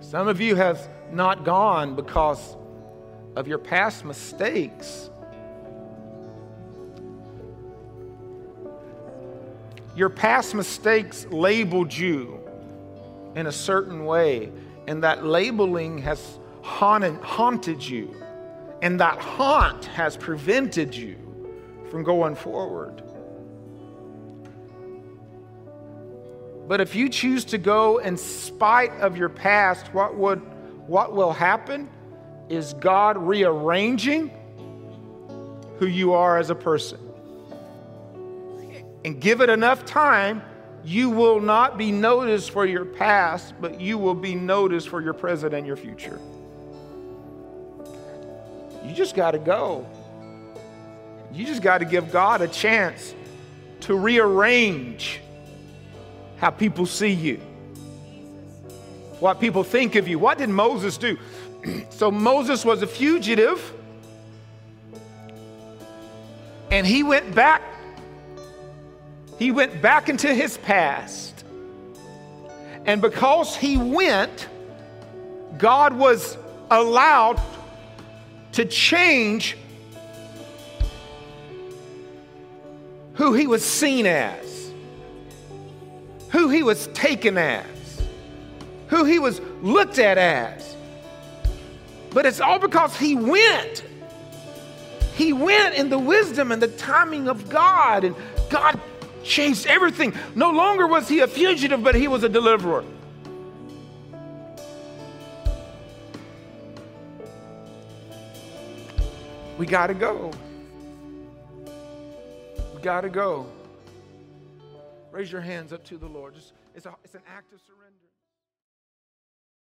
Some 0.01 0.26
of 0.26 0.40
you 0.40 0.57
have 0.57 0.88
not 1.12 1.44
gone 1.44 1.94
because 1.94 2.57
of 3.36 3.46
your 3.46 3.59
past 3.59 4.03
mistakes. 4.07 5.11
Your 9.94 10.09
past 10.09 10.55
mistakes 10.55 11.26
labeled 11.30 11.92
you 11.94 12.40
in 13.36 13.46
a 13.46 13.53
certain 13.53 14.07
way, 14.07 14.51
and 14.87 15.03
that 15.03 15.24
labeling 15.24 15.99
has 15.99 16.39
haunted, 16.62 17.16
haunted 17.22 17.83
you, 17.83 18.14
and 18.83 19.01
that 19.01 19.18
haunt 19.18 19.85
has 19.87 20.16
prevented 20.16 20.95
you 20.95 21.16
from 21.91 22.03
going 22.03 22.35
forward. 22.35 23.03
But 26.68 26.81
if 26.81 26.95
you 26.95 27.09
choose 27.09 27.45
to 27.47 27.59
go 27.59 27.99
in 27.99 28.16
spite 28.16 28.93
of 29.01 29.16
your 29.16 29.28
past, 29.28 29.93
what, 29.93 30.14
would, 30.14 30.39
what 30.87 31.16
will 31.16 31.33
happen 31.33 31.89
is 32.49 32.74
God 32.74 33.16
rearranging 33.16 34.31
who 35.78 35.87
you 35.87 36.12
are 36.12 36.39
as 36.39 36.51
a 36.51 36.55
person. 36.55 37.01
And 39.05 39.20
give 39.20 39.41
it 39.41 39.49
enough 39.49 39.85
time, 39.85 40.43
you 40.85 41.11
will 41.11 41.41
not 41.41 41.76
be 41.76 41.93
noticed 41.93 42.51
for 42.51 42.64
your 42.64 42.85
past, 42.85 43.55
but 43.61 43.81
you 43.81 43.99
will 43.99 44.14
be 44.14 44.35
noticed 44.35 44.89
for 44.89 45.01
your 45.01 45.12
present 45.12 45.55
and 45.55 45.66
your 45.66 45.76
future. 45.76 46.18
You 48.85 48.95
just 48.95 49.14
got 49.14 49.33
to 49.33 49.39
go. 49.39 49.87
You 51.33 51.45
just 51.45 51.62
got 51.62 51.78
to 51.78 51.85
give 51.85 52.11
God 52.11 52.41
a 52.41 52.49
chance 52.49 53.14
to 53.81 53.95
rearrange 53.95 55.20
how 56.39 56.51
people 56.51 56.87
see 56.87 57.11
you, 57.11 57.37
what 59.20 59.39
people 59.41 59.62
think 59.62 59.95
of 59.95 60.09
you. 60.09 60.18
What 60.18 60.39
did 60.39 60.49
Moses 60.49 60.97
do? 60.97 61.18
so 61.91 62.11
Moses 62.11 62.64
was 62.64 62.83
a 62.83 62.87
fugitive, 62.87 63.72
and 66.70 66.87
he 66.87 67.03
went 67.03 67.35
back. 67.35 67.62
He 69.41 69.51
went 69.51 69.82
back 69.82 70.09
into 70.09 70.32
his 70.32 70.57
past. 70.59 71.45
And 72.86 73.03
because 73.03 73.57
he 73.57 73.76
went, 73.76 74.49
God 75.59 75.95
was 75.95 76.38
allowed 76.70 77.43
to 78.53 78.64
change 78.64 79.57
who 83.14 83.34
he 83.34 83.49
was 83.49 83.64
seen 83.64 84.07
as 84.07 84.51
who 86.30 86.49
he 86.49 86.62
was 86.62 86.86
taken 86.88 87.36
as, 87.36 87.66
who 88.86 89.05
he 89.05 89.18
was 89.18 89.41
looked 89.62 89.99
at 89.99 90.16
as. 90.16 90.76
But 92.11 92.24
it's 92.26 92.41
all 92.41 92.59
because 92.59 92.97
he 92.97 93.16
went. 93.16 93.84
He 95.14 95.32
went 95.32 95.74
in 95.74 95.91
the 95.91 95.99
wisdom 95.99 96.53
and 96.53 96.62
the 96.62 96.68
timing 96.68 97.28
of 97.28 97.49
God, 97.49 98.05
and 98.05 98.14
God 98.49 98.80
changed 99.31 99.66
everything. 99.66 100.12
No 100.35 100.51
longer 100.51 100.87
was 100.87 101.09
he 101.09 101.20
a 101.20 101.26
fugitive, 101.26 101.83
but 101.83 101.95
he 101.95 102.09
was 102.09 102.24
a 102.24 102.28
deliverer. 102.28 102.85
We 109.57 109.66
got 109.66 109.87
to 109.87 109.95
go. 109.95 110.33
We 112.74 112.83
got 112.83 113.03
to 113.03 113.09
go. 113.09 113.47
Raise 115.12 115.31
your 115.31 115.41
hands 115.41 115.72
up 115.72 115.85
to 115.85 115.99
the 115.99 116.07
Lord. 116.07 116.35
Just, 116.35 116.53
it's, 116.74 116.87
a, 116.87 116.95
it's 117.05 117.14
an 117.14 117.22
act 117.28 117.53
of 117.53 117.61
surrender. 117.61 117.80